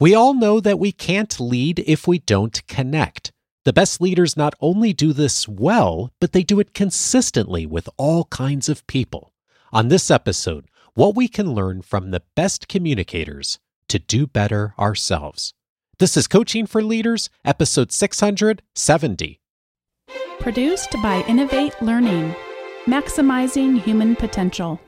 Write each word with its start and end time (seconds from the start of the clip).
We 0.00 0.14
all 0.14 0.32
know 0.32 0.60
that 0.60 0.78
we 0.78 0.92
can't 0.92 1.38
lead 1.38 1.84
if 1.86 2.08
we 2.08 2.20
don't 2.20 2.66
connect. 2.66 3.32
The 3.66 3.72
best 3.74 4.00
leaders 4.00 4.34
not 4.34 4.54
only 4.58 4.94
do 4.94 5.12
this 5.12 5.46
well, 5.46 6.10
but 6.18 6.32
they 6.32 6.42
do 6.42 6.58
it 6.58 6.72
consistently 6.72 7.66
with 7.66 7.86
all 7.98 8.24
kinds 8.24 8.70
of 8.70 8.86
people. 8.86 9.34
On 9.74 9.88
this 9.88 10.10
episode, 10.10 10.64
what 10.94 11.14
we 11.14 11.28
can 11.28 11.52
learn 11.52 11.82
from 11.82 12.12
the 12.12 12.22
best 12.34 12.66
communicators 12.66 13.58
to 13.88 13.98
do 13.98 14.26
better 14.26 14.72
ourselves. 14.78 15.52
This 15.98 16.16
is 16.16 16.26
Coaching 16.26 16.64
for 16.64 16.82
Leaders, 16.82 17.28
episode 17.44 17.92
670. 17.92 19.38
Produced 20.38 20.92
by 21.02 21.22
Innovate 21.28 21.74
Learning, 21.82 22.34
maximizing 22.86 23.78
human 23.82 24.16
potential. 24.16 24.80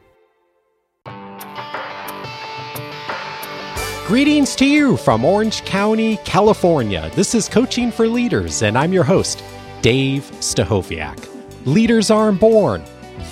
Greetings 4.07 4.57
to 4.57 4.67
you 4.67 4.97
from 4.97 5.25
Orange 5.25 5.65
County, 5.65 6.17
California. 6.25 7.09
This 7.15 7.37
is 7.37 7.49
Coaching 7.49 7.93
for 7.93 8.09
Leaders, 8.09 8.63
and 8.63 8.77
I'm 8.77 8.93
your 8.93 9.05
host, 9.05 9.45
Dave 9.81 10.25
Stachowiak. 10.41 11.29
Leaders 11.67 12.11
aren't 12.11 12.41
born, 12.41 12.83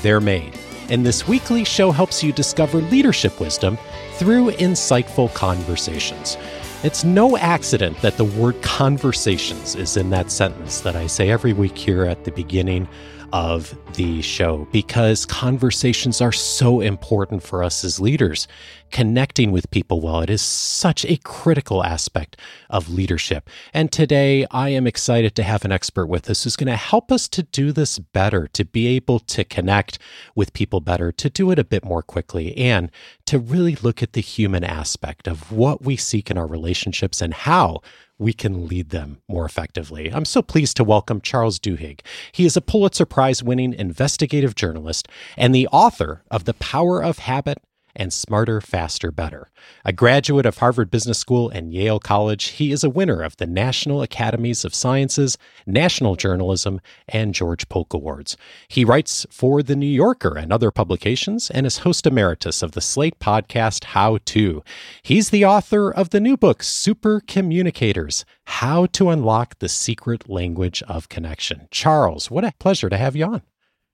they're 0.01 0.21
made. 0.21 0.57
And 0.89 1.05
this 1.05 1.27
weekly 1.27 1.65
show 1.65 1.91
helps 1.91 2.23
you 2.23 2.33
discover 2.33 2.79
leadership 2.83 3.41
wisdom 3.41 3.79
through 4.15 4.53
insightful 4.53 5.35
conversations. 5.35 6.37
It's 6.85 7.03
no 7.03 7.37
accident 7.37 8.01
that 8.01 8.17
the 8.17 8.25
word 8.25 8.63
conversations 8.63 9.75
is 9.75 9.97
in 9.97 10.11
that 10.11 10.31
sentence 10.31 10.83
that 10.83 10.95
I 10.95 11.09
say 11.09 11.31
every 11.31 11.53
week 11.53 11.77
here 11.77 12.05
at 12.05 12.23
the 12.23 12.31
beginning 12.31 12.89
of 13.33 13.77
the 13.95 14.23
show 14.23 14.67
because 14.73 15.27
conversations 15.27 16.21
are 16.21 16.33
so 16.33 16.81
important 16.81 17.43
for 17.43 17.63
us 17.63 17.85
as 17.85 18.01
leaders. 18.01 18.49
Connecting 18.91 19.53
with 19.53 19.71
people 19.71 20.01
well, 20.01 20.21
it 20.21 20.31
is 20.31 20.43
such 20.43 21.05
a 21.05 21.17
critical 21.19 21.85
aspect 21.85 22.37
of 22.69 22.91
leadership. 22.91 23.49
And 23.73 23.93
today 23.93 24.47
I 24.51 24.71
am 24.71 24.87
excited 24.87 25.35
to 25.37 25.43
have 25.43 25.65
an 25.65 25.73
expert 25.73 26.07
with 26.07 26.29
us 26.29 26.43
who's 26.43 26.57
going 26.57 26.67
to 26.67 26.77
help 26.77 27.13
us 27.13 27.29
to 27.29 27.45
do 27.45 27.71
this 27.71 27.99
better, 27.99 28.49
to 28.49 28.65
be 28.65 28.89
able 28.89 29.21
to 29.21 29.45
connect 29.45 29.99
with 30.35 30.53
people 30.53 30.81
better, 30.81 31.13
to 31.13 31.31
do 31.31 31.51
it 31.51 31.59
a 31.59 31.65
bit 31.65 31.85
more 31.85 32.03
quickly, 32.03 32.57
and 32.57 32.91
to 33.27 33.39
really 33.39 33.77
look 33.77 34.03
at 34.03 34.13
the 34.13 34.21
human 34.21 34.65
aspect 34.65 35.29
of 35.29 35.53
what 35.53 35.83
we 35.83 35.97
seek 35.97 36.31
in 36.31 36.37
our 36.37 36.47
relationships 36.47 37.21
and 37.21 37.33
how 37.33 37.81
we 38.19 38.33
can 38.33 38.67
lead 38.67 38.91
them 38.91 39.23
more 39.29 39.47
effectively. 39.47 40.13
I'm 40.13 40.27
so 40.27 40.43
pleased 40.43 40.77
to 40.77 40.85
welcome 40.85 41.21
Charles 41.23 41.59
Duhigg. 41.59 42.01
He 42.33 42.45
is 42.45 42.57
a 42.57 42.61
Pulitzer 42.61 43.07
Prize 43.07 43.43
winning 43.43 43.73
investigative 43.73 44.55
journalist 44.55 45.09
and 45.39 45.55
the 45.55 45.69
author 45.69 46.23
of 46.31 46.45
The 46.45 46.55
Power 46.55 47.03
of 47.03 47.21
Habit 47.21 47.59
and 47.95 48.13
Smarter, 48.13 48.61
Faster, 48.61 49.11
Better. 49.11 49.49
A 49.85 49.93
graduate 49.93 50.47
of 50.47 50.59
Harvard 50.59 50.91
Business 50.91 51.19
School 51.19 51.49
and 51.49 51.73
Yale 51.73 52.01
College, 52.01 52.49
he 52.49 52.73
is 52.73 52.85
a 52.85 52.91
winner 52.91 53.23
of 53.23 53.37
the 53.37 53.47
National 53.47 54.03
Academies 54.03 54.65
of 54.65 54.75
Sciences, 54.75 55.37
National 55.67 56.17
Journalism, 56.17 56.81
and 57.09 57.35
George 57.35 57.69
Polk 57.69 57.93
Awards. 57.93 58.37
He 58.69 58.85
writes 58.85 59.27
for 59.31 59.63
The 59.63 59.77
New 59.77 59.87
Yorker 59.87 60.37
and 60.37 60.53
other 60.53 60.71
publications 60.71 61.51
and 61.51 61.67
is 61.67 61.79
host 61.79 62.07
emeritus 62.07 62.63
of 62.63 62.73
the 62.73 62.81
Slate 62.81 63.19
podcast 63.19 63.85
How 63.85 64.19
To. 64.27 64.63
He's 65.03 65.31
the 65.31 65.45
author 65.45 65.91
of 65.91 66.11
the 66.11 66.21
new 66.21 66.37
book, 66.37 66.63
Super 66.63 67.21
Communicators 67.27 68.25
How 68.45 68.87
to 68.87 69.11
Unlock 69.11 69.59
the 69.59 69.69
Secret 69.69 70.29
Language 70.29 70.83
of 70.85 71.09
Connection. 71.09 71.69
Charles, 71.71 72.31
what 72.31 72.45
a 72.45 72.53
pleasure 72.59 72.89
to 72.89 72.97
have 72.97 73.17
you 73.17 73.27
on. 73.27 73.43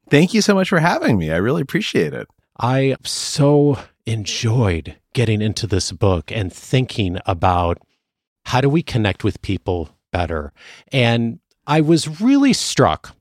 Thank 0.09 0.35
you 0.35 0.41
so 0.41 0.55
much 0.55 0.69
for 0.69 0.79
having 0.79 1.19
me. 1.19 1.31
I 1.31 1.37
really 1.37 1.63
appreciate 1.63 2.15
it. 2.15 2.29
I 2.59 2.97
so 3.05 3.79
enjoyed 4.07 4.97
getting 5.13 5.43
into 5.43 5.67
this 5.67 5.93
book 5.93 6.31
and 6.31 6.53
thinking 6.53 7.19
about 7.27 7.79
how 8.45 8.61
do 8.61 8.69
we 8.69 8.83
connect 8.83 9.25
with 9.25 9.43
people 9.43 9.91
better. 10.13 10.53
And 10.93 11.41
I 11.67 11.81
was 11.81 12.21
really 12.21 12.53
struck 12.53 13.17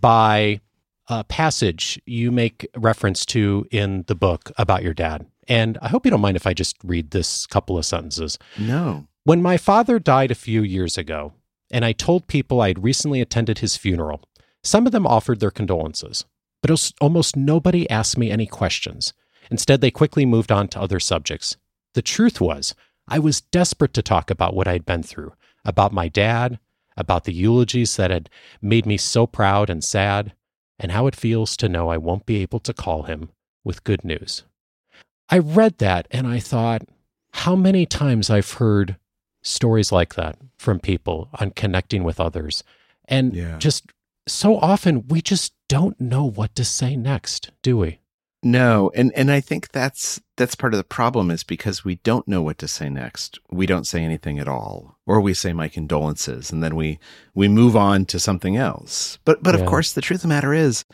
by 0.00 0.60
a 1.08 1.24
passage 1.24 2.00
you 2.06 2.30
make 2.30 2.68
reference 2.76 3.24
to 3.26 3.66
in 3.70 4.04
the 4.06 4.14
book 4.14 4.52
about 4.58 4.82
your 4.82 4.94
dad. 4.94 5.26
And 5.48 5.78
I 5.80 5.88
hope 5.88 6.04
you 6.04 6.10
don't 6.10 6.20
mind 6.20 6.36
if 6.36 6.46
I 6.46 6.52
just 6.52 6.76
read 6.84 7.10
this 7.10 7.46
couple 7.46 7.78
of 7.78 7.86
sentences. 7.86 8.38
No. 8.58 9.06
When 9.24 9.40
my 9.40 9.56
father 9.56 9.98
died 9.98 10.30
a 10.30 10.36
few 10.36 10.62
years 10.62 10.98
ago, 10.98 11.32
and 11.70 11.84
I 11.84 11.92
told 11.92 12.26
people 12.26 12.60
I'd 12.60 12.82
recently 12.82 13.20
attended 13.20 13.58
his 13.58 13.76
funeral, 13.76 14.22
some 14.62 14.86
of 14.86 14.92
them 14.92 15.06
offered 15.06 15.40
their 15.40 15.50
condolences 15.50 16.24
but 16.62 16.92
almost 17.00 17.36
nobody 17.36 17.88
asked 17.90 18.18
me 18.18 18.30
any 18.30 18.46
questions. 18.46 19.12
Instead, 19.50 19.80
they 19.80 19.90
quickly 19.90 20.26
moved 20.26 20.52
on 20.52 20.68
to 20.68 20.80
other 20.80 21.00
subjects. 21.00 21.56
The 21.94 22.02
truth 22.02 22.40
was, 22.40 22.74
I 23.06 23.18
was 23.18 23.40
desperate 23.40 23.94
to 23.94 24.02
talk 24.02 24.30
about 24.30 24.54
what 24.54 24.68
I'd 24.68 24.84
been 24.84 25.02
through, 25.02 25.32
about 25.64 25.92
my 25.92 26.08
dad, 26.08 26.58
about 26.96 27.24
the 27.24 27.32
eulogies 27.32 27.96
that 27.96 28.10
had 28.10 28.28
made 28.60 28.84
me 28.84 28.96
so 28.96 29.26
proud 29.26 29.70
and 29.70 29.82
sad, 29.82 30.32
and 30.78 30.92
how 30.92 31.06
it 31.06 31.16
feels 31.16 31.56
to 31.56 31.68
know 31.68 31.88
I 31.88 31.96
won't 31.96 32.26
be 32.26 32.42
able 32.42 32.60
to 32.60 32.74
call 32.74 33.04
him 33.04 33.30
with 33.64 33.84
good 33.84 34.04
news. 34.04 34.44
I 35.28 35.38
read 35.38 35.78
that 35.78 36.08
and 36.10 36.26
I 36.26 36.40
thought, 36.40 36.82
how 37.32 37.54
many 37.54 37.86
times 37.86 38.30
I've 38.30 38.52
heard 38.52 38.96
stories 39.42 39.92
like 39.92 40.14
that 40.14 40.36
from 40.56 40.80
people 40.80 41.28
on 41.34 41.50
connecting 41.52 42.04
with 42.04 42.20
others 42.20 42.64
and 43.06 43.34
yeah. 43.34 43.58
just 43.58 43.92
so 44.30 44.58
often 44.58 45.06
we 45.08 45.20
just 45.20 45.52
don't 45.68 46.00
know 46.00 46.24
what 46.24 46.54
to 46.56 46.64
say 46.64 46.96
next, 46.96 47.50
do 47.62 47.76
we? 47.78 48.00
No, 48.42 48.92
and 48.94 49.12
and 49.16 49.32
I 49.32 49.40
think 49.40 49.72
that's 49.72 50.20
that's 50.36 50.54
part 50.54 50.72
of 50.72 50.78
the 50.78 50.84
problem 50.84 51.30
is 51.30 51.42
because 51.42 51.84
we 51.84 51.96
don't 51.96 52.28
know 52.28 52.40
what 52.40 52.58
to 52.58 52.68
say 52.68 52.88
next. 52.88 53.40
We 53.50 53.66
don't 53.66 53.86
say 53.86 54.04
anything 54.04 54.38
at 54.38 54.46
all, 54.46 54.96
or 55.06 55.20
we 55.20 55.34
say 55.34 55.52
my 55.52 55.68
condolences, 55.68 56.52
and 56.52 56.62
then 56.62 56.76
we 56.76 57.00
we 57.34 57.48
move 57.48 57.74
on 57.74 58.04
to 58.06 58.20
something 58.20 58.56
else. 58.56 59.18
But 59.24 59.42
but 59.42 59.56
yeah. 59.56 59.60
of 59.60 59.66
course, 59.66 59.92
the 59.92 60.00
truth 60.00 60.18
of 60.18 60.22
the 60.22 60.28
matter 60.28 60.54
is, 60.54 60.84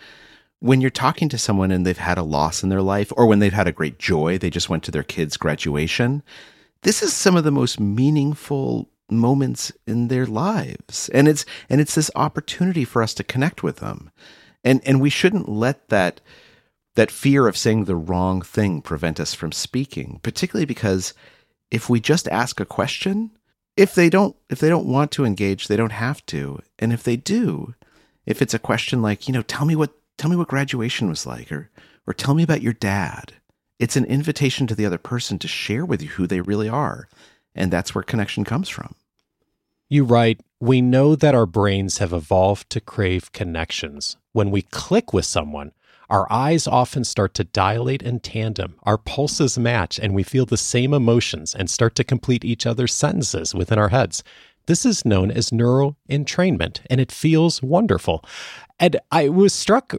when 0.60 0.80
you're 0.80 0.88
talking 0.88 1.28
to 1.28 1.38
someone 1.38 1.70
and 1.70 1.84
they've 1.84 1.98
had 1.98 2.16
a 2.16 2.22
loss 2.22 2.62
in 2.62 2.70
their 2.70 2.82
life, 2.82 3.12
or 3.14 3.26
when 3.26 3.40
they've 3.40 3.52
had 3.52 3.68
a 3.68 3.72
great 3.72 3.98
joy, 3.98 4.38
they 4.38 4.48
just 4.48 4.70
went 4.70 4.82
to 4.84 4.90
their 4.90 5.02
kid's 5.02 5.36
graduation. 5.36 6.22
This 6.80 7.02
is 7.02 7.12
some 7.12 7.36
of 7.36 7.44
the 7.44 7.50
most 7.50 7.78
meaningful 7.78 8.88
moments 9.10 9.72
in 9.87 10.09
their 10.09 10.26
lives. 10.26 11.09
And 11.10 11.28
it's 11.28 11.44
and 11.69 11.81
it's 11.81 11.94
this 11.94 12.10
opportunity 12.15 12.84
for 12.84 13.03
us 13.03 13.15
to 13.15 13.25
connect 13.25 13.62
with 13.62 13.76
them. 13.76 14.10
And 14.62 14.81
and 14.84 15.00
we 15.00 15.10
shouldn't 15.10 15.48
let 15.48 15.88
that 15.88 16.20
that 16.97 17.10
fear 17.10 17.48
of 17.48 17.56
saying 17.56 17.84
the 17.84 17.97
wrong 17.97 18.41
thing 18.41 18.81
prevent 18.81 19.19
us 19.19 19.34
from 19.34 19.53
speaking 19.53 20.20
particularly 20.22 20.64
because 20.64 21.12
if 21.70 21.91
we 21.91 21.98
just 22.00 22.28
ask 22.28 22.60
a 22.60 22.64
question 22.64 23.31
if 23.76 23.94
they 23.94 24.09
don't 24.09 24.37
if 24.48 24.60
they 24.60 24.69
don't 24.69 24.87
want 24.87 25.10
to 25.12 25.25
engage 25.25 25.66
they 25.66 25.76
don't 25.76 25.93
have 25.93 26.25
to. 26.26 26.60
And 26.78 26.93
if 26.93 27.03
they 27.03 27.16
do 27.16 27.75
if 28.26 28.41
it's 28.41 28.54
a 28.54 28.59
question 28.59 29.03
like 29.03 29.28
you 29.28 29.34
know 29.34 29.43
tell 29.43 29.66
me 29.66 29.76
what 29.76 29.93
tell 30.19 30.31
me 30.31 30.37
what 30.37 30.48
graduation 30.48 31.09
was 31.09 31.26
like 31.26 31.50
or 31.53 31.70
or 32.06 32.14
tell 32.14 32.34
me 32.34 32.43
about 32.43 32.62
your 32.62 32.72
dad 32.72 33.34
it's 33.78 33.97
an 33.97 34.04
invitation 34.04 34.66
to 34.66 34.75
the 34.75 34.87
other 34.87 34.98
person 34.98 35.38
to 35.38 35.48
share 35.48 35.84
with 35.84 36.00
you 36.00 36.09
who 36.10 36.26
they 36.26 36.41
really 36.41 36.69
are 36.69 37.09
and 37.54 37.72
that's 37.72 37.94
where 37.94 38.03
connection 38.03 38.44
comes 38.44 38.69
from. 38.69 38.94
You 39.88 40.04
write, 40.04 40.41
we 40.60 40.81
know 40.81 41.15
that 41.15 41.34
our 41.34 41.47
brains 41.47 41.98
have 41.98 42.12
evolved 42.12 42.70
to 42.70 42.81
crave 42.81 43.32
connections. 43.32 44.16
When 44.32 44.50
we 44.50 44.62
click 44.62 45.12
with 45.12 45.26
someone, 45.26 45.72
our 46.10 46.31
eyes 46.31 46.66
often 46.66 47.04
start 47.04 47.34
to 47.34 47.44
dilate 47.44 48.03
in 48.03 48.20
tandem, 48.20 48.76
our 48.82 48.98
pulses 48.98 49.59
match, 49.59 49.98
and 49.98 50.14
we 50.14 50.22
feel 50.22 50.47
the 50.47 50.56
same 50.56 50.93
emotions 50.93 51.54
and 51.54 51.69
start 51.69 51.94
to 51.97 52.04
complete 52.04 52.44
each 52.44 52.66
other's 52.66 52.94
sentences 52.94 53.54
within 53.54 53.78
our 53.78 53.88
heads. 53.88 54.22
This 54.66 54.87
is 54.87 55.04
known 55.04 55.31
as 55.31 55.53
neural 55.53 55.97
entrainment, 56.09 56.81
and 56.88 57.00
it 57.00 57.12
feels 57.12 57.62
wonderful. 57.62 58.25
And 58.78 58.98
I 59.10 59.28
was 59.28 59.53
struck 59.53 59.94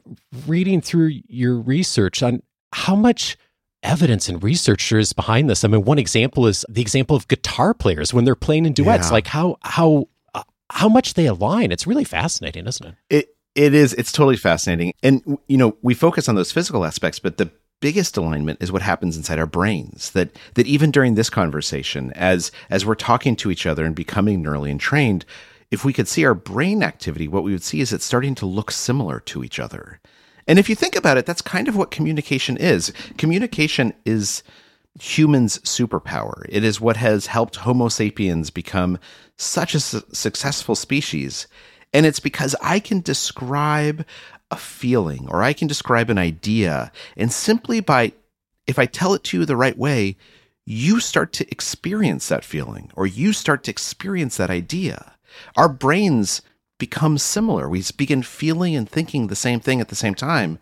reading 0.48 0.82
through 0.82 1.22
your 1.28 1.60
research 1.60 2.24
on 2.24 2.42
how 2.74 2.96
much 2.96 3.38
evidence 3.86 4.28
and 4.28 4.44
researchers 4.44 5.14
behind 5.14 5.50
this. 5.50 5.64
I 5.64 5.68
mean, 5.68 5.84
one 5.84 6.00
example 6.00 6.48
is 6.48 6.66
the 6.68 6.82
example 6.82 7.16
of 7.16 7.28
guitar 7.28 7.74
players 7.74 8.14
when 8.14 8.26
they're 8.26 8.36
playing 8.36 8.66
in 8.66 8.74
duets, 8.74 9.08
yeah. 9.08 9.14
like 9.14 9.28
how 9.28 9.58
how 9.62 10.08
uh, 10.34 10.44
how 10.70 10.90
much 10.90 11.14
they 11.14 11.28
align. 11.28 11.72
It's 11.72 11.88
really 11.88 12.04
fascinating, 12.04 12.68
isn't 12.68 12.86
it? 12.86 12.96
It 13.10 13.36
it 13.54 13.74
is. 13.74 13.94
It's 13.94 14.12
totally 14.12 14.38
fascinating. 14.38 14.94
And 15.02 15.38
you 15.48 15.58
know, 15.58 15.78
we 15.82 15.94
focus 15.94 16.28
on 16.28 16.36
those 16.36 16.52
physical 16.52 16.84
aspects, 16.84 17.20
but 17.20 17.38
the 17.38 17.50
biggest 17.82 18.18
alignment 18.18 18.62
is 18.62 18.72
what 18.72 18.82
happens 18.82 19.18
inside 19.18 19.40
our 19.40 19.46
brains 19.46 20.12
that 20.12 20.30
that 20.56 20.66
even 20.66 20.92
during 20.92 21.16
this 21.16 21.30
conversation 21.30 22.12
as 22.14 22.52
as 22.70 22.86
we're 22.86 22.96
talking 22.96 23.36
to 23.36 23.52
each 23.52 23.66
other 23.66 23.86
and 23.86 23.96
becoming 23.96 24.44
neurally 24.44 24.70
entrained 24.70 25.26
if 25.72 25.84
we 25.84 25.94
could 25.94 26.08
see 26.08 26.26
our 26.26 26.34
brain 26.34 26.82
activity 26.82 27.28
what 27.28 27.44
we 27.44 27.52
would 27.52 27.64
see 27.64 27.82
is 27.82 27.92
it's 27.92 28.06
starting 28.06 28.34
to 28.34 28.46
look 28.46 28.72
similar 28.72 29.20
to 29.20 29.44
each 29.44 29.60
other 29.60 30.00
and 30.48 30.60
if 30.60 30.70
you 30.70 30.76
think 30.76 30.96
about 30.96 31.18
it, 31.18 31.26
that's 31.26 31.42
kind 31.42 31.68
of 31.68 31.76
what 31.76 31.92
communication 31.92 32.58
is. 32.58 32.94
Communication 33.18 33.94
is 34.06 34.44
humans' 35.00 35.60
superpower. 35.60 36.46
It 36.50 36.64
is 36.64 36.80
what 36.80 36.98
has 36.98 37.28
helped 37.28 37.58
Homo 37.58 37.90
sapiens 37.90 38.50
become 38.50 38.98
such 39.38 39.76
a 39.76 39.80
su- 39.80 40.04
successful 40.12 40.76
species. 40.76 41.48
And 41.94 42.06
it's 42.06 42.20
because 42.20 42.56
I 42.62 42.80
can 42.80 43.02
describe 43.02 44.06
a 44.52 44.56
feeling 44.56 45.28
or 45.30 45.44
I 45.44 45.54
can 45.54 45.68
describe 45.68 46.10
an 46.10 46.18
idea, 46.18 46.92
and 47.18 47.32
simply 47.32 47.80
by, 47.80 48.14
if 48.68 48.78
I 48.78 48.86
tell 48.86 49.14
it 49.14 49.24
to 49.26 49.40
you 49.40 49.46
the 49.46 49.56
right 49.56 49.78
way, 49.78 50.18
you 50.66 51.00
start 51.00 51.34
to 51.34 51.50
experience 51.52 52.28
that 52.28 52.44
feeling 52.44 52.92
or 52.96 53.06
you 53.06 53.34
start 53.34 53.64
to 53.64 53.72
experience 53.72 54.38
that 54.38 54.50
idea. 54.50 55.14
Our 55.56 55.70
brains 55.70 56.42
become 56.78 57.18
similar. 57.18 57.70
We 57.70 57.84
begin 57.96 58.24
feeling 58.24 58.76
and 58.76 58.90
thinking 58.90 59.28
the 59.28 59.36
same 59.36 59.60
thing 59.60 59.82
at 59.82 59.90
the 59.90 59.96
same 59.96 60.16
time. 60.16 60.60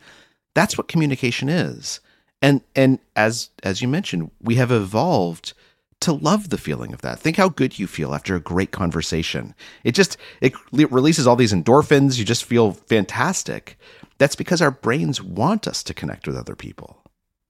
That's 0.53 0.77
what 0.77 0.87
communication 0.87 1.49
is. 1.49 1.99
And 2.41 2.61
and 2.75 2.99
as 3.15 3.49
as 3.63 3.81
you 3.81 3.87
mentioned, 3.87 4.31
we 4.41 4.55
have 4.55 4.71
evolved 4.71 5.53
to 6.01 6.11
love 6.11 6.49
the 6.49 6.57
feeling 6.57 6.93
of 6.93 7.01
that. 7.01 7.19
Think 7.19 7.37
how 7.37 7.47
good 7.47 7.79
you 7.79 7.87
feel 7.87 8.13
after 8.13 8.35
a 8.35 8.41
great 8.41 8.71
conversation. 8.71 9.55
It 9.83 9.93
just 9.95 10.17
it 10.41 10.53
releases 10.71 11.25
all 11.25 11.37
these 11.37 11.53
endorphins, 11.53 12.17
you 12.17 12.25
just 12.25 12.43
feel 12.43 12.73
fantastic. 12.73 13.79
That's 14.17 14.35
because 14.35 14.61
our 14.61 14.71
brains 14.71 15.21
want 15.21 15.67
us 15.67 15.81
to 15.83 15.93
connect 15.93 16.27
with 16.27 16.37
other 16.37 16.55
people. 16.55 17.01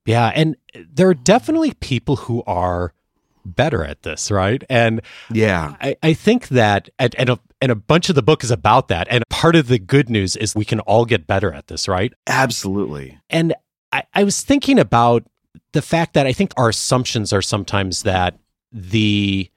Yeah, 0.06 0.32
and 0.36 0.56
there 0.74 1.10
are 1.10 1.14
definitely 1.14 1.74
people 1.74 2.18
who 2.18 2.44
are 2.46 2.94
better 3.46 3.84
at 3.84 4.04
this, 4.04 4.32
right? 4.32 4.64
And 4.70 5.02
yeah, 5.32 5.76
I, 5.82 5.96
I 6.02 6.14
think 6.14 6.50
that 6.50 6.90
and, 7.00 7.16
and 7.18 7.30
a, 7.30 7.40
and 7.62 7.72
a 7.72 7.76
bunch 7.76 8.10
of 8.10 8.16
the 8.16 8.22
book 8.22 8.44
is 8.44 8.52
about 8.52 8.88
that. 8.90 9.08
And 9.10 9.24
part 9.30 9.56
of 9.56 9.68
the 9.68 9.80
good 9.80 10.10
news 10.10 10.36
is 10.36 10.56
we 10.56 10.66
can 10.66 10.80
all 10.82 11.06
get 11.06 11.28
better 11.28 11.52
at 11.52 11.68
this, 11.68 11.88
right? 11.88 12.14
Absolutely. 12.28 13.20
And 13.30 13.54
I, 13.92 14.04
I 14.14 14.24
was 14.24 14.42
thinking 14.42 14.80
about 14.80 15.24
the 15.72 15.82
fact 15.82 16.14
that 16.14 16.28
I 16.28 16.34
think 16.34 16.54
our 16.58 16.70
assumptions 16.70 17.34
are 17.34 17.42
sometimes 17.42 18.04
that 18.04 18.38
the 18.72 19.50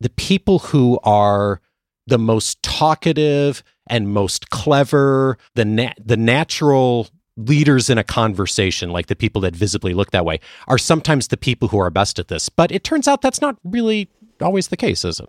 the 0.00 0.10
people 0.10 0.58
who 0.58 0.98
are 1.04 1.60
the 2.06 2.18
most 2.18 2.62
talkative 2.62 3.62
and 3.86 4.08
most 4.08 4.50
clever, 4.50 5.38
the 5.54 5.64
na- 5.64 5.94
the 6.02 6.16
natural 6.16 7.08
leaders 7.36 7.88
in 7.88 7.98
a 7.98 8.04
conversation, 8.04 8.90
like 8.90 9.06
the 9.06 9.16
people 9.16 9.40
that 9.42 9.56
visibly 9.56 9.94
look 9.94 10.10
that 10.10 10.24
way, 10.24 10.40
are 10.68 10.78
sometimes 10.78 11.28
the 11.28 11.36
people 11.36 11.68
who 11.68 11.78
are 11.78 11.90
best 11.90 12.18
at 12.18 12.28
this. 12.28 12.48
But 12.48 12.70
it 12.72 12.84
turns 12.84 13.08
out 13.08 13.22
that's 13.22 13.40
not 13.40 13.56
really 13.64 14.08
always 14.40 14.68
the 14.68 14.76
case, 14.76 15.04
is 15.04 15.20
it? 15.20 15.28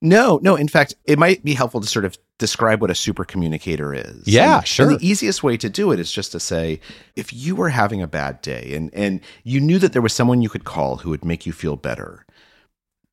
No, 0.00 0.40
no. 0.42 0.56
In 0.56 0.66
fact, 0.66 0.94
it 1.04 1.18
might 1.18 1.44
be 1.44 1.54
helpful 1.54 1.80
to 1.80 1.86
sort 1.86 2.04
of 2.04 2.18
describe 2.38 2.80
what 2.80 2.90
a 2.90 2.94
super 2.94 3.24
communicator 3.24 3.94
is. 3.94 4.26
Yeah, 4.26 4.58
and, 4.58 4.66
sure. 4.66 4.90
And 4.90 4.98
the 4.98 5.06
easiest 5.06 5.44
way 5.44 5.56
to 5.56 5.70
do 5.70 5.92
it 5.92 6.00
is 6.00 6.10
just 6.10 6.32
to 6.32 6.40
say, 6.40 6.80
if 7.14 7.32
you 7.32 7.54
were 7.54 7.68
having 7.68 8.02
a 8.02 8.08
bad 8.08 8.42
day 8.42 8.72
and 8.74 8.92
and 8.92 9.20
you 9.44 9.60
knew 9.60 9.78
that 9.78 9.92
there 9.92 10.02
was 10.02 10.12
someone 10.12 10.42
you 10.42 10.48
could 10.48 10.64
call 10.64 10.96
who 10.96 11.10
would 11.10 11.24
make 11.24 11.46
you 11.46 11.52
feel 11.52 11.76
better, 11.76 12.26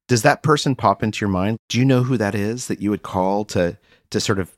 does 0.08 0.24
that 0.24 0.42
person 0.42 0.76
pop 0.76 1.04
into 1.04 1.22
your 1.22 1.30
mind? 1.30 1.60
Do 1.70 1.78
you 1.78 1.86
know 1.86 2.02
who 2.02 2.18
that 2.18 2.34
is 2.34 2.68
that 2.68 2.82
you 2.82 2.90
would 2.90 3.04
call 3.04 3.46
to 3.46 3.78
to 4.10 4.20
sort 4.20 4.40
of 4.40 4.58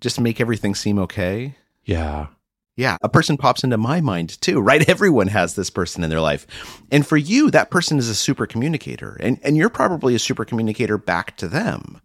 just 0.00 0.18
make 0.18 0.40
everything 0.40 0.74
seem 0.74 0.98
okay? 0.98 1.56
Yeah. 1.84 2.28
Yeah, 2.76 2.98
a 3.00 3.08
person 3.08 3.38
pops 3.38 3.64
into 3.64 3.78
my 3.78 4.00
mind 4.00 4.40
too, 4.40 4.60
right? 4.60 4.86
Everyone 4.88 5.28
has 5.28 5.54
this 5.54 5.70
person 5.70 6.04
in 6.04 6.10
their 6.10 6.20
life. 6.20 6.46
And 6.90 7.06
for 7.06 7.16
you, 7.16 7.50
that 7.50 7.70
person 7.70 7.98
is 7.98 8.08
a 8.08 8.14
super 8.14 8.46
communicator, 8.46 9.16
and, 9.20 9.40
and 9.42 9.56
you're 9.56 9.70
probably 9.70 10.14
a 10.14 10.20
super 10.20 10.44
communicator 10.44 10.98
back 10.98 11.36
to 11.38 11.48
them. 11.48 12.00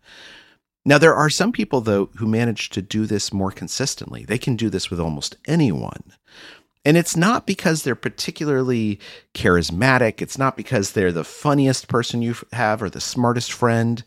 Now, 0.84 0.98
there 0.98 1.14
are 1.14 1.30
some 1.30 1.52
people, 1.52 1.82
though, 1.82 2.10
who 2.16 2.26
manage 2.26 2.70
to 2.72 2.82
do 2.82 3.06
this 3.06 3.32
more 3.32 3.52
consistently. 3.52 4.26
They 4.26 4.40
can 4.40 4.56
do 4.56 4.70
this 4.70 4.90
with 4.90 5.00
almost 5.00 5.36
anyone. 5.46 6.02
And 6.84 6.98
it's 6.98 7.16
not 7.16 7.46
because 7.46 7.84
they're 7.84 7.94
particularly 7.94 9.00
charismatic. 9.36 10.22
It's 10.22 10.40
not 10.40 10.58
because 10.58 10.92
they're 10.94 11.12
the 11.12 11.24
funniest 11.24 11.88
person 11.88 12.24
you 12.24 12.36
have 12.54 12.82
or 12.82 12.90
the 12.90 13.02
smartest 13.02 13.52
friend 13.54 14.04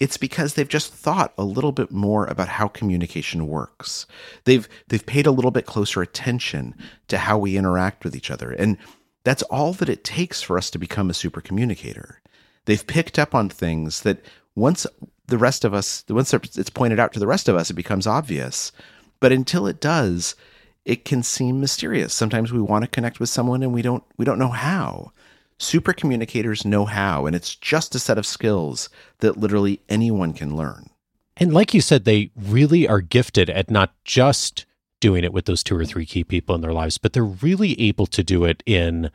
it's 0.00 0.16
because 0.16 0.54
they've 0.54 0.68
just 0.68 0.92
thought 0.92 1.32
a 1.36 1.44
little 1.44 1.72
bit 1.72 1.90
more 1.90 2.26
about 2.26 2.48
how 2.48 2.68
communication 2.68 3.48
works. 3.48 4.06
They've 4.44 4.68
they've 4.88 5.04
paid 5.04 5.26
a 5.26 5.32
little 5.32 5.50
bit 5.50 5.66
closer 5.66 6.02
attention 6.02 6.74
to 7.08 7.18
how 7.18 7.38
we 7.38 7.56
interact 7.56 8.04
with 8.04 8.14
each 8.14 8.30
other. 8.30 8.52
And 8.52 8.78
that's 9.24 9.42
all 9.44 9.72
that 9.74 9.88
it 9.88 10.04
takes 10.04 10.40
for 10.40 10.56
us 10.56 10.70
to 10.70 10.78
become 10.78 11.10
a 11.10 11.14
super 11.14 11.40
communicator. 11.40 12.22
They've 12.66 12.86
picked 12.86 13.18
up 13.18 13.34
on 13.34 13.48
things 13.48 14.02
that 14.02 14.24
once 14.54 14.86
the 15.26 15.38
rest 15.38 15.64
of 15.64 15.74
us 15.74 16.04
once 16.08 16.32
it's 16.32 16.70
pointed 16.70 17.00
out 17.00 17.12
to 17.12 17.20
the 17.20 17.26
rest 17.26 17.48
of 17.48 17.56
us 17.56 17.70
it 17.70 17.74
becomes 17.74 18.06
obvious. 18.06 18.72
But 19.20 19.32
until 19.32 19.66
it 19.66 19.80
does, 19.80 20.36
it 20.84 21.04
can 21.04 21.24
seem 21.24 21.60
mysterious. 21.60 22.14
Sometimes 22.14 22.52
we 22.52 22.60
want 22.60 22.84
to 22.84 22.90
connect 22.90 23.18
with 23.18 23.28
someone 23.28 23.64
and 23.64 23.74
we 23.74 23.82
don't 23.82 24.04
we 24.16 24.24
don't 24.24 24.38
know 24.38 24.48
how. 24.48 25.12
Super 25.58 25.92
communicators 25.92 26.64
know 26.64 26.84
how, 26.84 27.26
and 27.26 27.34
it's 27.34 27.54
just 27.54 27.94
a 27.94 27.98
set 27.98 28.18
of 28.18 28.26
skills 28.26 28.88
that 29.18 29.36
literally 29.36 29.80
anyone 29.88 30.32
can 30.32 30.56
learn. 30.56 30.90
And 31.36 31.52
like 31.52 31.74
you 31.74 31.80
said, 31.80 32.04
they 32.04 32.30
really 32.36 32.86
are 32.86 33.00
gifted 33.00 33.50
at 33.50 33.70
not 33.70 33.92
just 34.04 34.66
doing 35.00 35.24
it 35.24 35.32
with 35.32 35.46
those 35.46 35.62
two 35.62 35.76
or 35.76 35.84
three 35.84 36.06
key 36.06 36.24
people 36.24 36.54
in 36.54 36.60
their 36.60 36.72
lives, 36.72 36.98
but 36.98 37.12
they're 37.12 37.24
really 37.24 37.80
able 37.80 38.06
to 38.06 38.24
do 38.24 38.44
it 38.44 38.62
in 38.66 39.10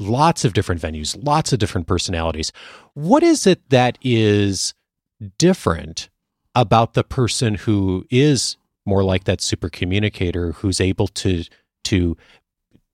lots 0.00 0.44
of 0.44 0.52
different 0.52 0.80
venues, 0.80 1.16
lots 1.24 1.52
of 1.52 1.58
different 1.58 1.86
personalities. 1.86 2.52
What 2.94 3.22
is 3.22 3.46
it 3.46 3.68
that 3.70 3.98
is 4.02 4.74
different 5.38 6.08
about 6.54 6.94
the 6.94 7.04
person 7.04 7.54
who 7.54 8.04
is 8.10 8.56
more 8.86 9.04
like 9.04 9.24
that 9.24 9.40
super 9.40 9.68
communicator 9.68 10.52
who's 10.52 10.80
able 10.80 11.08
to 11.08 11.44
to 11.84 12.16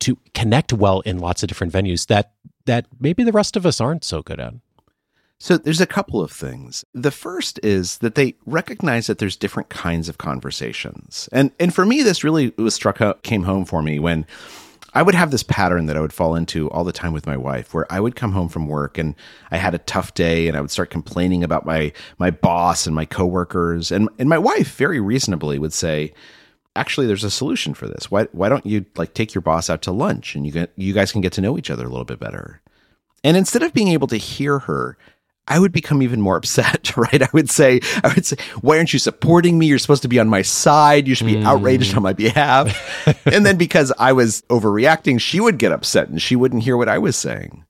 to 0.00 0.18
connect 0.34 0.72
well 0.72 1.00
in 1.00 1.18
lots 1.18 1.42
of 1.42 1.48
different 1.48 1.72
venues 1.72 2.08
that 2.08 2.33
that 2.66 2.86
maybe 2.98 3.24
the 3.24 3.32
rest 3.32 3.56
of 3.56 3.66
us 3.66 3.80
aren't 3.80 4.04
so 4.04 4.22
good 4.22 4.40
at? 4.40 4.54
So 5.38 5.58
there's 5.58 5.80
a 5.80 5.86
couple 5.86 6.22
of 6.22 6.30
things. 6.30 6.84
The 6.94 7.10
first 7.10 7.60
is 7.62 7.98
that 7.98 8.14
they 8.14 8.34
recognize 8.46 9.08
that 9.08 9.18
there's 9.18 9.36
different 9.36 9.68
kinds 9.68 10.08
of 10.08 10.18
conversations. 10.18 11.28
And 11.32 11.50
and 11.58 11.74
for 11.74 11.84
me 11.84 12.02
this 12.02 12.24
really 12.24 12.54
was 12.56 12.74
struck 12.74 13.00
out 13.00 13.22
came 13.22 13.42
home 13.42 13.64
for 13.64 13.82
me 13.82 13.98
when 13.98 14.26
I 14.94 15.02
would 15.02 15.16
have 15.16 15.32
this 15.32 15.42
pattern 15.42 15.86
that 15.86 15.96
I 15.96 16.00
would 16.00 16.12
fall 16.12 16.36
into 16.36 16.70
all 16.70 16.84
the 16.84 16.92
time 16.92 17.12
with 17.12 17.26
my 17.26 17.36
wife 17.36 17.74
where 17.74 17.92
I 17.92 17.98
would 17.98 18.14
come 18.14 18.30
home 18.30 18.48
from 18.48 18.68
work 18.68 18.96
and 18.96 19.16
I 19.50 19.56
had 19.56 19.74
a 19.74 19.78
tough 19.78 20.14
day 20.14 20.46
and 20.46 20.56
I 20.56 20.60
would 20.60 20.70
start 20.70 20.90
complaining 20.90 21.42
about 21.42 21.66
my 21.66 21.92
my 22.18 22.30
boss 22.30 22.86
and 22.86 22.94
my 22.94 23.04
coworkers 23.04 23.90
and 23.90 24.08
and 24.18 24.28
my 24.28 24.38
wife 24.38 24.76
very 24.76 25.00
reasonably 25.00 25.58
would 25.58 25.72
say 25.72 26.14
actually 26.76 27.06
there's 27.06 27.24
a 27.24 27.30
solution 27.30 27.74
for 27.74 27.86
this. 27.86 28.10
Why 28.10 28.24
why 28.32 28.48
don't 28.48 28.66
you 28.66 28.86
like 28.96 29.14
take 29.14 29.34
your 29.34 29.42
boss 29.42 29.70
out 29.70 29.82
to 29.82 29.92
lunch 29.92 30.34
and 30.34 30.46
you 30.46 30.52
get 30.52 30.72
you 30.76 30.92
guys 30.92 31.12
can 31.12 31.20
get 31.20 31.32
to 31.34 31.40
know 31.40 31.58
each 31.58 31.70
other 31.70 31.84
a 31.84 31.88
little 31.88 32.04
bit 32.04 32.20
better. 32.20 32.60
And 33.22 33.36
instead 33.36 33.62
of 33.62 33.72
being 33.72 33.88
able 33.88 34.06
to 34.08 34.16
hear 34.16 34.60
her, 34.60 34.98
I 35.46 35.58
would 35.58 35.72
become 35.72 36.02
even 36.02 36.20
more 36.20 36.36
upset, 36.38 36.96
right? 36.96 37.22
I 37.22 37.28
would 37.32 37.50
say, 37.50 37.80
I 38.02 38.08
would 38.14 38.26
say, 38.26 38.36
why 38.60 38.76
aren't 38.78 38.92
you 38.92 38.98
supporting 38.98 39.58
me? 39.58 39.66
You're 39.66 39.78
supposed 39.78 40.02
to 40.02 40.08
be 40.08 40.20
on 40.20 40.28
my 40.28 40.42
side. 40.42 41.08
You 41.08 41.14
should 41.14 41.26
be 41.26 41.36
mm. 41.36 41.44
outraged 41.44 41.96
on 41.96 42.02
my 42.02 42.12
behalf. 42.12 43.26
and 43.26 43.44
then 43.44 43.56
because 43.56 43.92
I 43.98 44.12
was 44.12 44.42
overreacting, 44.50 45.20
she 45.20 45.40
would 45.40 45.58
get 45.58 45.72
upset 45.72 46.08
and 46.08 46.20
she 46.20 46.36
wouldn't 46.36 46.62
hear 46.62 46.76
what 46.76 46.88
I 46.88 46.98
was 46.98 47.16
saying. 47.16 47.64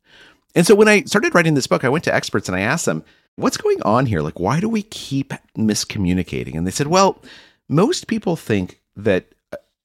And 0.54 0.66
so 0.66 0.74
when 0.74 0.88
I 0.88 1.02
started 1.02 1.34
writing 1.34 1.54
this 1.54 1.66
book, 1.66 1.84
I 1.84 1.88
went 1.88 2.04
to 2.04 2.14
experts 2.14 2.48
and 2.48 2.56
I 2.56 2.60
asked 2.60 2.86
them, 2.86 3.04
what's 3.36 3.56
going 3.56 3.82
on 3.82 4.06
here? 4.06 4.20
Like, 4.20 4.38
why 4.38 4.60
do 4.60 4.68
we 4.68 4.82
keep 4.82 5.32
miscommunicating? 5.56 6.54
And 6.54 6.66
they 6.66 6.70
said, 6.70 6.86
well, 6.86 7.20
most 7.68 8.06
people 8.06 8.36
think 8.36 8.80
that 8.96 9.26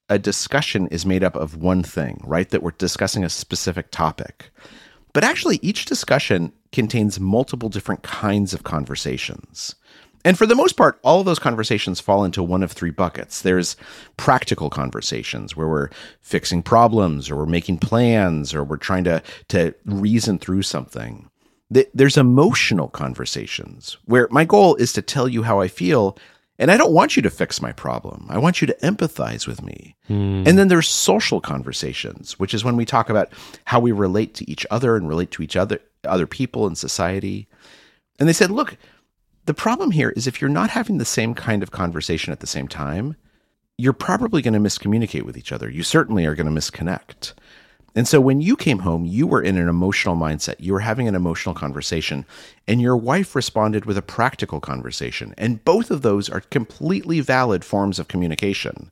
a 0.10 0.20
discussion 0.20 0.88
is 0.88 1.06
made 1.06 1.24
up 1.24 1.36
of 1.36 1.58
one 1.58 1.84
thing, 1.84 2.22
right? 2.24 2.50
That 2.50 2.64
we're 2.64 2.72
discussing 2.72 3.24
a 3.24 3.30
specific 3.30 3.92
topic. 3.92 4.50
But 5.14 5.24
actually, 5.24 5.60
each 5.62 5.86
discussion 5.86 6.52
contains 6.72 7.20
multiple 7.20 7.70
different 7.70 8.04
kinds 8.04 8.54
of 8.54 8.64
conversations. 8.64 9.76
And 10.26 10.38
for 10.38 10.46
the 10.46 10.56
most 10.56 10.76
part, 10.76 11.00
all 11.04 11.20
of 11.20 11.26
those 11.26 11.40
conversations 11.40 12.00
fall 12.00 12.24
into 12.26 12.44
one 12.44 12.62
of 12.62 12.72
three 12.72 12.90
buckets. 12.92 13.42
There's 13.42 13.78
practical 14.18 14.70
conversations 14.70 15.56
where 15.56 15.68
we're 15.68 15.90
fixing 16.22 16.62
problems 16.62 17.30
or 17.30 17.38
we're 17.38 17.46
making 17.46 17.78
plans 17.78 18.54
or 18.54 18.64
we're 18.64 18.78
trying 18.78 19.06
to, 19.06 19.24
to 19.48 19.74
reason 19.86 20.38
through 20.38 20.64
something. 20.64 21.30
There's 21.94 22.18
emotional 22.18 22.90
conversations 22.90 23.98
where 24.06 24.28
my 24.32 24.44
goal 24.44 24.76
is 24.76 24.92
to 24.94 25.02
tell 25.02 25.28
you 25.28 25.44
how 25.44 25.62
I 25.62 25.68
feel 25.68 26.18
and 26.60 26.70
I 26.70 26.78
don't 26.78 26.92
want 26.92 27.16
you 27.16 27.22
to 27.22 27.30
fix 27.30 27.62
my 27.62 27.72
problem. 27.72 28.28
I 28.30 28.38
want 28.38 28.60
you 28.60 28.68
to 28.68 28.78
empathize 28.84 29.48
with 29.48 29.64
me. 29.64 29.96
Mm. 30.10 30.46
And 30.46 30.58
then 30.58 30.68
there's 30.68 30.90
social 30.90 31.40
conversations, 31.40 32.38
which 32.38 32.54
is 32.54 32.66
when 32.66 32.76
we 32.76 32.86
talk 32.86 33.10
about 33.10 33.32
how 33.64 33.80
we 33.80 33.94
relate 33.94 34.34
to 34.36 34.52
each 34.52 34.66
other 34.70 34.98
and 34.98 35.08
relate 35.08 35.32
to 35.32 35.42
each 35.42 35.56
other, 35.56 35.80
other 36.04 36.28
people 36.28 36.68
in 36.68 36.76
society. 36.76 37.48
And 38.20 38.28
they 38.28 38.34
said, 38.34 38.52
look, 38.52 38.76
the 39.46 39.54
problem 39.54 39.92
here 39.92 40.10
is 40.10 40.28
if 40.28 40.42
you're 40.42 40.50
not 40.50 40.70
having 40.70 40.98
the 40.98 41.06
same 41.06 41.34
kind 41.34 41.64
of 41.64 41.72
conversation 41.72 42.34
at 42.34 42.42
the 42.42 42.48
same 42.48 42.68
time, 42.68 43.16
you're 43.78 43.94
probably 43.94 44.42
going 44.42 44.54
to 44.54 44.60
miscommunicate 44.60 45.24
with 45.24 45.38
each 45.38 45.54
other. 45.54 45.70
You 45.70 45.84
certainly 45.84 46.26
are 46.26 46.36
going 46.36 46.54
to 46.54 46.62
misconnect. 46.62 47.34
And 48.00 48.08
so 48.08 48.22
when 48.22 48.40
you 48.40 48.56
came 48.56 48.80
home, 48.80 49.04
you 49.04 49.28
were 49.28 49.42
in 49.42 49.58
an 49.58 49.68
emotional 49.68 50.16
mindset. 50.16 50.56
You 50.58 50.72
were 50.72 50.80
having 50.80 51.10
an 51.10 51.16
emotional 51.16 51.54
conversation, 51.54 52.26
and 52.66 52.80
your 52.80 52.96
wife 52.96 53.36
responded 53.36 53.84
with 53.84 53.98
a 53.98 54.02
practical 54.02 54.62
conversation. 54.62 55.34
And 55.38 55.62
both 55.66 55.92
of 55.92 56.02
those 56.02 56.30
are 56.30 56.40
completely 56.40 57.20
valid 57.20 57.66
forms 57.66 58.00
of 58.00 58.08
communication. 58.08 58.90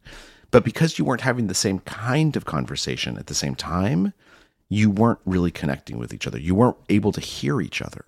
But 0.52 0.66
because 0.66 1.00
you 1.00 1.06
weren't 1.06 1.22
having 1.22 1.48
the 1.48 1.54
same 1.54 1.80
kind 1.80 2.36
of 2.36 2.44
conversation 2.44 3.18
at 3.18 3.28
the 3.28 3.34
same 3.34 3.56
time, 3.56 4.12
you 4.68 4.90
weren't 4.90 5.20
really 5.24 5.52
connecting 5.52 5.98
with 5.98 6.14
each 6.14 6.28
other. 6.28 6.38
You 6.38 6.54
weren't 6.54 6.76
able 6.90 7.14
to 7.14 7.22
hear 7.22 7.62
each 7.62 7.82
other. 7.82 8.04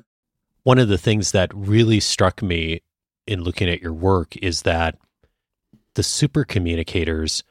One 0.63 0.79
of 0.79 0.89
the 0.89 0.97
things 0.97 1.31
that 1.31 1.49
really 1.55 2.01
struck 2.01 2.41
me 2.41 2.81
in 3.25 3.43
looking 3.43 3.69
at 3.69 3.81
your 3.81 3.93
work 3.93 4.35
is 4.35 4.63
that 4.63 4.97
the 5.93 6.03
super 6.03 6.43
communicators 6.43 7.45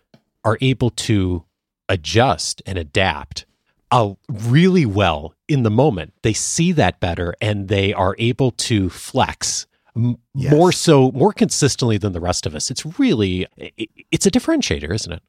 are 0.45 0.59
able 0.61 0.91
to 0.91 1.47
adjust 1.89 2.63
and 2.67 2.79
adapt 2.79 3.47
uh, 3.91 4.13
really 4.29 4.85
well 4.87 5.35
in 5.49 5.63
the 5.63 5.71
moment. 5.71 6.13
They 6.23 6.33
see 6.35 6.73
that 6.73 7.01
better 7.01 7.35
and 7.41 7.69
they 7.69 7.93
are 7.93 8.15
able 8.19 8.51
to 8.53 8.91
flex 8.91 9.67
m- 9.97 10.19
Yes. 10.35 10.53
more 10.53 10.71
so, 10.73 11.11
more 11.13 11.33
consistently 11.33 11.99
than 11.99 12.13
the 12.13 12.21
rest 12.21 12.47
of 12.47 12.55
us. 12.55 12.71
It's 12.71 12.85
really, 12.99 13.47
it, 13.57 13.89
it's 14.13 14.27
a 14.27 14.31
differentiator, 14.31 14.95
isn't 14.95 15.13
it? 15.13 15.23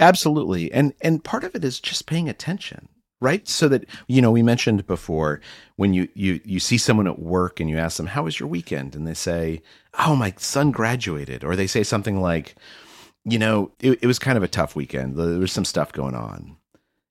Absolutely. 0.00 0.72
And 0.72 0.92
and 1.00 1.22
part 1.24 1.44
of 1.44 1.54
it 1.54 1.64
is 1.64 1.80
just 1.80 2.06
paying 2.06 2.28
attention, 2.28 2.88
right? 3.20 3.46
So 3.48 3.68
that 3.68 3.84
you 4.06 4.20
know, 4.22 4.30
we 4.30 4.42
mentioned 4.42 4.86
before 4.86 5.40
when 5.76 5.94
you 5.94 6.08
you 6.14 6.40
you 6.44 6.60
see 6.60 6.78
someone 6.78 7.06
at 7.06 7.18
work 7.18 7.60
and 7.60 7.68
you 7.70 7.76
ask 7.78 7.96
them, 7.96 8.06
"How 8.08 8.22
was 8.24 8.38
your 8.40 8.48
weekend?" 8.48 8.94
and 8.94 9.06
they 9.06 9.14
say, 9.14 9.62
"Oh, 9.98 10.14
my 10.16 10.34
son 10.38 10.70
graduated." 10.70 11.44
Or 11.44 11.56
they 11.56 11.66
say 11.66 11.82
something 11.82 12.20
like, 12.20 12.54
"You 13.24 13.38
know, 13.38 13.72
it, 13.80 13.98
it 14.02 14.06
was 14.06 14.18
kind 14.18 14.36
of 14.36 14.42
a 14.42 14.48
tough 14.48 14.76
weekend. 14.76 15.16
There 15.16 15.38
was 15.38 15.52
some 15.52 15.64
stuff 15.64 15.92
going 15.92 16.14
on." 16.14 16.56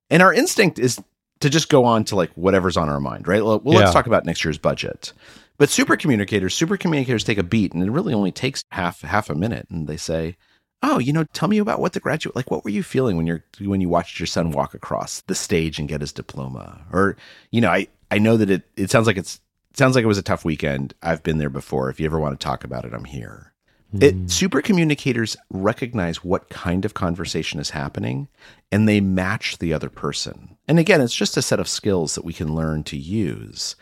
And 0.09 0.21
our 0.21 0.33
instinct 0.33 0.79
is 0.79 1.01
to 1.39 1.49
just 1.49 1.69
go 1.69 1.83
on 1.85 2.03
to 2.05 2.15
like 2.15 2.31
whatever's 2.33 2.77
on 2.77 2.87
our 2.89 2.99
mind, 2.99 3.27
right? 3.27 3.43
Well, 3.43 3.61
Yeah. 3.65 3.79
let's 3.79 3.93
talk 3.93 4.07
about 4.07 4.25
next 4.25 4.45
year's 4.45 4.57
budget. 4.57 5.11
But 5.57 5.69
super 5.69 5.95
communicators, 5.97 6.53
super 6.53 6.77
communicators 6.77 7.23
take 7.23 7.37
a 7.37 7.43
beat 7.43 7.73
and 7.73 7.83
it 7.83 7.91
really 7.91 8.13
only 8.13 8.31
takes 8.31 8.63
half 8.71 9.01
half 9.01 9.29
a 9.29 9.35
minute 9.35 9.67
and 9.69 9.87
they 9.87 9.97
say, 9.97 10.35
"Oh, 10.81 10.99
you 10.99 11.13
know, 11.13 11.25
tell 11.33 11.47
me 11.49 11.57
about 11.57 11.79
what 11.79 11.93
the 11.93 11.99
graduate 11.99 12.35
like 12.35 12.49
what 12.51 12.63
were 12.63 12.69
you 12.71 12.83
feeling 12.83 13.17
when 13.17 13.27
you're 13.27 13.43
when 13.59 13.81
you 13.81 13.89
watched 13.89 14.19
your 14.19 14.27
son 14.27 14.51
walk 14.51 14.73
across 14.73 15.21
the 15.21 15.35
stage 15.35 15.79
and 15.79 15.87
get 15.89 16.01
his 16.01 16.11
diploma?" 16.13 16.85
Or, 16.91 17.15
you 17.51 17.61
know, 17.61 17.69
I 17.69 17.87
I 18.11 18.19
know 18.19 18.37
that 18.37 18.49
it 18.49 18.63
it 18.75 18.91
sounds 18.91 19.07
like 19.07 19.17
it's 19.17 19.39
it 19.71 19.77
sounds 19.77 19.95
like 19.95 20.03
it 20.03 20.07
was 20.07 20.17
a 20.19 20.23
tough 20.23 20.45
weekend. 20.45 20.93
I've 21.01 21.23
been 21.23 21.37
there 21.39 21.49
before. 21.49 21.89
If 21.89 21.99
you 21.99 22.05
ever 22.05 22.19
want 22.19 22.39
to 22.39 22.43
talk 22.43 22.63
about 22.63 22.85
it, 22.85 22.93
I'm 22.93 23.05
here. 23.05 23.52
It, 23.99 24.13
hmm. 24.13 24.27
super 24.27 24.61
communicators 24.61 25.37
recognize 25.49 26.23
what 26.23 26.49
kind 26.49 26.83
of 26.83 26.93
conversation 26.93 27.59
is 27.59 27.69
happening 27.69 28.27
and 28.71 28.87
they 28.89 29.01
match 29.01 29.59
the 29.59 29.73
other 29.73 29.89
person. 29.89 30.57
And 30.67 30.79
again, 30.79 31.01
it's 31.01 31.15
just 31.15 31.37
a 31.37 31.41
set 31.41 31.59
of 31.59 31.67
skills 31.67 32.15
that 32.15 32.25
we 32.25 32.33
can 32.33 32.55
learn 32.55 32.83
to 32.85 32.97
use. 32.97 33.75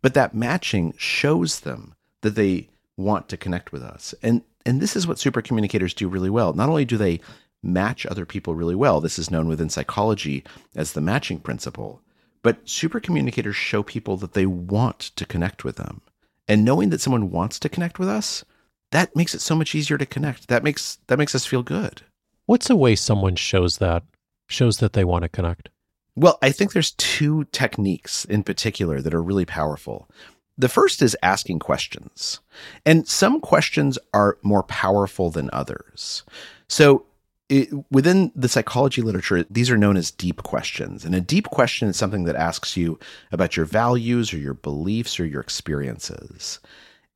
But 0.00 0.14
that 0.14 0.34
matching 0.34 0.94
shows 0.96 1.60
them 1.60 1.94
that 2.22 2.34
they 2.34 2.68
want 2.96 3.28
to 3.28 3.36
connect 3.36 3.72
with 3.72 3.82
us. 3.82 4.14
And 4.22 4.42
and 4.64 4.80
this 4.80 4.94
is 4.94 5.06
what 5.06 5.18
super 5.18 5.42
communicators 5.42 5.94
do 5.94 6.08
really 6.08 6.30
well. 6.30 6.52
Not 6.52 6.68
only 6.68 6.84
do 6.84 6.96
they 6.96 7.20
match 7.62 8.06
other 8.06 8.26
people 8.26 8.54
really 8.54 8.74
well, 8.74 9.00
this 9.00 9.18
is 9.18 9.30
known 9.30 9.48
within 9.48 9.68
psychology 9.68 10.44
as 10.76 10.92
the 10.92 11.00
matching 11.00 11.38
principle, 11.38 12.00
but 12.42 12.68
super 12.68 13.00
communicators 13.00 13.56
show 13.56 13.82
people 13.82 14.16
that 14.18 14.34
they 14.34 14.46
want 14.46 15.00
to 15.00 15.26
connect 15.26 15.64
with 15.64 15.76
them. 15.76 16.00
And 16.48 16.64
knowing 16.64 16.90
that 16.90 17.00
someone 17.00 17.30
wants 17.30 17.58
to 17.60 17.68
connect 17.68 17.98
with 17.98 18.08
us, 18.08 18.44
that 18.92 19.14
makes 19.16 19.34
it 19.34 19.40
so 19.40 19.54
much 19.54 19.74
easier 19.74 19.98
to 19.98 20.06
connect. 20.06 20.48
That 20.48 20.62
makes 20.62 20.98
that 21.08 21.18
makes 21.18 21.34
us 21.34 21.44
feel 21.44 21.62
good. 21.62 22.02
What's 22.46 22.70
a 22.70 22.76
way 22.76 22.96
someone 22.96 23.36
shows 23.36 23.78
that, 23.78 24.02
shows 24.48 24.78
that 24.78 24.92
they 24.92 25.04
want 25.04 25.22
to 25.22 25.28
connect? 25.28 25.68
Well, 26.14 26.38
I 26.42 26.50
think 26.50 26.72
there's 26.72 26.92
two 26.92 27.44
techniques 27.52 28.24
in 28.24 28.42
particular 28.42 29.00
that 29.00 29.14
are 29.14 29.22
really 29.22 29.46
powerful. 29.46 30.08
The 30.58 30.68
first 30.68 31.00
is 31.00 31.16
asking 31.22 31.60
questions. 31.60 32.40
And 32.84 33.08
some 33.08 33.40
questions 33.40 33.98
are 34.12 34.38
more 34.42 34.62
powerful 34.64 35.30
than 35.30 35.48
others. 35.52 36.24
So, 36.68 37.06
it, 37.48 37.68
within 37.90 38.32
the 38.34 38.48
psychology 38.48 39.02
literature, 39.02 39.44
these 39.50 39.70
are 39.70 39.76
known 39.76 39.96
as 39.96 40.10
deep 40.10 40.42
questions. 40.42 41.04
And 41.04 41.14
a 41.14 41.20
deep 41.20 41.46
question 41.48 41.88
is 41.88 41.96
something 41.96 42.24
that 42.24 42.36
asks 42.36 42.76
you 42.76 42.98
about 43.30 43.56
your 43.56 43.66
values 43.66 44.32
or 44.32 44.38
your 44.38 44.54
beliefs 44.54 45.18
or 45.18 45.26
your 45.26 45.40
experiences. 45.40 46.60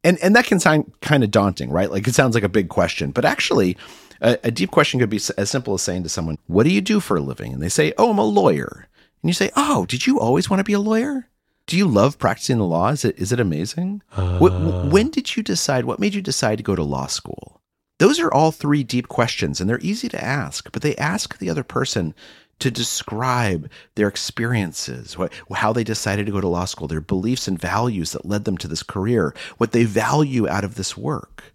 And 0.07 0.19
and 0.23 0.37
that 0.37 0.47
can 0.47 0.61
sound 0.61 0.93
kind 1.01 1.25
of 1.25 1.33
daunting, 1.33 1.71
right? 1.71 1.91
Like 1.91 2.07
it 2.07 2.15
sounds 2.15 2.35
like 2.35 2.45
a 2.45 2.49
big 2.49 2.69
question, 2.69 3.11
but 3.11 3.25
actually 3.25 3.77
a, 4.21 4.39
a 4.45 4.51
deep 4.53 4.71
question 4.71 5.01
could 5.01 5.11
be 5.11 5.21
as 5.37 5.51
simple 5.51 5.75
as 5.75 5.83
saying 5.83 6.05
to 6.05 6.09
someone, 6.09 6.39
"What 6.47 6.63
do 6.63 6.71
you 6.71 6.81
do 6.81 7.01
for 7.01 7.17
a 7.17 7.21
living?" 7.21 7.53
And 7.53 7.61
they 7.61 7.69
say, 7.69 7.93
"Oh, 7.99 8.11
I'm 8.11 8.19
a 8.19 8.25
lawyer." 8.25 8.87
And 9.23 9.29
you 9.29 9.35
say, 9.35 9.51
"Oh, 9.57 9.85
did 9.87 10.07
you 10.07 10.21
always 10.21 10.49
want 10.49 10.61
to 10.61 10.65
be 10.65 10.75
a 10.75 10.81
lawyer? 10.81 11.29
Do 11.67 11.77
you 11.77 11.89
love 11.89 12.19
practicing 12.19 12.59
the 12.59 12.65
law? 12.65 12.91
Is 12.91 13.05
it 13.05 13.19
is 13.19 13.33
it 13.33 13.41
amazing? 13.41 14.03
Wh- 14.13 14.45
uh. 14.45 14.89
when 14.89 15.11
did 15.11 15.37
you 15.37 15.43
decide? 15.43 15.85
What 15.85 15.99
made 15.99 16.15
you 16.15 16.23
decide 16.23 16.59
to 16.59 16.65
go 16.65 16.77
to 16.77 16.85
law 16.85 17.09
school?" 17.09 17.61
Those 17.99 18.21
are 18.21 18.33
all 18.33 18.53
three 18.53 18.85
deep 18.85 19.09
questions, 19.09 19.61
and 19.61 19.69
they're 19.69 19.81
easy 19.81 20.09
to 20.11 20.23
ask, 20.23 20.71
but 20.71 20.83
they 20.83 20.95
ask 20.97 21.39
the 21.39 21.51
other 21.51 21.65
person 21.65 22.15
to 22.59 22.71
describe 22.71 23.71
their 23.95 24.09
experiences, 24.09 25.19
what, 25.19 25.33
how 25.53 25.73
they 25.73 25.85
decided 25.85 26.27
to 26.27 26.33
go 26.33 26.41
to 26.41 26.49
law 26.49 26.65
school, 26.65 26.89
their 26.89 27.01
beliefs 27.01 27.47
and 27.47 27.61
values 27.61 28.13
that 28.13 28.27
led 28.27 28.45
them 28.45 28.57
to 28.59 28.69
this 28.69 28.83
career, 28.83 29.35
what 29.59 29.73
they 29.73 29.85
value 29.85 30.49
out 30.49 30.65
of 30.65 30.77
this 30.77 30.97
work. 30.97 31.55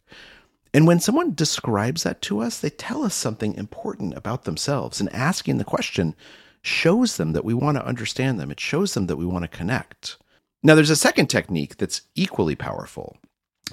And 0.73 0.87
when 0.87 0.99
someone 0.99 1.33
describes 1.33 2.03
that 2.03 2.21
to 2.23 2.39
us, 2.39 2.59
they 2.59 2.69
tell 2.69 3.03
us 3.03 3.15
something 3.15 3.55
important 3.55 4.15
about 4.15 4.45
themselves. 4.45 4.99
And 4.99 5.13
asking 5.13 5.57
the 5.57 5.63
question 5.63 6.15
shows 6.61 7.17
them 7.17 7.33
that 7.33 7.43
we 7.43 7.53
want 7.53 7.77
to 7.77 7.85
understand 7.85 8.39
them, 8.39 8.51
it 8.51 8.59
shows 8.59 8.93
them 8.93 9.07
that 9.07 9.17
we 9.17 9.25
want 9.25 9.43
to 9.43 9.57
connect. 9.57 10.17
Now, 10.63 10.75
there's 10.75 10.91
a 10.91 10.95
second 10.95 11.27
technique 11.27 11.77
that's 11.77 12.03
equally 12.15 12.55
powerful. 12.55 13.17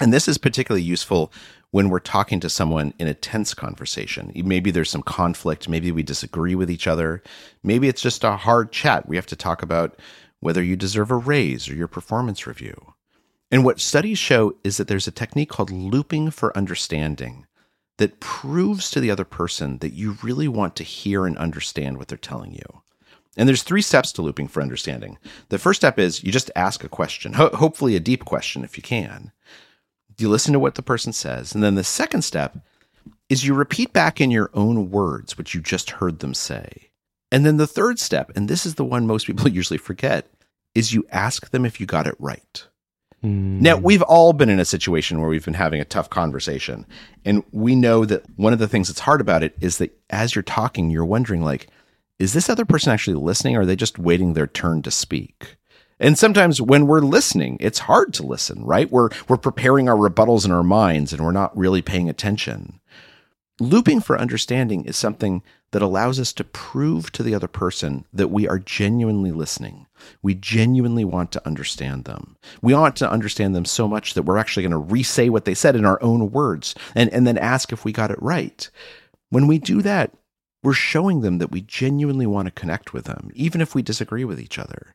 And 0.01 0.13
this 0.13 0.27
is 0.27 0.39
particularly 0.39 0.83
useful 0.83 1.33
when 1.71 1.91
we're 1.91 1.99
talking 1.99 2.41
to 2.41 2.49
someone 2.49 2.95
in 2.99 3.09
a 3.09 3.15
tense 3.15 3.53
conversation. 3.55 4.33
Maybe 4.35 4.71
there's 4.71 4.91
some 4.91 5.03
conflict. 5.03 5.69
Maybe 5.69 5.93
we 5.93 6.03
disagree 6.03 6.55
with 6.55 6.71
each 6.71 6.87
other. 6.87 7.23
Maybe 7.63 7.89
it's 7.89 8.03
just 8.03 8.25
a 8.25 8.37
hard 8.37 8.73
chat. 8.73 9.09
We 9.09 9.17
have 9.17 9.27
to 9.27 9.37
talk 9.37 9.63
about 9.63 10.01
whether 10.41 10.63
you 10.63 10.77
deserve 10.77 11.11
a 11.11 11.17
raise 11.17 11.69
or 11.69 11.75
your 11.75 11.89
performance 11.89 12.47
review. 12.47 12.95
And 13.51 13.65
what 13.65 13.81
studies 13.81 14.19
show 14.19 14.55
is 14.63 14.77
that 14.77 14.89
there's 14.89 15.09
a 15.09 15.13
technique 15.13 15.51
called 15.51 15.71
looping 15.71 16.31
for 16.31 16.57
understanding 16.57 17.47
that 17.97 18.21
proves 18.21 18.91
to 18.91 19.01
the 19.01 19.11
other 19.11 19.25
person 19.25 19.79
that 19.79 19.93
you 19.93 20.17
really 20.23 20.49
want 20.49 20.77
to 20.77 20.85
hear 20.85 21.27
and 21.27 21.37
understand 21.37 21.99
what 21.99 22.09
they're 22.09 22.19
telling 22.19 22.53
you. 22.53 22.83
And 23.37 23.49
there's 23.49 23.63
three 23.63 23.83
steps 23.83 24.13
to 24.13 24.23
looping 24.23 24.49
for 24.49 24.63
understanding. 24.63 25.19
The 25.49 25.59
first 25.59 25.81
step 25.81 25.99
is 25.99 26.23
you 26.25 26.33
just 26.33 26.51
ask 26.57 26.83
a 26.83 26.89
question, 26.89 27.35
ho- 27.35 27.51
hopefully 27.55 27.97
a 27.97 28.01
deep 28.01 28.25
question 28.25 28.65
if 28.65 28.77
you 28.77 28.83
can. 28.83 29.33
You 30.19 30.29
listen 30.29 30.53
to 30.53 30.59
what 30.59 30.75
the 30.75 30.83
person 30.83 31.13
says. 31.13 31.55
And 31.55 31.63
then 31.63 31.75
the 31.75 31.85
second 31.85 32.23
step 32.23 32.59
is 33.29 33.45
you 33.47 33.55
repeat 33.55 33.93
back 33.93 34.21
in 34.21 34.31
your 34.31 34.51
own 34.55 34.91
words 34.91 35.37
what 35.37 35.55
you 35.55 35.61
just 35.61 35.91
heard 35.93 36.19
them 36.19 36.35
say. 36.35 36.91
And 37.31 37.45
then 37.45 37.57
the 37.57 37.67
third 37.67 37.99
step, 37.99 38.33
and 38.35 38.49
this 38.49 38.65
is 38.65 38.77
the 38.77 38.85
one 38.85 39.07
most 39.07 39.27
people 39.27 39.49
usually 39.49 39.79
forget, 39.79 40.27
is 40.75 40.93
you 40.93 41.07
ask 41.11 41.51
them 41.51 41.65
if 41.65 41.81
you 41.81 41.87
got 41.87 42.07
it 42.07 42.15
right. 42.19 42.67
Hmm. 43.23 43.61
Now, 43.61 43.77
we've 43.77 44.03
all 44.03 44.33
been 44.33 44.49
in 44.49 44.61
a 44.61 44.65
situation 44.65 45.21
where 45.21 45.29
we've 45.29 45.45
been 45.45 45.55
having 45.55 45.81
a 45.81 45.85
tough 45.85 46.09
conversation. 46.09 46.87
And 47.25 47.43
we 47.51 47.75
know 47.75 48.05
that 48.05 48.25
one 48.37 48.53
of 48.53 48.59
the 48.59 48.69
things 48.69 48.89
that's 48.89 49.01
hard 49.01 49.21
about 49.21 49.43
it 49.43 49.57
is 49.61 49.79
that 49.79 49.97
as 50.11 50.35
you're 50.35 50.43
talking, 50.43 50.91
you're 50.91 51.05
wondering, 51.05 51.43
like, 51.43 51.69
is 52.19 52.33
this 52.33 52.49
other 52.49 52.65
person 52.65 52.93
actually 52.93 53.15
listening 53.15 53.57
or 53.57 53.61
are 53.61 53.67
they 53.67 53.77
just 53.77 53.99
waiting 53.99 54.35
their 54.35 54.47
turn 54.47 54.83
to 54.83 54.91
speak? 54.91 55.57
And 56.01 56.17
sometimes 56.17 56.61
when 56.61 56.87
we're 56.87 57.01
listening, 57.01 57.57
it's 57.61 57.81
hard 57.81 58.15
to 58.15 58.23
listen, 58.23 58.65
right? 58.65 58.91
We're 58.91 59.11
we're 59.29 59.37
preparing 59.37 59.89
our 59.89 59.97
rebuttals 59.97 60.45
in 60.45 60.53
our 60.53 60.63
minds 60.63 61.13
and 61.13 61.25
we're 61.25 61.33
not 61.33 61.57
really 61.57 61.83
paying 61.83 62.09
attention. 62.09 62.81
Looping 63.61 64.01
for 64.01 64.17
understanding 64.17 64.85
is 64.85 64.97
something 64.97 65.43
that 65.73 65.83
allows 65.83 66.21
us 66.21 66.33
to 66.33 66.45
prove 66.45 67.11
to 67.13 67.23
the 67.23 67.35
other 67.35 67.49
person 67.49 68.05
that 68.13 68.29
we 68.29 68.47
are 68.49 68.59
genuinely 68.59 69.33
listening. 69.33 69.87
We 70.23 70.35
genuinely 70.35 71.05
want 71.05 71.33
to 71.33 71.47
understand 71.47 72.05
them. 72.05 72.37
We 72.63 72.73
want 72.73 72.95
to 72.97 73.11
understand 73.11 73.57
them 73.57 73.65
so 73.65 73.89
much 73.89 74.15
that 74.15 74.23
we're 74.23 74.39
actually 74.39 74.63
going 74.63 74.71
to 74.71 74.79
re 74.79 75.03
say 75.03 75.29
what 75.29 75.45
they 75.45 75.55
said 75.55 75.75
in 75.75 75.85
our 75.85 76.01
own 76.03 76.31
words 76.31 76.75
and, 76.95 77.11
and 77.13 77.27
then 77.27 77.37
ask 77.37 77.73
if 77.73 77.85
we 77.85 77.93
got 77.93 78.13
it 78.13 78.23
right. 78.23 78.71
When 79.31 79.49
we 79.49 79.59
do 79.59 79.83
that, 79.83 80.13
we're 80.63 80.73
showing 80.73 81.21
them 81.21 81.39
that 81.39 81.51
we 81.51 81.61
genuinely 81.61 82.27
want 82.27 82.47
to 82.47 82.53
connect 82.53 82.93
with 82.93 83.05
them, 83.05 83.31
even 83.35 83.61
if 83.61 83.75
we 83.75 83.83
disagree 83.83 84.25
with 84.25 84.41
each 84.41 84.59
other. 84.59 84.95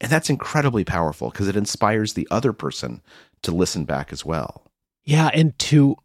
And 0.00 0.10
that's 0.10 0.30
incredibly 0.30 0.84
powerful 0.84 1.30
because 1.30 1.48
it 1.48 1.56
inspires 1.56 2.14
the 2.14 2.26
other 2.30 2.52
person 2.52 3.02
to 3.42 3.52
listen 3.52 3.84
back 3.84 4.12
as 4.12 4.24
well. 4.24 4.64
Yeah, 5.04 5.30
and 5.34 5.58
to 5.60 5.96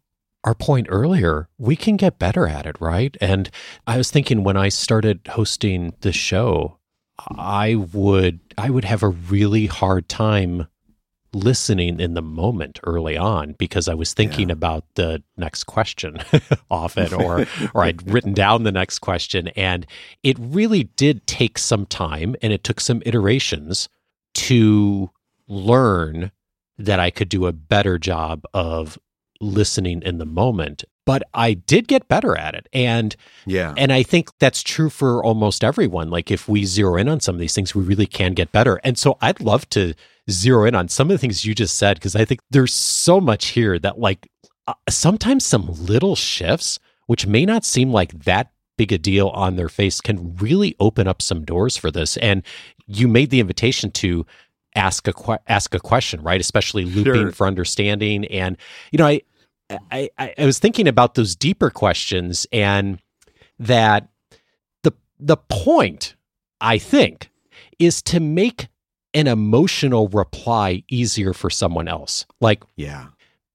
our 0.44 0.54
point 0.54 0.86
earlier, 0.90 1.48
we 1.58 1.76
can 1.76 1.96
get 1.96 2.18
better 2.18 2.46
at 2.46 2.66
it, 2.66 2.76
right? 2.80 3.16
And 3.20 3.50
I 3.86 3.96
was 3.96 4.10
thinking 4.10 4.44
when 4.44 4.56
I 4.56 4.68
started 4.68 5.20
hosting 5.28 5.94
the 6.00 6.12
show, 6.12 6.78
I 7.18 7.74
would 7.74 8.40
I 8.58 8.70
would 8.70 8.84
have 8.84 9.02
a 9.02 9.08
really 9.08 9.66
hard 9.66 10.08
time 10.08 10.68
listening 11.36 12.00
in 12.00 12.14
the 12.14 12.22
moment 12.22 12.80
early 12.84 13.16
on 13.16 13.52
because 13.58 13.88
I 13.88 13.94
was 13.94 14.14
thinking 14.14 14.48
Yeah. 14.48 14.54
about 14.54 14.84
the 14.94 15.22
next 15.36 15.64
question 15.64 16.18
often 16.70 17.12
or 17.14 17.46
or 17.74 17.84
I'd 17.84 18.10
written 18.10 18.32
down 18.32 18.62
the 18.64 18.72
next 18.72 19.00
question 19.00 19.48
and 19.48 19.86
it 20.22 20.36
really 20.38 20.84
did 20.84 21.26
take 21.26 21.58
some 21.58 21.86
time 21.86 22.34
and 22.42 22.52
it 22.52 22.64
took 22.64 22.80
some 22.80 23.02
iterations 23.04 23.88
to 24.34 25.10
learn 25.48 26.32
that 26.78 27.00
I 27.00 27.10
could 27.10 27.28
do 27.28 27.46
a 27.46 27.52
better 27.52 27.98
job 27.98 28.44
of 28.54 28.98
listening 29.40 30.02
in 30.02 30.18
the 30.18 30.26
moment 30.26 30.84
but 31.04 31.22
I 31.34 31.54
did 31.54 31.86
get 31.86 32.08
better 32.08 32.36
at 32.36 32.54
it 32.54 32.68
and 32.72 33.14
Yeah. 33.46 33.74
and 33.76 33.92
I 33.92 34.02
think 34.02 34.28
that's 34.40 34.62
true 34.62 34.90
for 34.90 35.22
almost 35.22 35.62
everyone. 35.62 36.10
Like 36.10 36.30
if 36.32 36.48
we 36.48 36.64
zero 36.64 36.96
in 36.96 37.08
on 37.08 37.20
some 37.20 37.36
of 37.36 37.40
these 37.40 37.54
things, 37.54 37.76
we 37.76 37.84
really 37.84 38.06
can 38.06 38.32
get 38.34 38.50
better. 38.50 38.80
And 38.82 38.98
so 38.98 39.16
I'd 39.20 39.40
love 39.40 39.68
to 39.70 39.94
zero 40.30 40.64
in 40.66 40.74
on 40.74 40.88
some 40.88 41.08
of 41.08 41.14
the 41.14 41.18
things 41.18 41.44
you 41.44 41.54
just 41.54 41.76
said 41.76 41.96
because 41.96 42.16
I 42.16 42.24
think 42.24 42.40
there's 42.50 42.72
so 42.72 43.20
much 43.20 43.46
here 43.48 43.78
that 43.78 43.98
like 43.98 44.28
uh, 44.66 44.74
sometimes 44.88 45.44
some 45.44 45.66
little 45.72 46.16
shifts, 46.16 46.78
which 47.06 47.26
may 47.26 47.44
not 47.46 47.64
seem 47.64 47.92
like 47.92 48.24
that 48.24 48.50
big 48.76 48.92
a 48.92 48.98
deal 48.98 49.28
on 49.28 49.56
their 49.56 49.68
face 49.68 50.00
can 50.00 50.36
really 50.36 50.74
open 50.80 51.06
up 51.08 51.22
some 51.22 51.44
doors 51.44 51.76
for 51.76 51.90
this. 51.90 52.16
And 52.18 52.42
you 52.86 53.08
made 53.08 53.30
the 53.30 53.40
invitation 53.40 53.90
to 53.92 54.26
ask 54.74 55.08
a 55.08 55.12
que- 55.12 55.38
ask 55.46 55.74
a 55.74 55.80
question, 55.80 56.20
right? 56.22 56.40
Especially 56.40 56.84
looping 56.84 57.14
Sure. 57.14 57.32
for 57.32 57.46
understanding. 57.46 58.24
And 58.26 58.56
you 58.90 58.98
know, 58.98 59.06
I, 59.06 59.20
I 59.90 60.10
I 60.18 60.34
I 60.38 60.44
was 60.44 60.58
thinking 60.58 60.86
about 60.88 61.14
those 61.14 61.34
deeper 61.36 61.70
questions 61.70 62.46
and 62.52 62.98
that 63.58 64.08
the 64.82 64.92
the 65.18 65.36
point 65.36 66.14
I 66.60 66.76
think 66.78 67.30
is 67.78 68.02
to 68.02 68.20
make 68.20 68.68
an 69.16 69.26
emotional 69.26 70.08
reply 70.08 70.84
easier 70.88 71.32
for 71.32 71.48
someone 71.50 71.88
else. 71.88 72.26
Like 72.40 72.62
Yeah. 72.76 73.06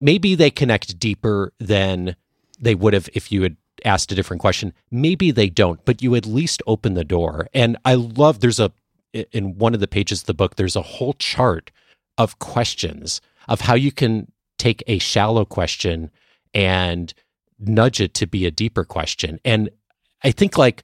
maybe 0.02 0.34
they 0.36 0.50
connect 0.50 0.98
deeper 1.00 1.54
than 1.60 2.16
they 2.60 2.76
would 2.76 2.94
have 2.94 3.08
if 3.14 3.32
you 3.32 3.44
had 3.44 3.56
asked 3.86 4.12
a 4.12 4.16
different 4.16 4.42
question. 4.42 4.74
Maybe 4.90 5.32
they 5.32 5.50
don't, 5.50 5.84
but 5.86 6.02
you 6.02 6.16
at 6.16 6.26
least 6.26 6.62
open 6.68 6.96
the 6.96 7.04
door. 7.04 7.48
And 7.54 7.78
I 7.86 7.94
love 7.94 8.40
there's 8.40 8.60
a 8.60 8.74
in 9.14 9.58
one 9.58 9.74
of 9.74 9.80
the 9.82 9.88
pages 9.88 10.22
of 10.22 10.26
the 10.26 10.34
book 10.34 10.56
there's 10.56 10.78
a 10.78 10.82
whole 10.82 11.14
chart 11.14 11.70
of 12.18 12.40
questions 12.40 13.20
of 13.50 13.62
how 13.62 13.76
you 13.76 13.92
can 13.92 14.32
take 14.58 14.84
a 14.88 15.00
shallow 15.00 15.44
question 15.44 16.10
and 16.54 17.14
nudge 17.60 18.00
it 18.00 18.14
to 18.16 18.26
be 18.26 18.46
a 18.46 18.52
deeper 18.52 18.86
question. 18.86 19.40
And 19.44 19.70
I 20.24 20.32
think 20.32 20.58
like 20.58 20.84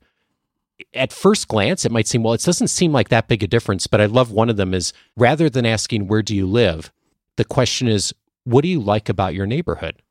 at 0.93 1.11
first 1.11 1.47
glance 1.47 1.85
it 1.85 1.91
might 1.91 2.07
seem 2.07 2.23
well 2.23 2.33
it 2.33 2.43
doesn't 2.43 2.67
seem 2.67 2.91
like 2.91 3.09
that 3.09 3.27
big 3.27 3.43
a 3.43 3.47
difference, 3.47 3.87
but 3.87 4.01
I 4.01 4.05
love 4.05 4.31
one 4.31 4.49
of 4.49 4.57
them 4.57 4.73
is 4.73 4.93
rather 5.15 5.49
than 5.49 5.65
asking 5.65 6.07
where 6.07 6.21
do 6.21 6.35
you 6.35 6.45
live, 6.45 6.91
the 7.35 7.45
question 7.45 7.87
is 7.87 8.13
what 8.43 8.61
do 8.61 8.69
you 8.69 8.79
like 8.79 9.09
about 9.09 9.33
your 9.33 9.45
neighborhood? 9.45 10.01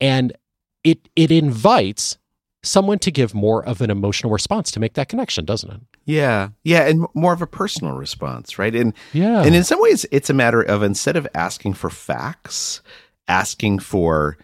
And 0.00 0.32
it 0.82 1.08
it 1.16 1.30
invites 1.30 2.18
someone 2.62 2.98
to 2.98 3.10
give 3.10 3.34
more 3.34 3.64
of 3.64 3.80
an 3.80 3.90
emotional 3.90 4.32
response 4.32 4.70
to 4.70 4.80
make 4.80 4.94
that 4.94 5.08
connection, 5.08 5.44
doesn't 5.44 5.70
it? 5.70 5.80
Yeah. 6.06 6.50
Yeah. 6.62 6.86
And 6.86 7.06
more 7.14 7.32
of 7.32 7.42
a 7.42 7.46
personal 7.46 7.94
response, 7.94 8.58
right? 8.58 8.74
And 8.74 8.94
Yeah. 9.12 9.42
And 9.42 9.54
in 9.54 9.64
some 9.64 9.80
ways, 9.80 10.06
it's 10.10 10.30
a 10.30 10.34
matter 10.34 10.62
of 10.62 10.82
instead 10.82 11.16
of 11.16 11.28
asking 11.34 11.74
for 11.74 11.90
facts, 11.90 12.80
asking 13.28 13.80
for 13.80 14.38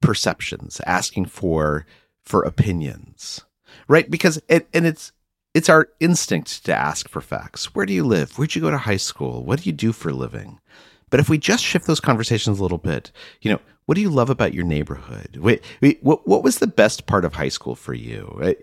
perceptions, 0.00 0.80
asking 0.86 1.26
for 1.26 1.86
for 2.22 2.42
opinions, 2.42 3.44
right? 3.88 4.10
Because 4.10 4.40
it, 4.48 4.68
and 4.72 4.86
it's 4.86 5.12
it's 5.54 5.68
our 5.68 5.88
instinct 6.00 6.64
to 6.66 6.74
ask 6.74 7.08
for 7.08 7.20
facts. 7.20 7.74
Where 7.74 7.86
do 7.86 7.92
you 7.92 8.04
live? 8.04 8.36
Where'd 8.36 8.54
you 8.54 8.60
go 8.60 8.70
to 8.70 8.78
high 8.78 8.98
school? 8.98 9.42
What 9.44 9.62
do 9.62 9.68
you 9.68 9.72
do 9.72 9.92
for 9.92 10.10
a 10.10 10.14
living? 10.14 10.60
But 11.08 11.20
if 11.20 11.28
we 11.28 11.38
just 11.38 11.64
shift 11.64 11.86
those 11.86 12.00
conversations 12.00 12.58
a 12.58 12.62
little 12.62 12.78
bit, 12.78 13.12
you 13.40 13.50
know, 13.50 13.60
what 13.86 13.94
do 13.94 14.00
you 14.00 14.10
love 14.10 14.28
about 14.28 14.52
your 14.52 14.64
neighborhood? 14.64 15.36
Wait, 15.36 15.62
wait, 15.80 16.02
what 16.02 16.26
what 16.26 16.42
was 16.42 16.58
the 16.58 16.66
best 16.66 17.06
part 17.06 17.24
of 17.24 17.34
high 17.34 17.48
school 17.48 17.74
for 17.74 17.94
you? 17.94 18.32
Right? 18.36 18.58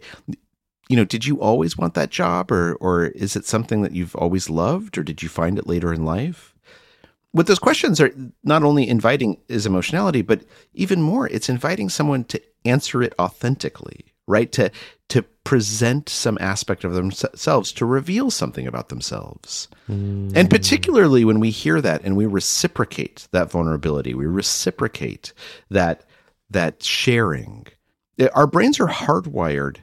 you 0.89 0.97
know, 0.97 1.05
did 1.05 1.25
you 1.25 1.41
always 1.41 1.77
want 1.77 1.93
that 1.93 2.09
job 2.09 2.51
or 2.51 2.75
or 2.75 3.05
is 3.05 3.35
it 3.35 3.45
something 3.45 3.81
that 3.81 3.93
you've 3.93 4.15
always 4.15 4.49
loved 4.49 4.97
or 4.97 5.03
did 5.03 5.23
you 5.23 5.29
find 5.29 5.57
it 5.57 5.67
later 5.67 5.93
in 5.93 6.05
life? 6.05 6.53
What 7.31 7.47
those 7.47 7.59
questions 7.59 7.99
are 7.99 8.13
not 8.43 8.63
only 8.63 8.87
inviting 8.87 9.41
is 9.47 9.65
emotionality, 9.65 10.21
but 10.21 10.43
even 10.75 11.01
more, 11.01 11.27
it's 11.29 11.49
inviting 11.49 11.89
someone 11.89 12.25
to 12.25 12.41
answer 12.63 13.01
it 13.01 13.15
authentically, 13.17 14.12
right? 14.27 14.51
To 14.53 14.71
to 15.09 15.23
present 15.43 16.09
some 16.09 16.37
aspect 16.41 16.83
of 16.83 16.93
themselves, 16.93 17.71
to 17.73 17.85
reveal 17.85 18.31
something 18.31 18.65
about 18.65 18.89
themselves. 18.89 19.67
Mm. 19.89 20.31
And 20.35 20.49
particularly 20.49 21.25
when 21.25 21.39
we 21.39 21.51
hear 21.51 21.81
that 21.81 22.01
and 22.03 22.15
we 22.15 22.25
reciprocate 22.25 23.27
that 23.31 23.51
vulnerability, 23.51 24.13
we 24.13 24.25
reciprocate 24.25 25.33
that 25.69 26.05
that 26.49 26.81
sharing. 26.83 27.67
Eh, 28.17 28.27
our 28.33 28.47
brains 28.47 28.79
are 28.79 28.87
hardwired 28.87 29.77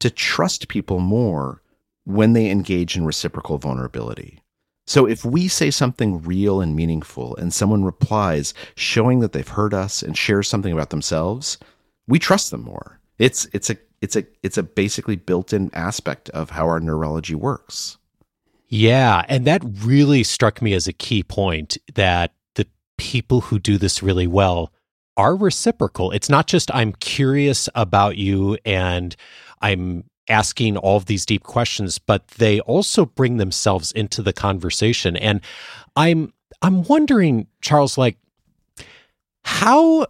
to 0.00 0.10
trust 0.10 0.68
people 0.68 1.00
more 1.00 1.62
when 2.04 2.34
they 2.34 2.50
engage 2.50 2.96
in 2.96 3.06
reciprocal 3.06 3.58
vulnerability. 3.58 4.40
So 4.86 5.06
if 5.06 5.24
we 5.24 5.48
say 5.48 5.70
something 5.70 6.20
real 6.22 6.60
and 6.60 6.76
meaningful 6.76 7.34
and 7.36 7.54
someone 7.54 7.84
replies 7.84 8.52
showing 8.74 9.20
that 9.20 9.32
they've 9.32 9.48
heard 9.48 9.72
us 9.72 10.02
and 10.02 10.16
shares 10.16 10.48
something 10.48 10.72
about 10.72 10.90
themselves, 10.90 11.56
we 12.06 12.18
trust 12.18 12.50
them 12.50 12.62
more. 12.62 13.00
It's 13.24 13.46
it's 13.54 13.70
a 13.70 13.76
it's 14.02 14.16
a 14.16 14.24
it's 14.42 14.58
a 14.58 14.62
basically 14.62 15.16
built-in 15.16 15.70
aspect 15.72 16.28
of 16.30 16.50
how 16.50 16.66
our 16.66 16.78
neurology 16.78 17.34
works. 17.34 17.96
Yeah, 18.68 19.24
and 19.28 19.46
that 19.46 19.62
really 19.82 20.24
struck 20.24 20.60
me 20.60 20.74
as 20.74 20.86
a 20.86 20.92
key 20.92 21.22
point 21.22 21.78
that 21.94 22.34
the 22.54 22.66
people 22.98 23.40
who 23.40 23.58
do 23.58 23.78
this 23.78 24.02
really 24.02 24.26
well 24.26 24.72
are 25.16 25.36
reciprocal. 25.36 26.10
It's 26.10 26.28
not 26.28 26.46
just 26.46 26.74
I'm 26.74 26.92
curious 26.92 27.68
about 27.74 28.18
you 28.18 28.58
and 28.66 29.16
I'm 29.62 30.04
asking 30.28 30.76
all 30.76 30.96
of 30.98 31.06
these 31.06 31.24
deep 31.24 31.44
questions, 31.44 31.98
but 31.98 32.28
they 32.28 32.60
also 32.60 33.06
bring 33.06 33.38
themselves 33.38 33.90
into 33.92 34.22
the 34.22 34.34
conversation. 34.34 35.16
And 35.16 35.40
I'm 35.96 36.34
I'm 36.60 36.82
wondering, 36.82 37.46
Charles, 37.62 37.96
like 37.96 38.18
how 39.44 40.08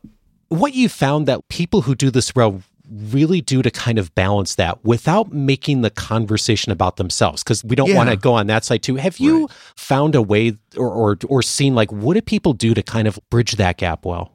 what 0.49 0.75
you 0.75 0.89
found 0.89 1.29
that 1.29 1.47
people 1.49 1.83
who 1.83 1.95
do 1.95 2.11
this 2.11 2.35
well 2.35 2.63
really 2.91 3.41
do 3.41 3.63
to 3.63 3.71
kind 3.71 3.99
of 3.99 4.15
balance 4.15 4.57
that 4.57 4.85
without 4.85 5.33
making 5.33 5.81
the 5.81 5.91
conversation 5.91 6.71
about 6.71 6.97
themselves 6.97 7.43
because 7.43 7.65
we 7.65 7.75
don't 7.77 7.89
Yeah. 7.89 7.97
want 7.97 8.11
to 8.11 8.17
go 8.17 8.35
on 8.35 8.47
that 8.49 8.65
side 8.65 8.83
too 8.83 8.97
have 8.97 9.19
you 9.19 9.41
Right. 9.43 9.51
found 9.77 10.15
a 10.15 10.21
way 10.23 10.59
or, 10.77 10.91
or 10.91 11.19
or 11.29 11.43
seen 11.43 11.75
like 11.75 11.91
what 11.91 12.15
do 12.15 12.21
people 12.23 12.53
do 12.53 12.75
to 12.75 12.83
kind 12.83 13.09
of 13.09 13.19
bridge 13.31 13.53
that 13.57 13.79
gap 13.79 14.05
well 14.05 14.33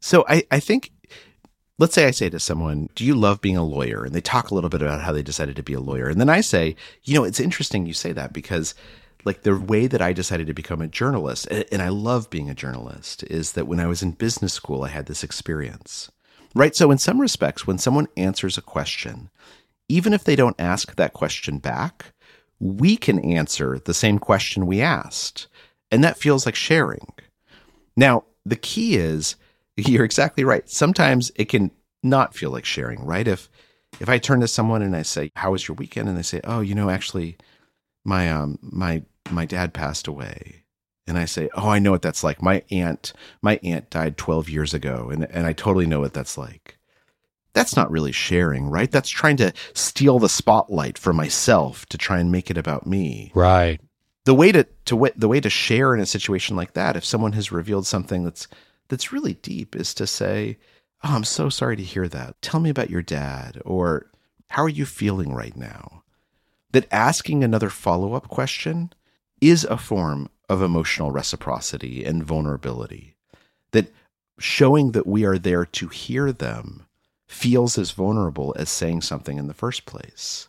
So 0.00 0.24
I, 0.28 0.42
I 0.50 0.58
think, 0.58 0.90
let's 1.78 1.94
say 1.94 2.06
I 2.06 2.10
say 2.10 2.28
to 2.30 2.40
someone, 2.40 2.88
Do 2.96 3.04
you 3.04 3.14
love 3.14 3.40
being 3.40 3.56
a 3.56 3.64
lawyer? 3.64 4.04
And 4.04 4.12
they 4.14 4.20
talk 4.20 4.50
a 4.50 4.54
little 4.54 4.70
bit 4.70 4.82
about 4.82 5.00
how 5.02 5.12
they 5.12 5.22
decided 5.22 5.54
to 5.56 5.62
be 5.62 5.74
a 5.74 5.80
lawyer. 5.80 6.08
And 6.08 6.20
then 6.20 6.28
I 6.28 6.40
say, 6.40 6.74
You 7.04 7.14
know, 7.14 7.24
it's 7.24 7.38
interesting 7.40 7.86
you 7.86 7.94
say 7.94 8.12
that 8.12 8.32
because, 8.32 8.74
like, 9.24 9.42
the 9.42 9.56
way 9.56 9.86
that 9.86 10.02
I 10.02 10.12
decided 10.12 10.48
to 10.48 10.54
become 10.54 10.82
a 10.82 10.88
journalist, 10.88 11.46
and 11.46 11.80
I 11.80 11.88
love 11.90 12.30
being 12.30 12.50
a 12.50 12.54
journalist, 12.54 13.22
is 13.24 13.52
that 13.52 13.68
when 13.68 13.78
I 13.78 13.86
was 13.86 14.02
in 14.02 14.10
business 14.12 14.52
school, 14.52 14.82
I 14.82 14.88
had 14.88 15.06
this 15.06 15.22
experience. 15.22 16.10
Right. 16.54 16.76
So, 16.76 16.90
in 16.90 16.98
some 16.98 17.20
respects, 17.20 17.66
when 17.66 17.78
someone 17.78 18.08
answers 18.16 18.58
a 18.58 18.62
question, 18.62 19.30
even 19.88 20.12
if 20.12 20.24
they 20.24 20.36
don't 20.36 20.60
ask 20.60 20.94
that 20.96 21.12
question 21.14 21.58
back, 21.58 22.12
we 22.60 22.96
can 22.96 23.18
answer 23.20 23.78
the 23.78 23.94
same 23.94 24.18
question 24.18 24.66
we 24.66 24.80
asked. 24.80 25.48
And 25.90 26.02
that 26.04 26.18
feels 26.18 26.46
like 26.46 26.54
sharing. 26.54 27.06
Now, 27.96 28.24
the 28.46 28.56
key 28.56 28.96
is 28.96 29.36
you're 29.76 30.04
exactly 30.04 30.44
right. 30.44 30.68
Sometimes 30.68 31.32
it 31.36 31.46
can 31.46 31.70
not 32.02 32.34
feel 32.34 32.50
like 32.50 32.64
sharing, 32.64 33.04
right? 33.04 33.26
If 33.26 33.48
if 34.00 34.08
I 34.08 34.18
turn 34.18 34.40
to 34.40 34.48
someone 34.48 34.82
and 34.82 34.96
I 34.96 35.02
say, 35.02 35.30
"How 35.36 35.52
was 35.52 35.68
your 35.68 35.76
weekend?" 35.76 36.08
and 36.08 36.16
they 36.18 36.22
say, 36.22 36.40
"Oh, 36.44 36.60
you 36.60 36.74
know, 36.74 36.90
actually 36.90 37.36
my 38.04 38.30
um 38.30 38.58
my 38.62 39.02
my 39.30 39.46
dad 39.46 39.74
passed 39.74 40.06
away." 40.08 40.61
And 41.06 41.18
I 41.18 41.24
say, 41.24 41.48
"Oh, 41.54 41.68
I 41.68 41.78
know 41.78 41.90
what 41.90 42.02
that's 42.02 42.22
like. 42.22 42.40
My 42.42 42.62
aunt, 42.70 43.12
my 43.40 43.58
aunt 43.62 43.90
died 43.90 44.16
12 44.16 44.48
years 44.48 44.72
ago, 44.72 45.10
and 45.10 45.24
and 45.24 45.46
I 45.46 45.52
totally 45.52 45.86
know 45.86 46.00
what 46.00 46.14
that's 46.14 46.38
like." 46.38 46.78
That's 47.54 47.76
not 47.76 47.90
really 47.90 48.12
sharing, 48.12 48.68
right? 48.68 48.90
That's 48.90 49.10
trying 49.10 49.36
to 49.38 49.52
steal 49.74 50.18
the 50.18 50.28
spotlight 50.28 50.96
for 50.96 51.12
myself 51.12 51.84
to 51.86 51.98
try 51.98 52.18
and 52.18 52.32
make 52.32 52.50
it 52.50 52.56
about 52.56 52.86
me 52.86 53.30
right 53.34 53.80
the 54.24 54.34
way 54.34 54.52
to 54.52 54.64
to 54.84 55.10
the 55.16 55.28
way 55.28 55.40
to 55.40 55.50
share 55.50 55.94
in 55.94 56.00
a 56.00 56.06
situation 56.06 56.56
like 56.56 56.74
that 56.74 56.96
if 56.96 57.04
someone 57.04 57.32
has 57.32 57.52
revealed 57.52 57.86
something 57.86 58.24
that's 58.24 58.46
that's 58.88 59.12
really 59.12 59.34
deep 59.34 59.74
is 59.74 59.94
to 59.94 60.06
say 60.06 60.58
oh 61.04 61.14
i'm 61.14 61.24
so 61.24 61.48
sorry 61.48 61.76
to 61.76 61.82
hear 61.82 62.08
that 62.08 62.40
tell 62.42 62.60
me 62.60 62.70
about 62.70 62.90
your 62.90 63.02
dad 63.02 63.60
or 63.64 64.10
how 64.50 64.62
are 64.62 64.68
you 64.68 64.86
feeling 64.86 65.32
right 65.32 65.56
now 65.56 66.02
that 66.72 66.86
asking 66.90 67.42
another 67.42 67.68
follow-up 67.68 68.28
question 68.28 68.92
is 69.40 69.64
a 69.64 69.76
form 69.76 70.28
of 70.48 70.62
emotional 70.62 71.10
reciprocity 71.10 72.04
and 72.04 72.24
vulnerability 72.24 73.16
that 73.72 73.92
showing 74.38 74.92
that 74.92 75.06
we 75.06 75.24
are 75.24 75.38
there 75.38 75.64
to 75.64 75.88
hear 75.88 76.32
them 76.32 76.86
feels 77.26 77.78
as 77.78 77.92
vulnerable 77.92 78.54
as 78.58 78.68
saying 78.68 79.00
something 79.00 79.38
in 79.38 79.46
the 79.46 79.54
first 79.54 79.86
place 79.86 80.48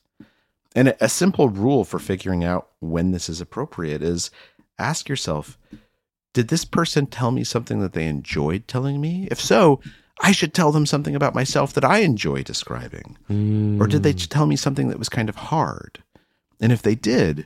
and 0.75 0.95
a- 0.99 1.09
simple 1.09 1.49
rule 1.49 1.83
for 1.83 1.99
figuring 1.99 2.43
out 2.43 2.69
when 2.79 3.11
this 3.11 3.29
is 3.29 3.41
appropriate 3.41 4.01
is 4.01 4.31
ask 4.79 5.07
yourself 5.07 5.57
Did 6.33 6.47
this 6.47 6.65
person 6.65 7.05
tell 7.05 7.31
me 7.31 7.43
something 7.43 7.79
that 7.81 7.93
they 7.93 8.07
enjoyed 8.07 8.67
telling 8.67 8.99
me? 8.99 9.27
If 9.29 9.39
so, 9.39 9.81
I 10.21 10.31
should 10.31 10.53
tell 10.53 10.71
them 10.71 10.85
something 10.85 11.15
about 11.15 11.35
myself 11.35 11.73
that 11.73 11.85
I 11.85 11.99
enjoy 11.99 12.43
describing. 12.43 13.17
Or 13.81 13.87
did 13.87 14.03
they 14.03 14.11
hmm. 14.11 14.17
tell 14.17 14.45
me 14.45 14.55
something 14.55 14.87
that 14.87 14.99
was 14.99 15.09
kind 15.09 15.29
of 15.29 15.35
hard? 15.35 16.01
And 16.59 16.71
if 16.71 16.81
they 16.81 16.95
did, 16.95 17.45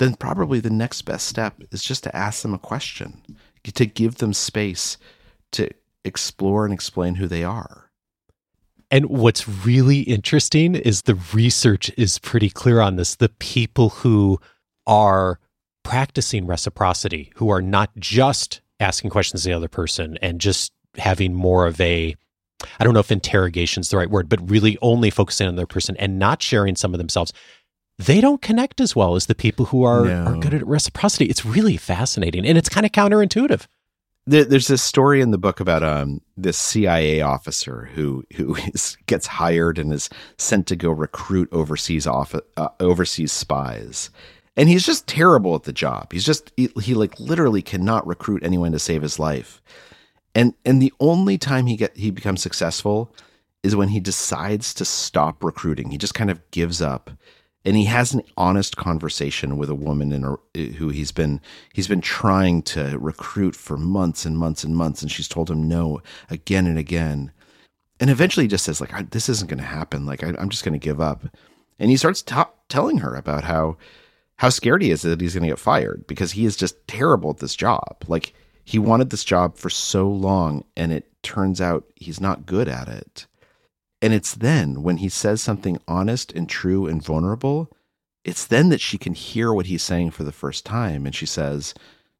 then 0.00 0.14
probably 0.14 0.60
the 0.60 0.70
next 0.70 1.02
best 1.02 1.28
step 1.28 1.62
is 1.70 1.84
just 1.84 2.02
to 2.04 2.16
ask 2.16 2.40
them 2.40 2.54
a 2.54 2.58
question, 2.58 3.22
to 3.62 3.84
give 3.84 4.16
them 4.16 4.32
space 4.32 4.96
to 5.52 5.68
explore 6.04 6.64
and 6.64 6.72
explain 6.72 7.16
who 7.16 7.28
they 7.28 7.44
are. 7.44 7.90
And 8.90 9.06
what's 9.06 9.46
really 9.46 10.00
interesting 10.00 10.74
is 10.74 11.02
the 11.02 11.20
research 11.34 11.92
is 11.98 12.18
pretty 12.18 12.48
clear 12.48 12.80
on 12.80 12.96
this. 12.96 13.16
The 13.16 13.28
people 13.28 13.90
who 13.90 14.40
are 14.86 15.38
practicing 15.84 16.46
reciprocity, 16.46 17.30
who 17.36 17.50
are 17.50 17.62
not 17.62 17.90
just 17.98 18.62
asking 18.80 19.10
questions 19.10 19.42
to 19.42 19.50
the 19.50 19.54
other 19.54 19.68
person 19.68 20.18
and 20.22 20.40
just 20.40 20.72
having 20.96 21.34
more 21.34 21.66
of 21.66 21.78
a 21.80 22.16
I 22.78 22.84
don't 22.84 22.94
know 22.94 23.00
if 23.00 23.12
interrogation 23.12 23.80
is 23.80 23.88
the 23.88 23.96
right 23.96 24.10
word, 24.10 24.28
but 24.28 24.50
really 24.50 24.76
only 24.82 25.10
focusing 25.10 25.48
on 25.48 25.56
their 25.56 25.66
person 25.66 25.96
and 25.98 26.18
not 26.18 26.42
sharing 26.42 26.76
some 26.76 26.92
of 26.92 26.98
themselves, 26.98 27.32
they 28.06 28.20
don't 28.20 28.42
connect 28.42 28.80
as 28.80 28.96
well 28.96 29.14
as 29.14 29.26
the 29.26 29.34
people 29.34 29.66
who 29.66 29.82
are, 29.82 30.04
no. 30.04 30.24
are 30.24 30.36
good 30.36 30.54
at 30.54 30.66
reciprocity. 30.66 31.26
It's 31.26 31.44
really 31.44 31.76
fascinating 31.76 32.46
and 32.46 32.56
it's 32.56 32.68
kind 32.68 32.86
of 32.86 32.92
counterintuitive. 32.92 33.66
There, 34.26 34.44
there's 34.44 34.68
this 34.68 34.82
story 34.82 35.20
in 35.20 35.30
the 35.30 35.38
book 35.38 35.60
about 35.60 35.82
um, 35.82 36.20
this 36.36 36.58
CIA 36.58 37.20
officer 37.20 37.90
who 37.94 38.24
who 38.36 38.54
is, 38.74 38.96
gets 39.06 39.26
hired 39.26 39.78
and 39.78 39.92
is 39.92 40.10
sent 40.38 40.66
to 40.68 40.76
go 40.76 40.90
recruit 40.90 41.48
overseas 41.52 42.06
off, 42.06 42.34
uh, 42.56 42.68
overseas 42.80 43.32
spies, 43.32 44.10
and 44.56 44.68
he's 44.68 44.84
just 44.84 45.06
terrible 45.06 45.54
at 45.54 45.62
the 45.62 45.72
job. 45.72 46.12
He's 46.12 46.24
just 46.24 46.52
he, 46.56 46.68
he 46.82 46.94
like 46.94 47.18
literally 47.18 47.62
cannot 47.62 48.06
recruit 48.06 48.44
anyone 48.44 48.72
to 48.72 48.78
save 48.78 49.02
his 49.02 49.18
life 49.18 49.62
and 50.34 50.54
and 50.64 50.80
the 50.80 50.92
only 51.00 51.38
time 51.38 51.66
he 51.66 51.76
get 51.76 51.96
he 51.96 52.10
becomes 52.10 52.42
successful 52.42 53.14
is 53.62 53.76
when 53.76 53.88
he 53.88 54.00
decides 54.00 54.72
to 54.74 54.84
stop 54.84 55.44
recruiting. 55.44 55.90
He 55.90 55.98
just 55.98 56.14
kind 56.14 56.30
of 56.30 56.50
gives 56.50 56.80
up 56.80 57.10
and 57.64 57.76
he 57.76 57.84
has 57.84 58.14
an 58.14 58.22
honest 58.36 58.76
conversation 58.76 59.58
with 59.58 59.68
a 59.68 59.74
woman 59.74 60.12
in 60.12 60.24
a, 60.24 60.72
who 60.72 60.88
he's 60.88 61.12
been 61.12 61.40
he's 61.72 61.88
been 61.88 62.00
trying 62.00 62.62
to 62.62 62.98
recruit 62.98 63.54
for 63.54 63.76
months 63.76 64.24
and 64.24 64.38
months 64.38 64.64
and 64.64 64.76
months. 64.76 65.02
And 65.02 65.10
she's 65.10 65.28
told 65.28 65.50
him 65.50 65.68
no 65.68 66.00
again 66.30 66.66
and 66.66 66.78
again. 66.78 67.32
And 67.98 68.08
eventually 68.08 68.44
he 68.44 68.48
just 68.48 68.64
says 68.64 68.80
like 68.80 69.10
this 69.10 69.28
isn't 69.28 69.50
going 69.50 69.58
to 69.58 69.64
happen. 69.64 70.06
Like 70.06 70.24
I, 70.24 70.28
am 70.38 70.48
just 70.48 70.64
going 70.64 70.72
to 70.72 70.78
give 70.78 71.00
up. 71.00 71.24
And 71.78 71.90
he 71.90 71.96
starts 71.96 72.22
t- 72.22 72.34
telling 72.68 72.98
her 72.98 73.14
about 73.14 73.44
how 73.44 73.76
how 74.36 74.48
scared 74.48 74.80
he 74.80 74.90
is 74.90 75.02
that 75.02 75.20
he's 75.20 75.34
going 75.34 75.42
to 75.42 75.50
get 75.50 75.58
fired 75.58 76.06
because 76.06 76.32
he 76.32 76.46
is 76.46 76.56
just 76.56 76.86
terrible 76.88 77.30
at 77.30 77.38
this 77.38 77.54
job. 77.54 78.04
Like 78.08 78.32
he 78.64 78.78
wanted 78.78 79.10
this 79.10 79.24
job 79.24 79.58
for 79.58 79.68
so 79.68 80.08
long 80.08 80.64
and 80.78 80.92
it 80.92 81.10
turns 81.22 81.60
out 81.60 81.84
he's 81.94 82.22
not 82.22 82.46
good 82.46 82.68
at 82.68 82.88
it. 82.88 83.26
And 84.02 84.12
it's 84.12 84.34
then 84.34 84.82
when 84.82 84.98
he 84.98 85.08
says 85.08 85.42
something 85.42 85.78
honest 85.86 86.32
and 86.32 86.48
true 86.48 86.86
and 86.86 87.02
vulnerable, 87.02 87.70
it's 88.24 88.46
then 88.46 88.68
that 88.70 88.80
she 88.80 88.98
can 88.98 89.14
hear 89.14 89.52
what 89.52 89.66
he's 89.66 89.82
saying 89.82 90.10
for 90.10 90.24
the 90.24 90.32
first 90.32 90.64
time. 90.64 91.06
And 91.06 91.14
she 91.14 91.26
says, 91.26 91.74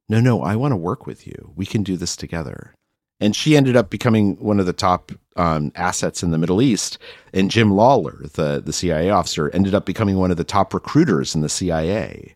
No, 0.09 0.21
no, 0.21 0.43
I 0.43 0.57
want 0.57 0.73
to 0.73 0.77
work 0.77 1.07
with 1.07 1.27
you. 1.27 1.53
We 1.57 1.67
can 1.67 1.83
do 1.83 1.97
this 1.97 2.17
together. 2.17 2.75
And 3.23 3.37
she 3.37 3.57
ended 3.57 3.77
up 3.77 3.91
becoming 3.91 4.37
one 4.37 4.59
of 4.61 4.67
the 4.67 4.73
top 4.73 5.13
um, 5.37 5.73
assets 5.75 6.23
in 6.23 6.31
the 6.31 6.39
Middle 6.39 6.63
East. 6.63 6.99
And 7.35 7.51
Jim 7.51 7.71
Lawler, 7.71 8.23
the, 8.35 8.63
the 8.65 8.73
CIA 8.73 9.11
officer, 9.11 9.51
ended 9.51 9.75
up 9.75 9.85
becoming 9.85 10.17
one 10.17 10.31
of 10.31 10.39
the 10.39 10.45
top 10.45 10.73
recruiters 10.73 11.35
in 11.35 11.43
the 11.43 11.51
CIA. 11.51 12.35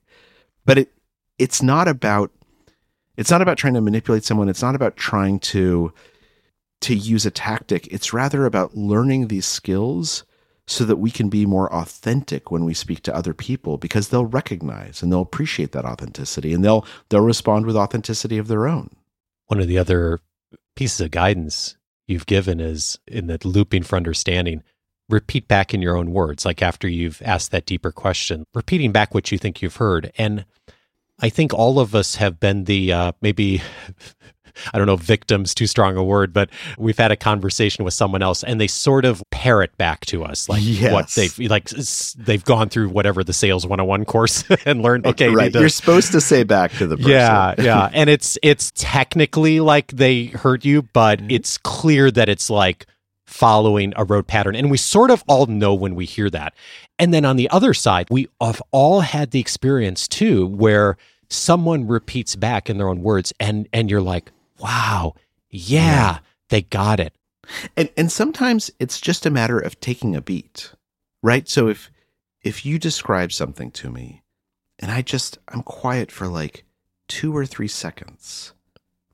But 0.66 0.78
it, 0.78 0.92
it's 1.38 1.62
not 1.62 1.88
about 1.88 2.30
it's 3.16 3.30
not 3.30 3.42
about 3.42 3.56
trying 3.56 3.74
to 3.74 3.80
manipulate 3.80 4.24
someone. 4.24 4.48
It's 4.48 4.62
not 4.62 4.74
about 4.74 4.96
trying 4.96 5.38
to 5.40 5.92
to 6.84 6.94
use 6.94 7.24
a 7.24 7.30
tactic. 7.30 7.86
It's 7.86 8.12
rather 8.12 8.44
about 8.44 8.76
learning 8.76 9.28
these 9.28 9.46
skills 9.46 10.24
so 10.66 10.84
that 10.84 10.96
we 10.96 11.10
can 11.10 11.30
be 11.30 11.46
more 11.46 11.72
authentic 11.72 12.50
when 12.50 12.64
we 12.64 12.74
speak 12.74 13.02
to 13.04 13.16
other 13.16 13.32
people 13.32 13.78
because 13.78 14.08
they'll 14.08 14.26
recognize 14.26 15.02
and 15.02 15.10
they'll 15.10 15.22
appreciate 15.22 15.72
that 15.72 15.86
authenticity 15.86 16.52
and 16.52 16.62
they'll 16.62 16.86
they'll 17.08 17.22
respond 17.22 17.64
with 17.64 17.76
authenticity 17.76 18.36
of 18.36 18.48
their 18.48 18.68
own. 18.68 18.90
One 19.46 19.60
of 19.60 19.66
the 19.66 19.78
other 19.78 20.20
pieces 20.76 21.00
of 21.00 21.10
guidance 21.10 21.76
you've 22.06 22.26
given 22.26 22.60
is 22.60 22.98
in 23.06 23.28
the 23.28 23.38
looping 23.44 23.82
for 23.82 23.96
understanding 23.96 24.62
repeat 25.08 25.48
back 25.48 25.72
in 25.72 25.80
your 25.80 25.96
own 25.96 26.12
words 26.12 26.44
like 26.44 26.62
after 26.62 26.86
you've 26.86 27.22
asked 27.24 27.50
that 27.50 27.66
deeper 27.66 27.92
question 27.92 28.44
repeating 28.54 28.92
back 28.92 29.14
what 29.14 29.30
you 29.32 29.38
think 29.38 29.60
you've 29.62 29.76
heard 29.76 30.12
and 30.16 30.44
I 31.18 31.28
think 31.28 31.54
all 31.54 31.78
of 31.78 31.94
us 31.94 32.16
have 32.16 32.40
been 32.40 32.64
the 32.64 32.92
uh, 32.92 33.12
maybe. 33.22 33.62
I 34.72 34.78
don't 34.78 34.86
know, 34.86 34.96
victims 34.96 35.54
too 35.54 35.66
strong 35.66 35.96
a 35.96 36.04
word, 36.04 36.32
but 36.32 36.50
we've 36.78 36.98
had 36.98 37.12
a 37.12 37.16
conversation 37.16 37.84
with 37.84 37.94
someone 37.94 38.22
else 38.22 38.42
and 38.42 38.60
they 38.60 38.66
sort 38.66 39.04
of 39.04 39.22
parrot 39.30 39.76
back 39.76 40.06
to 40.06 40.24
us 40.24 40.48
like 40.48 40.62
yes. 40.64 40.92
what 40.92 41.08
they've 41.10 41.38
like 41.50 41.68
they've 41.68 42.44
gone 42.44 42.68
through 42.68 42.88
whatever 42.88 43.24
the 43.24 43.32
sales 43.32 43.66
101 43.66 44.04
course 44.04 44.44
and 44.66 44.82
learned 44.82 45.06
okay, 45.06 45.28
right. 45.28 45.52
To, 45.52 45.60
you're 45.60 45.68
supposed 45.68 46.12
to 46.12 46.20
say 46.20 46.44
back 46.44 46.72
to 46.72 46.86
the 46.86 46.96
person. 46.96 47.10
Yeah, 47.10 47.54
yeah. 47.58 47.90
and 47.94 48.10
it's 48.10 48.38
it's 48.42 48.72
technically 48.74 49.60
like 49.60 49.88
they 49.88 50.26
hurt 50.26 50.64
you, 50.64 50.82
but 50.82 51.18
mm-hmm. 51.18 51.30
it's 51.30 51.58
clear 51.58 52.10
that 52.10 52.28
it's 52.28 52.50
like 52.50 52.86
following 53.26 53.92
a 53.96 54.04
road 54.04 54.26
pattern. 54.26 54.54
And 54.54 54.70
we 54.70 54.76
sort 54.76 55.10
of 55.10 55.24
all 55.26 55.46
know 55.46 55.74
when 55.74 55.94
we 55.94 56.04
hear 56.04 56.30
that. 56.30 56.54
And 56.98 57.12
then 57.12 57.24
on 57.24 57.36
the 57.36 57.50
other 57.50 57.74
side, 57.74 58.06
we 58.10 58.28
have 58.40 58.62
all 58.70 59.00
had 59.00 59.32
the 59.32 59.40
experience 59.40 60.06
too 60.06 60.46
where 60.46 60.96
someone 61.28 61.86
repeats 61.86 62.36
back 62.36 62.70
in 62.70 62.78
their 62.78 62.88
own 62.88 63.02
words 63.02 63.32
and 63.40 63.68
and 63.72 63.90
you're 63.90 64.00
like, 64.00 64.30
"Wow, 64.64 65.14
yeah, 65.50 65.80
yeah. 65.80 66.18
they 66.48 66.62
got 66.62 66.98
it." 67.00 67.14
And 67.76 67.90
and 67.96 68.10
sometimes 68.10 68.70
it's 68.78 69.00
just 69.00 69.26
a 69.26 69.30
matter 69.30 69.58
of 69.58 69.78
taking 69.80 70.16
a 70.16 70.22
beat. 70.22 70.72
Right? 71.22 71.48
So 71.48 71.68
if 71.68 71.90
if 72.42 72.66
you 72.66 72.78
describe 72.78 73.32
something 73.32 73.70
to 73.72 73.90
me 73.90 74.22
and 74.78 74.90
I 74.90 75.02
just 75.02 75.38
I'm 75.48 75.62
quiet 75.62 76.10
for 76.10 76.28
like 76.28 76.64
2 77.08 77.36
or 77.36 77.46
3 77.46 77.68
seconds 77.68 78.52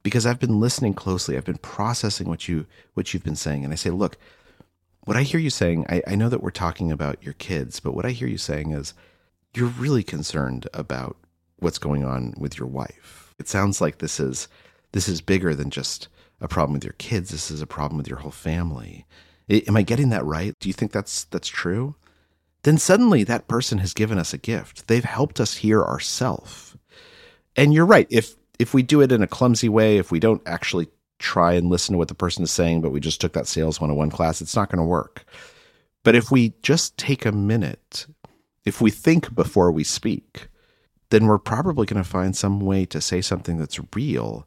because 0.02 0.26
I've 0.26 0.40
been 0.40 0.60
listening 0.60 0.94
closely, 0.94 1.36
I've 1.36 1.44
been 1.44 1.58
processing 1.58 2.28
what 2.28 2.48
you 2.48 2.66
what 2.94 3.12
you've 3.12 3.24
been 3.24 3.36
saying 3.36 3.64
and 3.64 3.72
I 3.72 3.76
say, 3.76 3.90
"Look, 3.90 4.16
what 5.04 5.16
I 5.16 5.22
hear 5.22 5.40
you 5.40 5.50
saying, 5.50 5.86
I, 5.88 6.02
I 6.06 6.14
know 6.14 6.28
that 6.28 6.42
we're 6.42 6.50
talking 6.50 6.92
about 6.92 7.22
your 7.22 7.34
kids, 7.34 7.80
but 7.80 7.94
what 7.94 8.06
I 8.06 8.10
hear 8.10 8.28
you 8.28 8.38
saying 8.38 8.72
is 8.72 8.94
you're 9.54 9.68
really 9.68 10.02
concerned 10.02 10.68
about 10.72 11.16
what's 11.58 11.78
going 11.78 12.04
on 12.04 12.34
with 12.38 12.58
your 12.58 12.68
wife. 12.68 13.34
It 13.38 13.48
sounds 13.48 13.80
like 13.80 13.98
this 13.98 14.20
is 14.20 14.48
this 14.92 15.08
is 15.08 15.20
bigger 15.20 15.54
than 15.54 15.70
just 15.70 16.08
a 16.40 16.48
problem 16.48 16.74
with 16.74 16.84
your 16.84 16.94
kids. 16.94 17.30
This 17.30 17.50
is 17.50 17.60
a 17.60 17.66
problem 17.66 17.98
with 17.98 18.08
your 18.08 18.18
whole 18.18 18.30
family. 18.30 19.06
Am 19.48 19.76
I 19.76 19.82
getting 19.82 20.10
that 20.10 20.24
right? 20.24 20.54
Do 20.60 20.68
you 20.68 20.72
think 20.72 20.92
that's 20.92 21.24
that's 21.24 21.48
true? 21.48 21.96
Then 22.62 22.78
suddenly 22.78 23.24
that 23.24 23.48
person 23.48 23.78
has 23.78 23.94
given 23.94 24.18
us 24.18 24.34
a 24.34 24.38
gift. 24.38 24.86
They've 24.86 25.04
helped 25.04 25.40
us 25.40 25.56
hear 25.56 25.82
ourself. 25.82 26.76
And 27.56 27.72
you're 27.74 27.86
right. 27.86 28.06
If 28.10 28.36
if 28.58 28.74
we 28.74 28.82
do 28.82 29.00
it 29.00 29.12
in 29.12 29.22
a 29.22 29.26
clumsy 29.26 29.68
way, 29.68 29.96
if 29.96 30.10
we 30.10 30.20
don't 30.20 30.42
actually 30.46 30.88
try 31.18 31.52
and 31.54 31.68
listen 31.68 31.94
to 31.94 31.98
what 31.98 32.08
the 32.08 32.14
person 32.14 32.42
is 32.42 32.50
saying, 32.50 32.80
but 32.80 32.90
we 32.90 33.00
just 33.00 33.20
took 33.20 33.32
that 33.32 33.46
sales 33.46 33.80
101 33.80 34.10
class, 34.10 34.40
it's 34.40 34.56
not 34.56 34.70
going 34.70 34.78
to 34.78 34.84
work. 34.84 35.24
But 36.02 36.14
if 36.14 36.30
we 36.30 36.54
just 36.62 36.96
take 36.96 37.26
a 37.26 37.32
minute, 37.32 38.06
if 38.64 38.80
we 38.80 38.90
think 38.90 39.34
before 39.34 39.70
we 39.70 39.84
speak, 39.84 40.48
then 41.10 41.26
we're 41.26 41.38
probably 41.38 41.86
going 41.86 42.02
to 42.02 42.08
find 42.08 42.36
some 42.36 42.60
way 42.60 42.86
to 42.86 43.00
say 43.00 43.20
something 43.20 43.58
that's 43.58 43.80
real. 43.94 44.46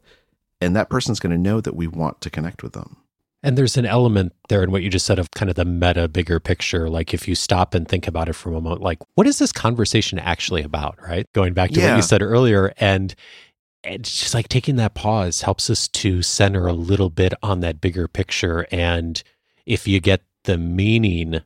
And 0.60 0.74
that 0.76 0.90
person's 0.90 1.20
going 1.20 1.32
to 1.32 1.38
know 1.38 1.60
that 1.60 1.76
we 1.76 1.86
want 1.86 2.20
to 2.22 2.30
connect 2.30 2.62
with 2.62 2.72
them. 2.72 2.96
And 3.42 3.58
there's 3.58 3.76
an 3.76 3.84
element 3.84 4.32
there 4.48 4.62
in 4.62 4.70
what 4.70 4.82
you 4.82 4.88
just 4.88 5.04
said 5.04 5.18
of 5.18 5.30
kind 5.32 5.50
of 5.50 5.56
the 5.56 5.66
meta 5.66 6.08
bigger 6.08 6.40
picture. 6.40 6.88
Like 6.88 7.12
if 7.12 7.28
you 7.28 7.34
stop 7.34 7.74
and 7.74 7.86
think 7.86 8.08
about 8.08 8.30
it 8.30 8.32
for 8.32 8.48
a 8.48 8.52
moment, 8.52 8.80
like 8.80 8.98
what 9.16 9.26
is 9.26 9.38
this 9.38 9.52
conversation 9.52 10.18
actually 10.18 10.62
about? 10.62 10.98
Right. 11.06 11.26
Going 11.34 11.52
back 11.52 11.70
to 11.72 11.80
yeah. 11.80 11.90
what 11.90 11.96
you 11.96 12.02
said 12.02 12.22
earlier. 12.22 12.72
And 12.78 13.14
it's 13.84 14.18
just 14.18 14.32
like 14.32 14.48
taking 14.48 14.76
that 14.76 14.94
pause 14.94 15.42
helps 15.42 15.68
us 15.68 15.88
to 15.88 16.22
center 16.22 16.66
a 16.66 16.72
little 16.72 17.10
bit 17.10 17.34
on 17.42 17.60
that 17.60 17.82
bigger 17.82 18.08
picture. 18.08 18.66
And 18.70 19.22
if 19.66 19.86
you 19.86 20.00
get 20.00 20.22
the 20.44 20.56
meaning, 20.56 21.40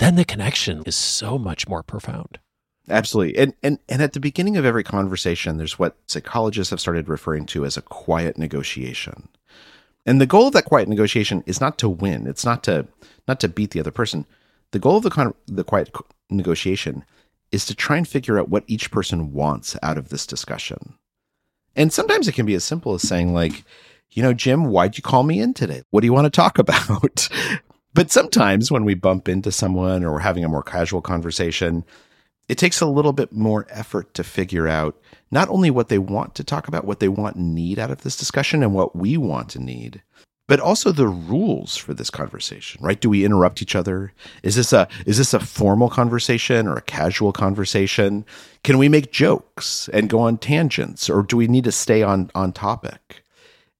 then 0.00 0.16
the 0.16 0.24
connection 0.24 0.82
is 0.86 0.96
so 0.96 1.38
much 1.38 1.68
more 1.68 1.84
profound. 1.84 2.40
Absolutely. 2.88 3.38
And, 3.38 3.54
and 3.62 3.78
and 3.88 4.02
at 4.02 4.12
the 4.12 4.20
beginning 4.20 4.56
of 4.56 4.64
every 4.64 4.84
conversation, 4.84 5.56
there's 5.56 5.78
what 5.78 5.96
psychologists 6.06 6.70
have 6.70 6.80
started 6.80 7.08
referring 7.08 7.46
to 7.46 7.64
as 7.64 7.76
a 7.76 7.82
quiet 7.82 8.36
negotiation. 8.36 9.28
And 10.06 10.20
the 10.20 10.26
goal 10.26 10.48
of 10.48 10.52
that 10.52 10.66
quiet 10.66 10.88
negotiation 10.88 11.42
is 11.46 11.60
not 11.60 11.78
to 11.78 11.88
win. 11.88 12.26
It's 12.26 12.44
not 12.44 12.62
to 12.64 12.86
not 13.26 13.40
to 13.40 13.48
beat 13.48 13.70
the 13.70 13.80
other 13.80 13.90
person. 13.90 14.26
The 14.72 14.78
goal 14.78 14.98
of 14.98 15.02
the 15.02 15.10
con- 15.10 15.34
the 15.46 15.64
quiet 15.64 15.94
negotiation 16.28 17.04
is 17.52 17.64
to 17.66 17.74
try 17.74 17.96
and 17.96 18.06
figure 18.06 18.38
out 18.38 18.48
what 18.48 18.64
each 18.66 18.90
person 18.90 19.32
wants 19.32 19.76
out 19.82 19.96
of 19.96 20.10
this 20.10 20.26
discussion. 20.26 20.94
And 21.76 21.92
sometimes 21.92 22.28
it 22.28 22.32
can 22.32 22.46
be 22.46 22.54
as 22.54 22.64
simple 22.64 22.94
as 22.94 23.02
saying 23.02 23.32
like, 23.32 23.64
you 24.10 24.22
know, 24.22 24.34
Jim, 24.34 24.66
why'd 24.66 24.96
you 24.96 25.02
call 25.02 25.22
me 25.22 25.40
in 25.40 25.54
today? 25.54 25.82
What 25.90 26.00
do 26.00 26.06
you 26.06 26.12
want 26.12 26.26
to 26.26 26.30
talk 26.30 26.58
about? 26.58 27.28
but 27.94 28.10
sometimes 28.10 28.70
when 28.70 28.84
we 28.84 28.94
bump 28.94 29.28
into 29.28 29.50
someone 29.50 30.04
or 30.04 30.12
we're 30.12 30.18
having 30.18 30.44
a 30.44 30.48
more 30.48 30.62
casual 30.62 31.00
conversation, 31.00 31.84
it 32.48 32.58
takes 32.58 32.80
a 32.80 32.86
little 32.86 33.12
bit 33.12 33.32
more 33.32 33.66
effort 33.70 34.12
to 34.14 34.24
figure 34.24 34.68
out 34.68 35.00
not 35.30 35.48
only 35.48 35.70
what 35.70 35.88
they 35.88 35.98
want 35.98 36.34
to 36.34 36.44
talk 36.44 36.68
about, 36.68 36.84
what 36.84 37.00
they 37.00 37.08
want 37.08 37.36
and 37.36 37.54
need 37.54 37.78
out 37.78 37.90
of 37.90 38.02
this 38.02 38.16
discussion 38.16 38.62
and 38.62 38.74
what 38.74 38.94
we 38.94 39.16
want 39.16 39.48
to 39.50 39.58
need, 39.58 40.02
but 40.46 40.60
also 40.60 40.92
the 40.92 41.08
rules 41.08 41.76
for 41.76 41.94
this 41.94 42.10
conversation, 42.10 42.82
right? 42.84 43.00
Do 43.00 43.08
we 43.08 43.24
interrupt 43.24 43.62
each 43.62 43.74
other? 43.74 44.12
Is 44.42 44.56
this 44.56 44.72
a 44.72 44.86
is 45.06 45.16
this 45.16 45.32
a 45.32 45.40
formal 45.40 45.88
conversation 45.88 46.66
or 46.66 46.76
a 46.76 46.82
casual 46.82 47.32
conversation? 47.32 48.26
Can 48.62 48.76
we 48.76 48.88
make 48.88 49.10
jokes 49.10 49.88
and 49.92 50.10
go 50.10 50.20
on 50.20 50.36
tangents 50.36 51.08
or 51.08 51.22
do 51.22 51.36
we 51.36 51.48
need 51.48 51.64
to 51.64 51.72
stay 51.72 52.02
on 52.02 52.30
on 52.34 52.52
topic? 52.52 53.24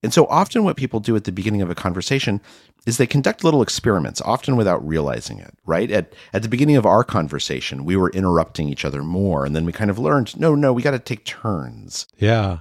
And 0.02 0.12
so 0.12 0.26
often 0.26 0.64
what 0.64 0.76
people 0.76 1.00
do 1.00 1.16
at 1.16 1.24
the 1.24 1.32
beginning 1.32 1.62
of 1.62 1.70
a 1.70 1.74
conversation 1.74 2.40
is 2.86 2.98
they 2.98 3.06
conduct 3.06 3.44
little 3.44 3.62
experiments, 3.62 4.20
often 4.22 4.56
without 4.56 4.86
realizing 4.86 5.38
it, 5.38 5.54
right? 5.64 5.90
At, 5.90 6.12
at 6.32 6.42
the 6.42 6.48
beginning 6.48 6.76
of 6.76 6.86
our 6.86 7.04
conversation, 7.04 7.84
we 7.84 7.96
were 7.96 8.10
interrupting 8.10 8.68
each 8.68 8.84
other 8.84 9.02
more. 9.02 9.44
And 9.44 9.56
then 9.56 9.64
we 9.64 9.72
kind 9.72 9.90
of 9.90 9.98
learned, 9.98 10.38
no, 10.38 10.54
no, 10.54 10.72
we 10.72 10.82
got 10.82 10.90
to 10.90 10.98
take 10.98 11.24
turns. 11.24 12.06
Yeah. 12.18 12.58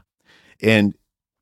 And, 0.62 0.94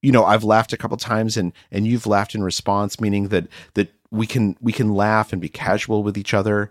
you 0.02 0.12
know, 0.12 0.26
I've 0.26 0.44
laughed 0.44 0.74
a 0.74 0.78
couple 0.78 0.98
times 0.98 1.38
and, 1.38 1.54
and 1.72 1.86
you've 1.86 2.08
laughed 2.08 2.34
in 2.34 2.44
response, 2.44 3.00
meaning 3.00 3.28
that, 3.28 3.48
that 3.76 3.94
we 4.12 4.28
can 4.28 4.58
we 4.62 4.74
can 4.74 4.94
laugh 4.94 5.32
and 5.32 5.42
be 5.42 5.50
casual 5.50 6.04
with 6.04 6.18
each 6.18 6.34
other. 6.34 6.70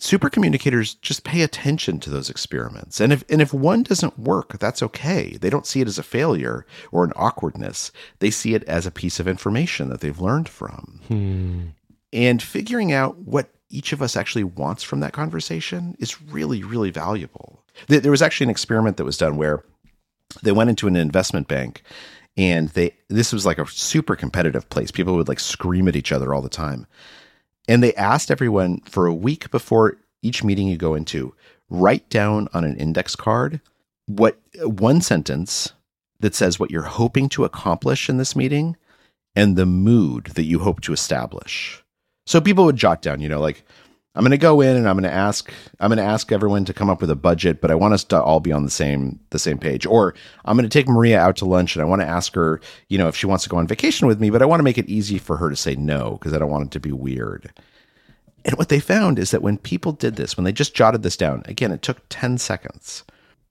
Super 0.00 0.30
communicators 0.30 0.94
just 0.94 1.24
pay 1.24 1.42
attention 1.42 1.98
to 2.00 2.10
those 2.10 2.30
experiments. 2.30 3.00
And 3.00 3.12
if 3.12 3.24
and 3.28 3.42
if 3.42 3.52
one 3.52 3.82
doesn't 3.82 4.18
work, 4.18 4.58
that's 4.58 4.82
okay. 4.82 5.36
They 5.40 5.50
don't 5.50 5.66
see 5.66 5.80
it 5.80 5.88
as 5.88 5.98
a 5.98 6.04
failure 6.04 6.64
or 6.92 7.04
an 7.04 7.12
awkwardness. 7.16 7.90
They 8.20 8.30
see 8.30 8.54
it 8.54 8.62
as 8.64 8.86
a 8.86 8.92
piece 8.92 9.18
of 9.18 9.26
information 9.26 9.88
that 9.88 10.00
they've 10.00 10.20
learned 10.20 10.48
from. 10.48 11.00
Hmm. 11.08 11.60
And 12.12 12.40
figuring 12.40 12.92
out 12.92 13.18
what 13.18 13.50
each 13.70 13.92
of 13.92 14.00
us 14.00 14.16
actually 14.16 14.44
wants 14.44 14.82
from 14.82 15.00
that 15.00 15.12
conversation 15.12 15.96
is 15.98 16.22
really, 16.22 16.62
really 16.62 16.90
valuable. 16.90 17.64
There 17.88 18.10
was 18.10 18.22
actually 18.22 18.46
an 18.46 18.50
experiment 18.50 18.96
that 18.96 19.04
was 19.04 19.18
done 19.18 19.36
where 19.36 19.62
they 20.42 20.52
went 20.52 20.70
into 20.70 20.86
an 20.86 20.96
investment 20.96 21.48
bank 21.48 21.82
and 22.36 22.68
they 22.70 22.94
this 23.08 23.32
was 23.32 23.44
like 23.44 23.58
a 23.58 23.66
super 23.66 24.16
competitive 24.16 24.68
place. 24.70 24.90
People 24.90 25.16
would 25.16 25.28
like 25.28 25.40
scream 25.40 25.88
at 25.88 25.96
each 25.96 26.12
other 26.12 26.32
all 26.32 26.40
the 26.40 26.48
time. 26.48 26.86
And 27.68 27.82
they 27.82 27.94
asked 27.94 28.30
everyone 28.30 28.80
for 28.80 29.06
a 29.06 29.14
week 29.14 29.50
before 29.50 29.98
each 30.22 30.42
meeting 30.42 30.66
you 30.66 30.76
go 30.76 30.94
into, 30.94 31.34
write 31.68 32.08
down 32.08 32.48
on 32.52 32.64
an 32.64 32.76
index 32.76 33.14
card 33.14 33.60
what 34.06 34.40
one 34.62 35.02
sentence 35.02 35.72
that 36.20 36.34
says 36.34 36.58
what 36.58 36.70
you're 36.70 36.82
hoping 36.82 37.28
to 37.28 37.44
accomplish 37.44 38.08
in 38.08 38.16
this 38.16 38.34
meeting 38.34 38.76
and 39.36 39.54
the 39.54 39.66
mood 39.66 40.24
that 40.34 40.44
you 40.44 40.58
hope 40.60 40.80
to 40.80 40.92
establish. 40.92 41.84
So 42.26 42.40
people 42.40 42.64
would 42.64 42.76
jot 42.76 43.02
down, 43.02 43.20
you 43.20 43.28
know, 43.28 43.40
like 43.40 43.62
I'm 44.14 44.22
going 44.22 44.32
to 44.32 44.38
go 44.38 44.60
in 44.60 44.74
and 44.76 44.88
I'm 44.88 44.96
going 44.96 45.08
to 45.08 45.14
ask 45.14 45.52
I'm 45.78 45.90
going 45.90 45.98
to 45.98 46.02
ask 46.02 46.32
everyone 46.32 46.64
to 46.64 46.74
come 46.74 46.90
up 46.90 47.00
with 47.00 47.10
a 47.10 47.16
budget, 47.16 47.60
but 47.60 47.70
I 47.70 47.76
want 47.76 47.94
us 47.94 48.02
to 48.04 48.20
all 48.20 48.40
be 48.40 48.52
on 48.52 48.64
the 48.64 48.70
same 48.70 49.20
the 49.30 49.38
same 49.38 49.58
page. 49.58 49.86
Or 49.86 50.14
I'm 50.44 50.56
going 50.56 50.68
to 50.68 50.78
take 50.78 50.88
Maria 50.88 51.20
out 51.20 51.36
to 51.36 51.44
lunch 51.44 51.76
and 51.76 51.82
I 51.82 51.86
want 51.86 52.02
to 52.02 52.08
ask 52.08 52.34
her, 52.34 52.60
you 52.88 52.98
know, 52.98 53.08
if 53.08 53.14
she 53.14 53.26
wants 53.26 53.44
to 53.44 53.50
go 53.50 53.58
on 53.58 53.68
vacation 53.68 54.08
with 54.08 54.20
me, 54.20 54.30
but 54.30 54.42
I 54.42 54.46
want 54.46 54.60
to 54.60 54.64
make 54.64 54.78
it 54.78 54.88
easy 54.88 55.18
for 55.18 55.36
her 55.36 55.50
to 55.50 55.56
say 55.56 55.76
no 55.76 56.12
because 56.12 56.32
I 56.32 56.38
don't 56.38 56.50
want 56.50 56.66
it 56.66 56.70
to 56.72 56.80
be 56.80 56.92
weird. 56.92 57.52
And 58.44 58.56
what 58.56 58.70
they 58.70 58.80
found 58.80 59.18
is 59.18 59.30
that 59.30 59.42
when 59.42 59.58
people 59.58 59.92
did 59.92 60.16
this, 60.16 60.36
when 60.36 60.44
they 60.44 60.52
just 60.52 60.74
jotted 60.74 61.02
this 61.02 61.16
down, 61.16 61.42
again, 61.44 61.70
it 61.70 61.82
took 61.82 62.00
10 62.08 62.38
seconds, 62.38 63.04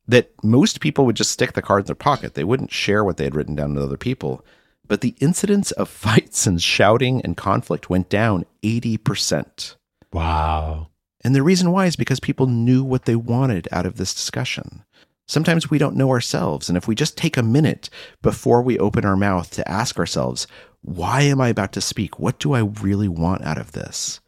that 0.08 0.32
most 0.44 0.80
people 0.80 1.06
would 1.06 1.16
just 1.16 1.32
stick 1.32 1.54
the 1.54 1.62
card 1.62 1.82
in 1.84 1.86
their 1.86 1.96
pocket. 1.96 2.34
They 2.34 2.44
wouldn't 2.44 2.72
share 2.72 3.04
what 3.04 3.18
they 3.18 3.26
had 3.26 3.36
written 3.36 3.56
down 3.56 3.74
with 3.74 3.84
other 3.84 3.98
people. 3.98 4.44
But 4.88 5.02
the 5.02 5.16
incidence 5.20 5.72
of 5.72 5.90
fights 5.90 6.48
and 6.48 6.62
shouting 6.62 7.22
and 7.22 7.38
conflict 7.38 7.90
went 7.90 8.10
down 8.10 8.46
80%. 8.64 9.76
Wow. 10.18 10.88
And 11.24 11.36
the 11.36 11.44
reason 11.44 11.72
why 11.72 11.86
is 11.86 11.96
because 11.96 12.20
people 12.20 12.48
knew 12.48 12.84
what 12.84 13.06
they 13.06 13.16
wanted 13.16 13.68
out 13.72 13.86
of 13.86 13.98
this 13.98 14.16
discussion. 14.16 14.84
Sometimes 15.28 15.70
we 15.70 15.78
don't 15.78 15.96
know 15.96 16.10
ourselves. 16.10 16.70
And 16.70 16.78
if 16.78 16.88
we 16.88 16.96
just 16.96 17.18
take 17.18 17.38
a 17.38 17.44
minute 17.44 17.92
before 18.24 18.64
we 18.64 18.80
open 18.80 19.06
our 19.06 19.16
mouth 19.16 19.52
to 19.52 19.70
ask 19.70 20.00
ourselves, 20.00 20.48
why 20.82 21.22
am 21.22 21.40
I 21.40 21.50
about 21.50 21.72
to 21.74 21.82
speak? 21.82 22.18
What 22.18 22.40
do 22.40 22.54
I 22.54 22.62
really 22.62 23.08
want 23.08 23.44
out 23.44 23.60
of 23.60 23.74
this? 23.74 24.20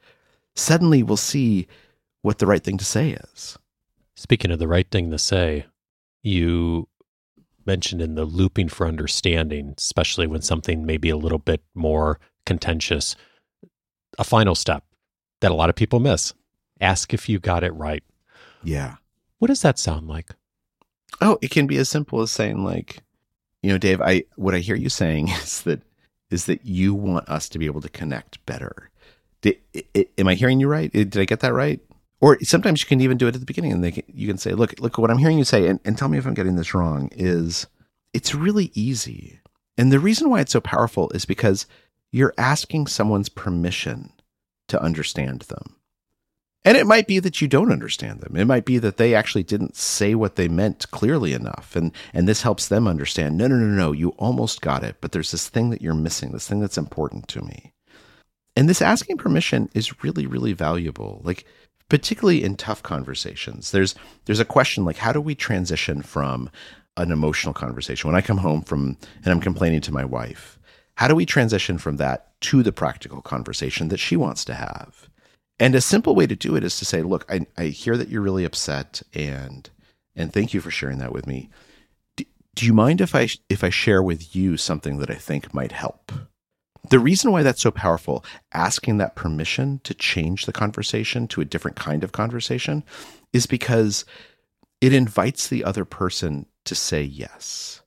Suddenly 0.56 1.02
we'll 1.02 1.18
see 1.18 1.68
what 2.22 2.38
the 2.38 2.46
right 2.46 2.64
thing 2.64 2.78
to 2.78 2.86
say 2.86 3.18
is. 3.34 3.58
Speaking 4.16 4.52
of 4.52 4.60
the 4.60 4.68
right 4.68 4.90
thing 4.92 5.10
to 5.10 5.18
say, 5.18 5.66
you 6.22 6.88
mentioned 7.66 8.02
in 8.02 8.14
the 8.14 8.26
looping 8.26 8.70
for 8.70 8.86
understanding, 8.86 9.74
especially 9.76 10.28
when 10.28 10.44
something 10.44 10.86
may 10.86 10.98
be 10.98 11.10
a 11.10 11.18
little 11.18 11.40
bit 11.40 11.64
more 11.74 12.20
contentious, 12.46 13.16
a 14.20 14.24
final 14.24 14.54
step 14.54 14.84
that 15.42 15.52
a 15.52 15.56
lot 15.56 15.70
of 15.70 15.76
people 15.76 16.00
miss. 16.00 16.34
Ask 16.82 17.14
if 17.14 17.28
you 17.28 17.40
got 17.40 17.64
it 17.64 17.74
right. 17.74 18.04
Yeah. 18.64 18.96
What 19.40 19.48
does 19.48 19.62
that 19.62 19.80
sound 19.80 20.08
like? 20.08 20.32
Oh, 21.22 21.38
it 21.42 21.52
can 21.52 21.68
be 21.68 21.78
as 21.78 21.90
simple 21.90 22.22
as 22.22 22.32
saying 22.32 22.64
like, 22.64 23.02
you 23.62 23.72
know, 23.72 23.78
Dave, 23.78 24.02
I 24.02 24.24
what 24.36 24.56
I 24.56 24.60
hear 24.60 24.76
you 24.76 24.90
saying 24.90 25.30
is 25.44 25.62
that 25.64 25.82
is 26.30 26.46
that 26.46 26.66
you 26.66 26.94
want 26.94 27.28
us 27.28 27.50
to 27.50 27.60
be 27.60 27.66
able 27.66 27.82
to 27.82 27.90
connect 27.90 28.46
better. 28.46 28.90
Did, 29.42 29.58
it, 29.74 30.12
am 30.18 30.28
I 30.28 30.36
hearing 30.36 30.60
you 30.60 30.68
right? 30.68 30.92
Did 30.92 31.18
I 31.18 31.26
get 31.26 31.40
that 31.40 31.54
right? 31.54 31.80
Or 32.22 32.38
sometimes 32.42 32.82
you 32.82 32.88
can 32.88 33.02
even 33.02 33.18
do 33.18 33.28
it 33.28 33.36
at 33.36 33.40
the 33.40 33.46
beginning 33.46 33.72
and 33.72 33.94
can, 33.94 34.04
you 34.08 34.28
can 34.28 34.38
say, 34.38 34.52
look, 34.52 34.78
look, 34.80 34.98
what 34.98 35.10
I'm 35.10 35.18
hearing 35.18 35.38
you 35.38 35.46
say, 35.46 35.68
and, 35.68 35.80
and 35.86 35.98
tell 35.98 36.10
me 36.10 36.18
if 36.18 36.28
I'm 36.28 36.34
getting 36.34 36.58
this 36.58 36.74
wrong, 36.74 37.10
is 37.14 37.66
it's 38.14 38.36
really 38.36 38.72
easy. 38.74 39.40
And 39.78 39.92
the 39.92 40.00
reason 40.00 40.30
why 40.30 40.42
it's 40.42 40.52
so 40.52 40.60
powerful 40.60 41.10
is 41.12 41.24
because 41.24 41.66
you're 42.12 42.34
asking 42.38 42.88
someone's 42.88 43.30
permission 43.30 44.12
to 44.70 44.82
understand 44.82 45.42
them. 45.44 45.76
And 46.66 46.76
it 46.76 46.88
might 46.88 47.08
be 47.08 47.20
that 47.20 47.42
you 47.42 47.48
don't 47.48 47.72
understand 47.72 48.20
them. 48.20 48.36
It 48.36 48.46
might 48.46 48.66
be 48.66 48.80
that 48.80 48.98
they 48.98 49.16
actually 49.16 49.44
didn't 49.44 49.78
say 49.78 50.14
what 50.14 50.36
they 50.36 50.50
meant 50.50 50.92
clearly 50.92 51.34
enough. 51.34 51.76
And, 51.76 51.94
and 52.14 52.28
this 52.28 52.42
helps 52.42 52.68
them 52.68 52.88
understand 52.88 53.38
no, 53.38 53.48
no, 53.48 53.56
no, 53.56 53.66
no, 53.66 53.92
you 53.94 54.10
almost 54.18 54.62
got 54.62 54.84
it, 54.84 54.98
but 55.00 55.14
there's 55.14 55.32
this 55.32 55.48
thing 55.48 55.70
that 55.70 55.82
you're 55.82 55.94
missing, 55.94 56.32
this 56.32 56.48
thing 56.48 56.60
that's 56.60 56.78
important 56.78 57.28
to 57.30 57.42
me. 57.42 57.74
And 58.56 58.68
this 58.68 58.82
asking 58.82 59.18
permission 59.18 59.70
is 59.74 60.04
really, 60.04 60.28
really 60.28 60.52
valuable. 60.52 61.22
Like, 61.24 61.46
particularly 61.88 62.44
in 62.44 62.56
tough 62.56 62.84
conversations, 62.84 63.72
there's 63.72 63.96
there's 64.26 64.42
a 64.42 64.46
question 64.46 64.84
like, 64.84 64.98
how 64.98 65.14
do 65.14 65.22
we 65.22 65.36
transition 65.36 66.02
from 66.02 66.50
an 66.98 67.12
emotional 67.12 67.54
conversation 67.54 68.10
when 68.10 68.18
I 68.18 68.22
come 68.22 68.38
home 68.38 68.62
from 68.62 68.98
and 69.24 69.28
I'm 69.28 69.40
complaining 69.40 69.80
to 69.82 69.94
my 69.94 70.04
wife? 70.04 70.59
How 71.00 71.08
do 71.08 71.16
we 71.16 71.26
transition 71.26 71.78
from 71.78 71.96
that 71.96 72.28
to 72.42 72.62
the 72.62 72.74
practical 72.74 73.22
conversation 73.22 73.88
that 73.88 74.02
she 74.02 74.18
wants 74.18 74.44
to 74.44 74.54
have? 74.54 75.08
And 75.58 75.74
a 75.74 75.80
simple 75.80 76.14
way 76.14 76.28
to 76.28 76.36
do 76.36 76.58
it 76.58 76.64
is 76.66 76.78
to 76.78 76.84
say, 76.84 77.04
look, 77.04 77.26
I, 77.32 77.48
I 77.58 77.68
hear 77.68 77.96
that 77.96 78.10
you're 78.10 78.22
really 78.22 78.44
upset 78.44 79.02
and 79.14 79.70
and 80.14 80.34
thank 80.34 80.54
you 80.54 80.60
for 80.60 80.72
sharing 80.72 80.98
that 80.98 81.14
with 81.14 81.26
me. 81.26 81.50
Do, 82.18 82.26
do 82.54 82.66
you 82.66 82.74
mind 82.74 83.00
if 83.00 83.16
I 83.16 83.30
if 83.48 83.64
I 83.64 83.70
share 83.70 84.04
with 84.04 84.36
you 84.36 84.58
something 84.58 84.98
that 84.98 85.10
I 85.10 85.16
think 85.16 85.54
might 85.54 85.72
help? 85.72 86.12
The 86.90 87.00
reason 87.00 87.32
why 87.32 87.44
that's 87.44 87.62
so 87.62 87.72
powerful, 87.72 88.26
asking 88.52 88.98
that 88.98 89.16
permission 89.16 89.80
to 89.86 89.94
change 89.94 90.48
the 90.48 90.52
conversation 90.52 91.30
to 91.30 91.40
a 91.40 91.46
different 91.46 91.78
kind 91.78 92.04
of 92.04 92.12
conversation, 92.12 92.84
is 93.32 93.46
because 93.46 94.04
it 94.82 94.92
invites 94.92 95.48
the 95.48 95.64
other 95.64 95.86
person 95.86 96.46
to 96.66 96.76
say 96.76 97.04
yes. 97.04 97.79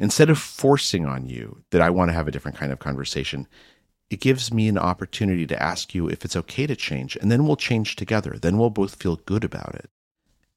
Instead 0.00 0.30
of 0.30 0.38
forcing 0.38 1.04
on 1.04 1.26
you 1.26 1.62
that 1.70 1.82
I 1.82 1.90
want 1.90 2.08
to 2.08 2.14
have 2.14 2.26
a 2.26 2.30
different 2.30 2.56
kind 2.56 2.72
of 2.72 2.78
conversation, 2.78 3.46
it 4.08 4.20
gives 4.20 4.52
me 4.52 4.66
an 4.66 4.78
opportunity 4.78 5.46
to 5.46 5.62
ask 5.62 5.94
you 5.94 6.08
if 6.08 6.24
it's 6.24 6.34
okay 6.34 6.66
to 6.66 6.74
change, 6.74 7.16
and 7.16 7.30
then 7.30 7.46
we'll 7.46 7.54
change 7.54 7.94
together. 7.94 8.36
Then 8.40 8.58
we'll 8.58 8.70
both 8.70 9.00
feel 9.00 9.16
good 9.16 9.44
about 9.44 9.74
it. 9.74 9.90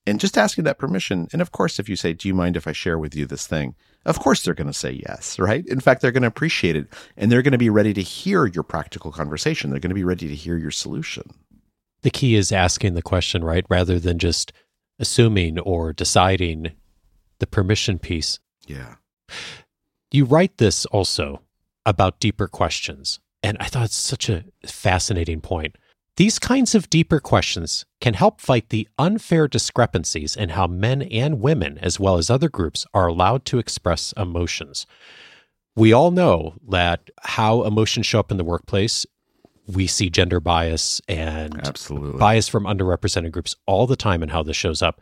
And 0.08 0.20
just 0.20 0.38
asking 0.38 0.64
that 0.64 0.80
permission, 0.80 1.28
and 1.32 1.42
of 1.42 1.52
course, 1.52 1.78
if 1.78 1.88
you 1.88 1.96
say, 1.96 2.14
Do 2.14 2.28
you 2.28 2.34
mind 2.34 2.58
if 2.58 2.68
I 2.68 2.72
share 2.72 2.98
with 2.98 3.16
you 3.16 3.26
this 3.26 3.46
thing? 3.46 3.76
Of 4.06 4.20
course, 4.20 4.44
they're 4.44 4.54
going 4.54 4.68
to 4.68 4.74
say 4.74 5.02
yes, 5.08 5.38
right? 5.40 5.66
In 5.68 5.80
fact, 5.80 6.02
they're 6.02 6.12
going 6.12 6.24
to 6.24 6.28
appreciate 6.28 6.76
it 6.76 6.88
and 7.16 7.32
they're 7.32 7.42
going 7.42 7.54
to 7.54 7.58
be 7.58 7.70
ready 7.70 7.94
to 7.94 8.02
hear 8.02 8.46
your 8.46 8.64
practical 8.64 9.12
conversation. 9.12 9.70
They're 9.70 9.80
going 9.80 9.90
to 9.90 9.96
be 9.96 10.04
ready 10.04 10.28
to 10.28 10.36
hear 10.36 10.58
your 10.58 10.72
solution. 10.72 11.24
The 12.02 12.10
key 12.10 12.36
is 12.36 12.52
asking 12.52 12.96
the 12.96 13.02
question, 13.02 13.46
right? 13.46 13.66
Rather 13.70 13.98
than 13.98 14.20
just 14.20 14.52
assuming 15.00 15.58
or 15.60 15.94
deciding 15.94 16.72
the 17.40 17.48
permission 17.48 17.98
piece. 17.98 18.40
Yeah. 18.68 18.96
You 20.12 20.26
write 20.26 20.58
this 20.58 20.86
also 20.86 21.42
about 21.86 22.20
deeper 22.20 22.48
questions. 22.48 23.20
And 23.42 23.58
I 23.60 23.66
thought 23.66 23.86
it's 23.86 23.96
such 23.96 24.30
a 24.30 24.46
fascinating 24.66 25.42
point. 25.42 25.76
These 26.16 26.38
kinds 26.38 26.76
of 26.76 26.90
deeper 26.90 27.20
questions 27.20 27.86
can 28.00 28.14
help 28.14 28.40
fight 28.40 28.70
the 28.70 28.88
unfair 29.00 29.48
discrepancies 29.48 30.36
in 30.36 30.50
how 30.50 30.68
men 30.68 31.02
and 31.02 31.42
women, 31.42 31.80
as 31.80 32.00
well 32.00 32.18
as 32.18 32.30
other 32.30 32.50
groups, 32.50 32.86
are 32.94 33.08
allowed 33.08 33.46
to 33.46 33.58
express 33.58 34.14
emotions. 34.16 34.86
We 35.76 35.92
all 35.92 36.12
know 36.12 36.54
that 36.70 37.10
how 37.24 37.64
emotions 37.64 38.06
show 38.06 38.20
up 38.20 38.30
in 38.30 38.38
the 38.38 38.44
workplace, 38.44 39.08
we 39.68 39.88
see 39.88 40.10
gender 40.12 40.40
bias 40.40 41.02
and 41.08 41.66
Absolutely. 41.68 42.20
bias 42.20 42.48
from 42.48 42.66
underrepresented 42.66 43.32
groups 43.32 43.56
all 43.66 43.88
the 43.88 43.96
time 43.96 44.22
and 44.22 44.32
how 44.32 44.44
this 44.44 44.58
shows 44.58 44.84
up. 44.84 45.02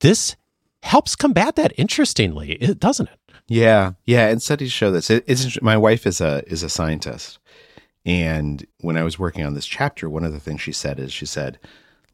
This 0.00 0.36
helps 0.82 1.16
combat 1.16 1.56
that 1.56 1.74
interestingly, 1.76 2.56
doesn't 2.78 3.10
it? 3.10 3.18
Yeah, 3.48 3.92
yeah, 4.04 4.28
and 4.28 4.42
studies 4.42 4.72
show 4.72 4.90
this. 4.90 5.10
It, 5.10 5.24
it's 5.26 5.60
my 5.62 5.76
wife 5.76 6.06
is 6.06 6.20
a 6.20 6.42
is 6.46 6.62
a 6.62 6.68
scientist, 6.68 7.38
and 8.04 8.66
when 8.80 8.96
I 8.96 9.02
was 9.02 9.18
working 9.18 9.44
on 9.44 9.54
this 9.54 9.66
chapter, 9.66 10.08
one 10.08 10.24
of 10.24 10.32
the 10.32 10.40
things 10.40 10.60
she 10.60 10.72
said 10.72 11.00
is 11.00 11.12
she 11.12 11.26
said, 11.26 11.58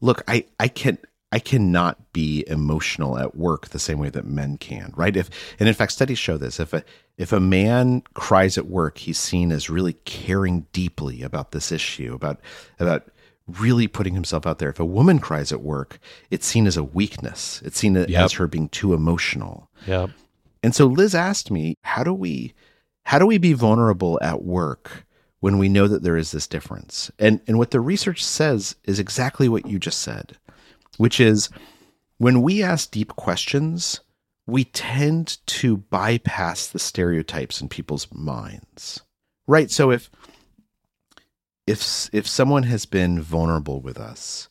"Look, 0.01 0.23
I 0.27 0.45
I 0.59 0.67
can 0.67 0.97
I 1.31 1.39
cannot 1.39 2.13
be 2.13 2.45
emotional 2.47 3.17
at 3.17 3.35
work 3.35 3.69
the 3.69 3.79
same 3.79 3.99
way 3.99 4.09
that 4.09 4.25
men 4.25 4.57
can, 4.57 4.93
right? 4.95 5.15
If 5.15 5.29
and 5.59 5.67
in 5.67 5.75
fact, 5.75 5.91
studies 5.91 6.19
show 6.19 6.37
this. 6.37 6.59
If 6.59 6.73
a 6.73 6.83
if 7.17 7.33
a 7.33 7.39
man 7.39 8.03
cries 8.13 8.57
at 8.57 8.67
work, 8.67 8.99
he's 8.99 9.19
seen 9.19 9.51
as 9.51 9.69
really 9.69 9.93
caring 10.05 10.67
deeply 10.71 11.23
about 11.23 11.51
this 11.51 11.71
issue, 11.71 12.13
about 12.13 12.39
about 12.79 13.09
really 13.47 13.87
putting 13.87 14.13
himself 14.13 14.45
out 14.45 14.59
there. 14.59 14.69
If 14.69 14.79
a 14.79 14.85
woman 14.85 15.19
cries 15.19 15.51
at 15.51 15.61
work, 15.61 15.99
it's 16.31 16.45
seen 16.45 16.67
as 16.67 16.77
a 16.77 16.83
weakness. 16.83 17.61
It's 17.65 17.77
seen 17.77 17.95
yep. 17.95 18.09
as 18.09 18.33
her 18.33 18.47
being 18.47 18.69
too 18.69 18.93
emotional. 18.93 19.69
Yeah. 19.85 20.07
And 20.63 20.75
so 20.75 20.87
Liz 20.87 21.15
asked 21.15 21.51
me, 21.51 21.75
how 21.83 22.03
do 22.03 22.13
we 22.13 22.53
how 23.05 23.19
do 23.19 23.25
we 23.25 23.37
be 23.37 23.53
vulnerable 23.53 24.19
at 24.21 24.43
work 24.43 25.05
when 25.39 25.57
we 25.57 25.69
know 25.69 25.87
that 25.87 26.03
there 26.03 26.17
is 26.17 26.31
this 26.31 26.47
difference? 26.47 27.11
And 27.19 27.41
and 27.47 27.57
what 27.57 27.71
the 27.71 27.79
research 27.79 28.23
says 28.23 28.75
is 28.83 28.99
exactly 28.99 29.47
what 29.47 29.65
you 29.65 29.79
just 29.79 29.99
said, 29.99 30.37
which 30.97 31.19
is 31.19 31.49
when 32.17 32.41
we 32.41 32.63
ask 32.63 32.91
deep 32.91 33.15
questions, 33.15 34.01
we 34.45 34.63
tend 34.65 35.37
to 35.45 35.77
bypass 35.77 36.67
the 36.67 36.79
stereotypes 36.79 37.61
in 37.61 37.69
people's 37.69 38.07
minds. 38.11 39.01
Right? 39.47 39.71
So 39.71 39.91
if 39.91 40.09
if 41.65 42.09
if 42.13 42.27
someone 42.27 42.63
has 42.63 42.85
been 42.85 43.21
vulnerable 43.21 43.81
with 43.81 43.99
us 43.99 44.49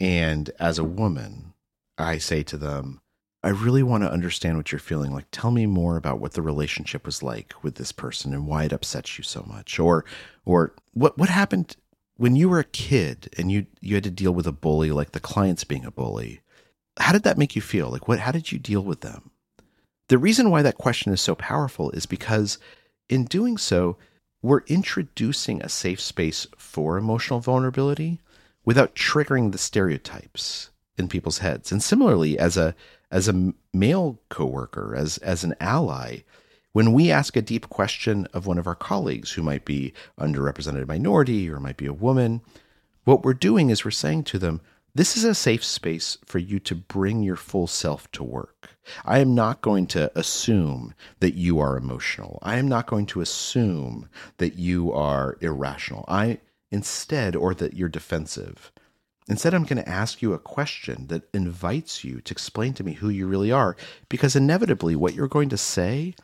and 0.00 0.50
as 0.58 0.78
a 0.78 0.84
woman 0.84 1.54
I 1.98 2.18
say 2.18 2.42
to 2.44 2.56
them, 2.56 3.00
I 3.42 3.50
really 3.50 3.82
want 3.82 4.02
to 4.02 4.10
understand 4.10 4.56
what 4.56 4.72
you're 4.72 4.78
feeling. 4.78 5.12
Like, 5.12 5.26
tell 5.30 5.50
me 5.50 5.66
more 5.66 5.96
about 5.96 6.18
what 6.18 6.32
the 6.32 6.42
relationship 6.42 7.06
was 7.06 7.22
like 7.22 7.54
with 7.62 7.76
this 7.76 7.92
person 7.92 8.32
and 8.32 8.46
why 8.46 8.64
it 8.64 8.72
upsets 8.72 9.18
you 9.18 9.24
so 9.24 9.44
much, 9.46 9.78
or, 9.78 10.04
or 10.44 10.74
what 10.94 11.16
what 11.16 11.28
happened 11.28 11.76
when 12.16 12.34
you 12.34 12.48
were 12.48 12.58
a 12.58 12.64
kid 12.64 13.28
and 13.38 13.52
you 13.52 13.66
you 13.80 13.94
had 13.94 14.04
to 14.04 14.10
deal 14.10 14.32
with 14.32 14.46
a 14.46 14.52
bully, 14.52 14.90
like 14.90 15.12
the 15.12 15.20
clients 15.20 15.64
being 15.64 15.84
a 15.84 15.90
bully. 15.90 16.40
How 16.98 17.12
did 17.12 17.24
that 17.24 17.38
make 17.38 17.54
you 17.54 17.62
feel? 17.62 17.90
Like, 17.90 18.08
what? 18.08 18.20
How 18.20 18.32
did 18.32 18.50
you 18.50 18.58
deal 18.58 18.82
with 18.82 19.02
them? 19.02 19.30
The 20.08 20.18
reason 20.18 20.50
why 20.50 20.62
that 20.62 20.78
question 20.78 21.12
is 21.12 21.20
so 21.20 21.34
powerful 21.34 21.90
is 21.90 22.06
because 22.06 22.58
in 23.08 23.24
doing 23.24 23.58
so, 23.58 23.96
we're 24.42 24.62
introducing 24.66 25.60
a 25.60 25.68
safe 25.68 26.00
space 26.00 26.46
for 26.56 26.96
emotional 26.96 27.40
vulnerability 27.40 28.20
without 28.64 28.94
triggering 28.94 29.52
the 29.52 29.58
stereotypes 29.58 30.70
in 30.96 31.08
people's 31.08 31.38
heads. 31.38 31.72
And 31.72 31.82
similarly, 31.82 32.38
as 32.38 32.56
a 32.56 32.74
as 33.10 33.28
a 33.28 33.52
male 33.72 34.20
coworker, 34.28 34.94
as 34.96 35.18
as 35.18 35.44
an 35.44 35.54
ally, 35.60 36.18
when 36.72 36.92
we 36.92 37.10
ask 37.10 37.36
a 37.36 37.42
deep 37.42 37.68
question 37.68 38.26
of 38.32 38.46
one 38.46 38.58
of 38.58 38.66
our 38.66 38.74
colleagues 38.74 39.32
who 39.32 39.42
might 39.42 39.64
be 39.64 39.92
underrepresented 40.20 40.86
minority 40.86 41.48
or 41.48 41.58
might 41.58 41.76
be 41.76 41.86
a 41.86 41.92
woman, 41.92 42.42
what 43.04 43.24
we're 43.24 43.34
doing 43.34 43.70
is 43.70 43.84
we're 43.84 43.90
saying 43.90 44.24
to 44.24 44.38
them, 44.38 44.60
this 44.94 45.16
is 45.16 45.24
a 45.24 45.34
safe 45.34 45.64
space 45.64 46.16
for 46.24 46.38
you 46.38 46.58
to 46.60 46.74
bring 46.74 47.22
your 47.22 47.36
full 47.36 47.66
self 47.66 48.10
to 48.12 48.24
work. 48.24 48.70
I 49.04 49.18
am 49.18 49.34
not 49.34 49.60
going 49.60 49.86
to 49.88 50.10
assume 50.18 50.94
that 51.20 51.34
you 51.34 51.58
are 51.60 51.76
emotional. 51.76 52.38
I 52.42 52.56
am 52.56 52.66
not 52.66 52.86
going 52.86 53.06
to 53.06 53.20
assume 53.20 54.08
that 54.38 54.54
you 54.56 54.92
are 54.92 55.36
irrational. 55.40 56.04
I 56.08 56.40
instead, 56.70 57.36
or 57.36 57.54
that 57.54 57.74
you're 57.74 57.88
defensive. 57.88 58.72
Instead, 59.28 59.54
I'm 59.54 59.64
going 59.64 59.82
to 59.82 59.88
ask 59.88 60.22
you 60.22 60.32
a 60.32 60.38
question 60.38 61.08
that 61.08 61.28
invites 61.34 62.04
you 62.04 62.20
to 62.20 62.32
explain 62.32 62.74
to 62.74 62.84
me 62.84 62.92
who 62.92 63.08
you 63.08 63.26
really 63.26 63.50
are, 63.50 63.76
because 64.08 64.36
inevitably, 64.36 64.94
what 64.94 65.14
you're 65.14 65.26
going 65.26 65.48
to 65.48 65.56
say 65.56 66.14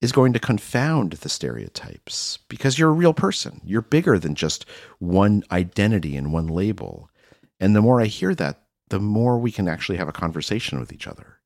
is 0.00 0.12
going 0.12 0.32
to 0.32 0.38
confound 0.38 1.12
the 1.12 1.28
stereotypes 1.28 2.38
because 2.48 2.78
you're 2.78 2.90
a 2.90 2.94
real 2.94 3.14
person. 3.14 3.60
You're 3.64 3.82
bigger 3.82 4.18
than 4.18 4.34
just 4.34 4.66
one 4.98 5.42
identity 5.50 6.16
and 6.16 6.32
one 6.32 6.46
label. 6.46 7.10
And 7.60 7.74
the 7.74 7.82
more 7.82 8.00
I 8.00 8.06
hear 8.06 8.34
that, 8.34 8.62
the 8.88 9.00
more 9.00 9.38
we 9.38 9.50
can 9.50 9.68
actually 9.68 9.98
have 9.98 10.08
a 10.08 10.12
conversation 10.12 10.78
with 10.78 10.92
each 10.92 11.06
other. 11.06 11.38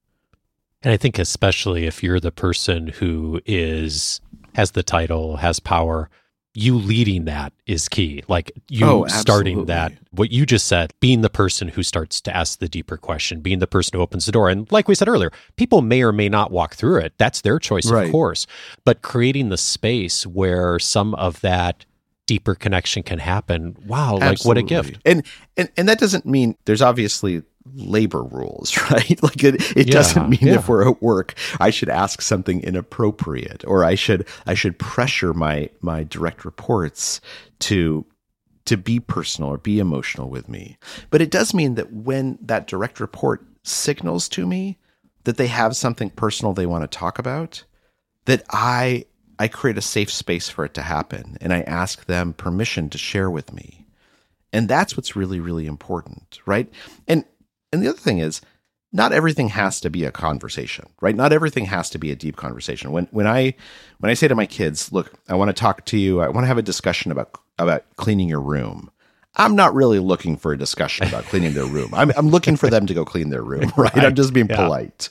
And 0.83 0.93
I 0.93 0.97
think 0.97 1.19
especially 1.19 1.87
if 1.87 2.03
you're 2.03 2.21
the 2.21 2.33
person 2.33 2.89
who 2.89 3.41
is 3.47 4.21
has 4.55 4.73
the 4.73 4.83
title, 4.83 5.37
has 5.37 5.61
power, 5.61 6.11
you 6.55 6.77
leading 6.77 7.27
that 7.27 7.53
is 7.67 7.89
key. 7.89 8.25
Like 8.29 8.53
you 8.69 8.87
oh, 8.87 9.07
starting 9.07 9.67
that, 9.67 9.93
what 10.11 10.33
you 10.33 10.45
just 10.45 10.67
said, 10.67 10.93
being 11.01 11.21
the 11.23 11.31
person 11.31 11.69
who 11.69 11.83
starts 11.83 12.21
to 12.23 12.37
ask 12.37 12.59
the 12.59 12.69
deeper 12.69 12.97
question, 12.97 13.41
being 13.41 13.61
the 13.61 13.67
person 13.67 13.97
who 13.97 14.03
opens 14.03 14.27
the 14.27 14.33
door. 14.33 14.49
And 14.49 14.71
like 14.73 14.89
we 14.89 14.95
said 14.95 15.09
earlier, 15.09 15.31
people 15.57 15.81
may 15.81 16.03
or 16.03 16.13
may 16.13 16.29
not 16.29 16.51
walk 16.51 16.75
through 16.75 16.99
it. 16.99 17.15
That's 17.19 17.43
their 17.43 17.59
choice, 17.59 17.91
right. 17.91 18.07
of 18.07 18.13
course. 18.13 18.47
But 18.85 19.03
creating 19.03 19.51
the 19.51 19.57
space 19.57 20.27
where 20.27 20.79
some 20.79 21.15
of 21.15 21.41
that 21.43 21.85
deeper 22.27 22.55
connection 22.55 23.03
can 23.03 23.19
happen. 23.19 23.77
Wow, 23.87 24.19
Absolutely. 24.21 24.29
like 24.29 24.45
what 24.45 24.59
a 24.59 24.63
gift. 24.63 25.01
And 25.05 25.27
and 25.57 25.71
and 25.77 25.89
that 25.89 25.99
doesn't 25.99 26.27
mean 26.27 26.57
there's 26.65 26.83
obviously 26.83 27.43
labor 27.75 28.23
rules, 28.23 28.77
right? 28.91 29.23
Like 29.23 29.45
it, 29.45 29.77
it 29.77 29.89
yeah, 29.89 29.93
doesn't 29.93 30.29
mean 30.29 30.41
yeah. 30.43 30.55
if 30.55 30.69
we're 30.69 30.89
at 30.89 31.03
work, 31.03 31.35
I 31.59 31.71
should 31.71 31.89
ask 31.89 32.23
something 32.23 32.63
inappropriate 32.63 33.65
or 33.67 33.85
I 33.85 33.95
should 33.95 34.27
I 34.47 34.55
should 34.55 34.79
pressure 34.79 35.33
my 35.35 35.71
my 35.81 36.05
direct 36.05 36.45
reports 36.45 37.21
to 37.61 38.05
to 38.67 38.77
be 38.77 39.01
personal 39.01 39.51
or 39.51 39.59
be 39.59 39.79
emotional 39.79 40.31
with 40.31 40.49
me. 40.49 40.79
But 41.11 41.23
it 41.23 41.31
does 41.31 41.55
mean 41.55 41.75
that 41.75 41.93
when 41.93 42.39
that 42.43 42.67
direct 42.67 43.01
report 43.01 43.45
signals 43.65 44.29
to 44.31 44.47
me 44.47 44.79
that 45.25 45.37
they 45.37 45.49
have 45.49 45.77
something 45.77 46.11
personal 46.11 46.53
they 46.53 46.67
want 46.67 46.83
to 46.83 46.99
talk 46.99 47.19
about, 47.19 47.65
that 48.27 48.45
I 48.51 49.05
I 49.39 49.49
create 49.49 49.79
a 49.79 49.83
safe 49.83 50.13
space 50.13 50.49
for 50.51 50.65
it 50.65 50.75
to 50.75 50.83
happen 50.83 51.39
and 51.41 51.53
I 51.53 51.63
ask 51.63 52.05
them 52.05 52.35
permission 52.35 52.91
to 52.91 52.99
share 52.99 53.31
with 53.31 53.53
me. 53.53 53.87
And 54.53 54.69
that's 54.69 54.97
what's 54.97 55.17
really, 55.17 55.41
really 55.41 55.67
important, 55.67 56.41
right? 56.45 56.71
And 57.09 57.25
and 57.73 57.83
the 57.83 57.89
other 57.89 57.99
thing 57.99 58.19
is, 58.19 58.41
not 58.93 59.13
everything 59.13 59.49
has 59.51 59.81
to 59.81 59.91
be 59.91 60.05
a 60.05 60.11
conversation, 60.11 60.89
right? 61.01 61.15
Not 61.15 61.33
everything 61.33 61.67
has 61.67 61.91
to 61.91 61.99
be 61.99 62.11
a 62.11 62.17
deep 62.17 62.37
conversation. 62.37 62.91
When 62.91 63.07
when 63.13 63.27
I 63.27 63.55
when 63.99 64.11
I 64.11 64.15
say 64.15 64.29
to 64.29 64.35
my 64.35 64.47
kids, 64.47 64.93
"Look, 64.93 65.13
I 65.29 65.35
want 65.35 65.49
to 65.49 65.53
talk 65.53 65.85
to 65.87 65.99
you. 65.99 66.21
I 66.21 66.29
want 66.29 66.45
to 66.45 66.49
have 66.49 66.59
a 66.59 66.63
discussion 66.63 67.13
about 67.13 67.39
about 67.59 67.85
cleaning 67.97 68.29
your 68.29 68.41
room." 68.41 68.91
I'm 69.37 69.55
not 69.55 69.75
really 69.75 70.01
looking 70.01 70.37
for 70.37 70.53
a 70.53 70.59
discussion 70.59 71.07
about 71.07 71.25
cleaning 71.25 71.55
their 71.55 71.67
room. 71.67 71.91
I'm 71.95 72.11
I'm 72.17 72.31
looking 72.31 72.57
for 72.57 72.69
them 72.69 72.87
to 72.87 72.95
go 72.95 73.05
clean 73.05 73.31
their 73.31 73.45
room, 73.45 73.73
right? 73.77 73.95
right. 73.95 74.05
I'm 74.05 74.17
just 74.17 74.33
being 74.33 74.49
yeah. 74.49 74.57
polite. 74.57 75.11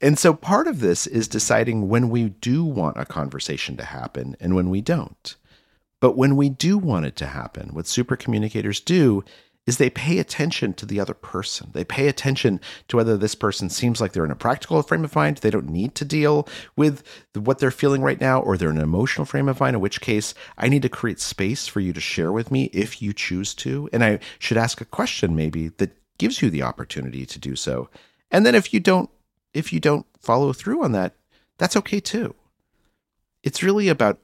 And 0.00 0.18
so 0.18 0.34
part 0.34 0.68
of 0.68 0.80
this 0.80 1.06
is 1.06 1.26
deciding 1.26 1.88
when 1.88 2.10
we 2.10 2.28
do 2.28 2.64
want 2.64 2.98
a 2.98 3.06
conversation 3.06 3.76
to 3.78 3.84
happen 3.84 4.36
and 4.40 4.54
when 4.54 4.68
we 4.68 4.80
don't. 4.80 5.34
But 6.00 6.16
when 6.16 6.36
we 6.36 6.50
do 6.50 6.76
want 6.76 7.06
it 7.06 7.16
to 7.16 7.26
happen, 7.26 7.70
what 7.72 7.86
super 7.86 8.14
communicators 8.14 8.78
do 8.80 9.24
is 9.66 9.78
they 9.78 9.90
pay 9.90 10.18
attention 10.18 10.72
to 10.74 10.86
the 10.86 11.00
other 11.00 11.14
person. 11.14 11.70
They 11.72 11.82
pay 11.82 12.06
attention 12.06 12.60
to 12.88 12.96
whether 12.96 13.16
this 13.16 13.34
person 13.34 13.68
seems 13.68 14.00
like 14.00 14.12
they're 14.12 14.24
in 14.24 14.30
a 14.30 14.36
practical 14.36 14.80
frame 14.82 15.04
of 15.04 15.16
mind. 15.16 15.38
They 15.38 15.50
don't 15.50 15.68
need 15.68 15.96
to 15.96 16.04
deal 16.04 16.48
with 16.76 17.02
what 17.34 17.58
they're 17.58 17.72
feeling 17.72 18.00
right 18.00 18.20
now, 18.20 18.40
or 18.40 18.56
they're 18.56 18.70
in 18.70 18.76
an 18.76 18.84
emotional 18.84 19.24
frame 19.24 19.48
of 19.48 19.58
mind, 19.58 19.74
in 19.74 19.82
which 19.82 20.00
case 20.00 20.34
I 20.56 20.68
need 20.68 20.82
to 20.82 20.88
create 20.88 21.18
space 21.18 21.66
for 21.66 21.80
you 21.80 21.92
to 21.92 22.00
share 22.00 22.30
with 22.30 22.52
me 22.52 22.70
if 22.72 23.02
you 23.02 23.12
choose 23.12 23.54
to. 23.54 23.88
And 23.92 24.04
I 24.04 24.20
should 24.38 24.56
ask 24.56 24.80
a 24.80 24.84
question 24.84 25.34
maybe 25.34 25.68
that 25.68 25.96
gives 26.18 26.40
you 26.40 26.48
the 26.48 26.62
opportunity 26.62 27.26
to 27.26 27.38
do 27.38 27.56
so. 27.56 27.90
And 28.30 28.46
then 28.46 28.54
if 28.54 28.72
you 28.72 28.78
don't, 28.78 29.10
if 29.52 29.72
you 29.72 29.80
don't 29.80 30.06
follow 30.20 30.52
through 30.52 30.84
on 30.84 30.92
that, 30.92 31.14
that's 31.58 31.76
okay 31.76 31.98
too. 31.98 32.34
It's 33.42 33.62
really 33.62 33.88
about 33.88 34.18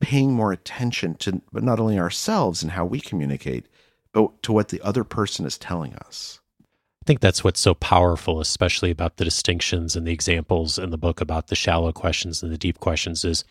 paying 0.00 0.32
more 0.32 0.52
attention 0.52 1.14
to 1.16 1.40
not 1.52 1.80
only 1.80 1.98
ourselves 1.98 2.62
and 2.62 2.72
how 2.72 2.84
we 2.84 3.00
communicate, 3.00 3.66
but 4.14 4.42
to 4.42 4.52
what 4.52 4.68
the 4.68 4.80
other 4.80 5.04
person 5.04 5.44
is 5.44 5.58
telling 5.58 5.94
us. 5.96 6.40
I 6.60 7.06
think 7.06 7.20
that's 7.20 7.44
what's 7.44 7.60
so 7.60 7.74
powerful, 7.74 8.40
especially 8.40 8.90
about 8.90 9.18
the 9.18 9.24
distinctions 9.24 9.94
and 9.94 10.06
the 10.06 10.12
examples 10.12 10.78
in 10.78 10.88
the 10.88 10.96
book 10.96 11.20
about 11.20 11.48
the 11.48 11.54
shallow 11.54 11.92
questions 11.92 12.42
and 12.42 12.50
the 12.50 12.56
deep 12.56 12.80
questions 12.80 13.26
is 13.26 13.44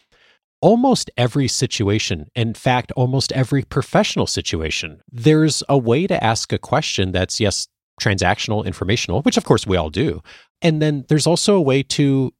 almost 0.59 1.11
every 1.17 1.47
situation, 1.47 2.31
in 2.35 2.53
fact, 2.55 2.91
almost 2.93 3.31
every 3.33 3.63
professional 3.63 4.25
situation, 4.25 5.01
there's 5.11 5.61
a 5.69 5.77
way 5.77 6.07
to 6.07 6.23
ask 6.23 6.51
a 6.51 6.57
question 6.57 7.11
that's, 7.11 7.39
yes, 7.39 7.67
transactional, 8.01 8.65
informational, 8.65 9.21
which 9.21 9.37
of 9.37 9.43
course 9.43 9.67
we 9.67 9.77
all 9.77 9.89
do. 9.89 10.23
And 10.61 10.81
then 10.81 11.05
there's 11.09 11.27
also 11.27 11.55
a 11.55 11.61
way 11.61 11.83
to 11.83 12.33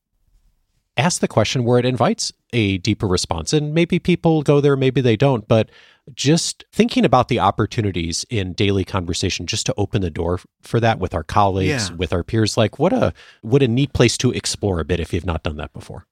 ask 0.98 1.22
the 1.22 1.28
question 1.28 1.64
where 1.64 1.80
it 1.80 1.86
invites 1.86 2.32
a 2.54 2.78
deeper 2.80 3.08
response. 3.08 3.52
And 3.54 3.74
maybe 3.74 4.00
people 4.00 4.42
go 4.42 4.62
there, 4.62 4.78
maybe 4.78 5.02
they 5.02 5.18
don't. 5.18 5.48
But 5.48 5.70
just 6.14 6.66
thinking 6.72 7.06
about 7.06 7.28
the 7.28 7.40
opportunities 7.40 8.26
in 8.30 8.54
daily 8.54 8.84
conversation 8.84 9.46
just 9.46 9.66
to 9.66 9.74
open 9.78 10.02
the 10.02 10.10
door 10.10 10.40
for 10.62 10.80
that 10.80 11.00
with 11.00 11.14
our 11.14 11.24
colleagues, 11.24 11.90
yeah. 11.90 11.96
with 11.96 12.12
our 12.12 12.24
peers, 12.24 12.58
like 12.58 12.80
what 12.80 12.94
a 12.94 13.14
what 13.42 13.64
a 13.64 13.68
neat 13.68 13.94
place 13.94 14.18
to 14.18 14.32
explore 14.32 14.80
a 14.80 14.86
bit 14.86 15.00
if 15.00 15.14
you've 15.14 15.26
not 15.26 15.44
done 15.44 15.58
that 15.58 15.74
before. 15.74 16.06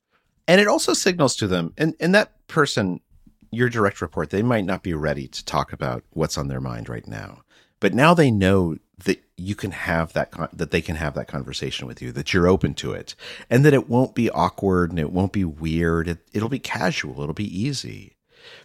And 0.48 0.60
it 0.60 0.68
also 0.68 0.94
signals 0.94 1.36
to 1.38 1.48
them, 1.48 1.74
and, 1.78 1.96
and 2.00 2.16
that 2.16 2.48
person, 2.48 3.00
your 3.52 3.70
direct 3.70 4.02
report, 4.02 4.32
they 4.32 4.42
might 4.42 4.66
not 4.66 4.84
be 4.84 4.94
ready 4.94 5.28
to 5.28 5.46
talk 5.46 5.72
about 5.72 6.04
what's 6.12 6.38
on 6.38 6.48
their 6.48 6.60
mind 6.60 6.90
right 6.90 7.08
now. 7.08 7.42
But 7.80 7.94
now 7.94 8.14
they 8.14 8.32
know 8.32 8.78
that 9.06 9.24
you 9.38 9.56
can 9.56 9.72
have 9.72 10.14
that 10.14 10.32
con- 10.32 10.50
that 10.54 10.72
they 10.72 10.82
can 10.82 10.96
have 10.96 11.14
that 11.16 11.28
conversation 11.28 11.88
with 11.88 12.02
you 12.02 12.12
that 12.12 12.34
you're 12.34 12.48
open 12.48 12.74
to 12.76 12.94
it 12.94 13.16
and 13.50 13.66
that 13.66 13.74
it 13.74 13.90
won't 13.90 14.16
be 14.16 14.30
awkward 14.30 14.92
and 14.92 15.00
it 15.00 15.12
won't 15.12 15.34
be 15.34 15.44
weird 15.44 16.08
it, 16.08 16.20
it'll 16.34 16.50
be 16.50 16.60
casual 16.60 17.22
it'll 17.24 17.34
be 17.34 17.60
easy 17.60 18.16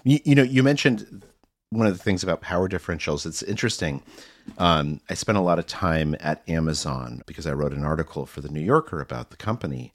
you, 0.04 0.20
you, 0.24 0.34
know 0.34 0.42
you 0.42 0.62
mentioned 0.62 1.24
one 1.70 1.86
of 1.86 1.96
the 1.96 2.02
things 2.02 2.22
about 2.22 2.40
power 2.40 2.68
differentials. 2.68 3.26
It's 3.26 3.42
interesting. 3.42 4.02
Um, 4.58 5.00
i 5.10 5.14
spent 5.14 5.38
a 5.38 5.40
lot 5.40 5.58
of 5.58 5.66
time 5.66 6.14
at 6.20 6.48
amazon 6.48 7.20
because 7.26 7.48
i 7.48 7.52
wrote 7.52 7.72
an 7.72 7.84
article 7.84 8.26
for 8.26 8.40
the 8.40 8.48
new 8.48 8.60
yorker 8.60 9.00
about 9.00 9.30
the 9.30 9.36
company. 9.36 9.92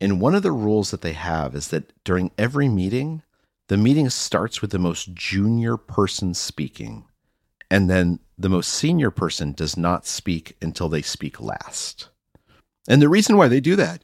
And 0.00 0.22
one 0.22 0.34
of 0.34 0.42
the 0.42 0.52
rules 0.52 0.90
that 0.90 1.02
they 1.02 1.12
have 1.12 1.54
is 1.54 1.68
that 1.68 1.92
during 2.02 2.30
every 2.38 2.68
meeting 2.68 3.22
the 3.68 3.76
meeting 3.76 4.08
starts 4.08 4.62
with 4.62 4.70
the 4.70 4.78
most 4.78 5.12
junior 5.12 5.76
person 5.76 6.32
speaking 6.34 7.04
and 7.70 7.88
then 7.88 8.18
the 8.36 8.48
most 8.48 8.72
senior 8.72 9.10
person 9.10 9.52
does 9.52 9.76
not 9.76 10.06
speak 10.06 10.56
until 10.60 10.88
they 10.88 11.02
speak 11.02 11.40
last. 11.40 12.08
And 12.88 13.00
the 13.00 13.08
reason 13.08 13.36
why 13.36 13.48
they 13.48 13.60
do 13.60 13.76
that 13.76 14.02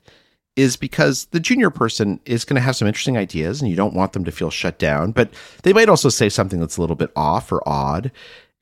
is 0.56 0.76
because 0.76 1.26
the 1.26 1.40
junior 1.40 1.70
person 1.70 2.18
is 2.24 2.44
going 2.44 2.56
to 2.56 2.62
have 2.62 2.74
some 2.74 2.88
interesting 2.88 3.16
ideas 3.16 3.60
and 3.60 3.70
you 3.70 3.76
don't 3.76 3.94
want 3.94 4.14
them 4.14 4.24
to 4.24 4.32
feel 4.32 4.50
shut 4.50 4.78
down, 4.78 5.12
but 5.12 5.30
they 5.62 5.72
might 5.72 5.90
also 5.90 6.08
say 6.08 6.28
something 6.28 6.58
that's 6.58 6.78
a 6.78 6.80
little 6.80 6.96
bit 6.96 7.12
off 7.14 7.52
or 7.52 7.62
odd. 7.66 8.10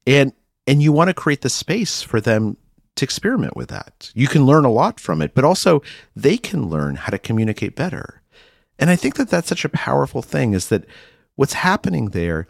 And 0.07 0.33
and 0.67 0.83
you 0.83 0.93
want 0.93 1.09
to 1.09 1.15
create 1.15 1.43
the 1.43 1.51
space 1.51 2.03
for 2.03 2.21
them 2.21 2.57
to 2.97 3.05
experiment 3.05 3.57
with 3.57 3.69
that. 3.69 4.11
You 4.15 4.29
can 4.29 4.47
learn 4.47 4.65
a 4.65 4.71
lot 4.71 4.99
from 4.99 5.21
it, 5.21 5.35
but 5.35 5.45
also 5.45 5.83
they 6.17 6.37
can 6.37 6.69
learn 6.69 6.97
how 6.97 7.11
to 7.11 7.19
communicate 7.19 7.77
better. 7.77 8.23
And 8.79 8.91
I 8.91 8.97
think 8.97 9.17
that 9.17 9.29
that's 9.29 9.49
such 9.49 9.65
a 9.65 9.69
powerful 9.69 10.23
thing 10.23 10.53
is 10.53 10.69
that 10.69 10.85
what's 11.37 11.53
happening 11.53 12.11
there 12.11 12.47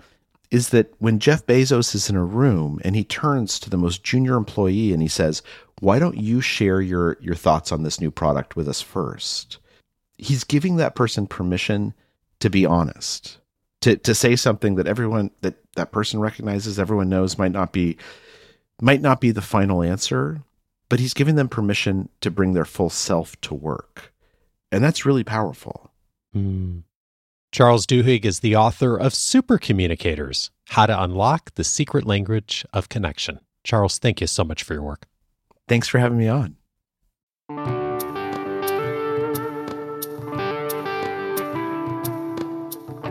is 0.54 0.68
that 0.68 0.94
when 1.00 1.18
Jeff 1.18 1.44
Bezos 1.46 1.96
is 1.96 2.08
in 2.08 2.14
a 2.14 2.24
room 2.24 2.80
and 2.84 2.94
he 2.94 3.02
turns 3.02 3.58
to 3.58 3.68
the 3.68 3.76
most 3.76 4.04
junior 4.04 4.36
employee 4.36 4.92
and 4.92 5.02
he 5.02 5.08
says, 5.08 5.42
"Why 5.80 5.98
don't 5.98 6.16
you 6.16 6.40
share 6.40 6.80
your 6.80 7.16
your 7.20 7.34
thoughts 7.34 7.72
on 7.72 7.82
this 7.82 8.00
new 8.00 8.12
product 8.12 8.54
with 8.54 8.68
us 8.68 8.80
first? 8.80 9.58
He's 10.16 10.44
giving 10.44 10.76
that 10.76 10.94
person 10.94 11.26
permission 11.26 11.92
to 12.38 12.48
be 12.48 12.64
honest, 12.64 13.38
to 13.80 13.96
to 13.96 14.14
say 14.14 14.36
something 14.36 14.76
that 14.76 14.86
everyone 14.86 15.32
that 15.40 15.56
that 15.74 15.90
person 15.90 16.20
recognizes, 16.20 16.78
everyone 16.78 17.08
knows 17.08 17.36
might 17.36 17.52
not 17.52 17.72
be 17.72 17.96
might 18.80 19.00
not 19.00 19.20
be 19.20 19.32
the 19.32 19.42
final 19.42 19.82
answer, 19.82 20.40
but 20.88 21.00
he's 21.00 21.14
giving 21.14 21.34
them 21.34 21.48
permission 21.48 22.08
to 22.20 22.30
bring 22.30 22.52
their 22.52 22.64
full 22.64 22.90
self 22.90 23.40
to 23.40 23.54
work. 23.54 24.12
And 24.70 24.84
that's 24.84 25.04
really 25.04 25.24
powerful. 25.24 25.90
Mm. 26.32 26.84
Charles 27.54 27.86
Duhigg 27.86 28.24
is 28.24 28.40
the 28.40 28.56
author 28.56 28.96
of 28.96 29.12
Supercommunicators 29.12 30.50
How 30.70 30.86
to 30.86 31.02
Unlock 31.04 31.54
the 31.54 31.62
Secret 31.62 32.04
Language 32.04 32.66
of 32.72 32.88
Connection. 32.88 33.38
Charles, 33.62 33.98
thank 33.98 34.20
you 34.20 34.26
so 34.26 34.42
much 34.42 34.64
for 34.64 34.74
your 34.74 34.82
work. 34.82 35.06
Thanks 35.68 35.86
for 35.86 36.00
having 36.00 36.18
me 36.18 36.26
on. 36.26 36.56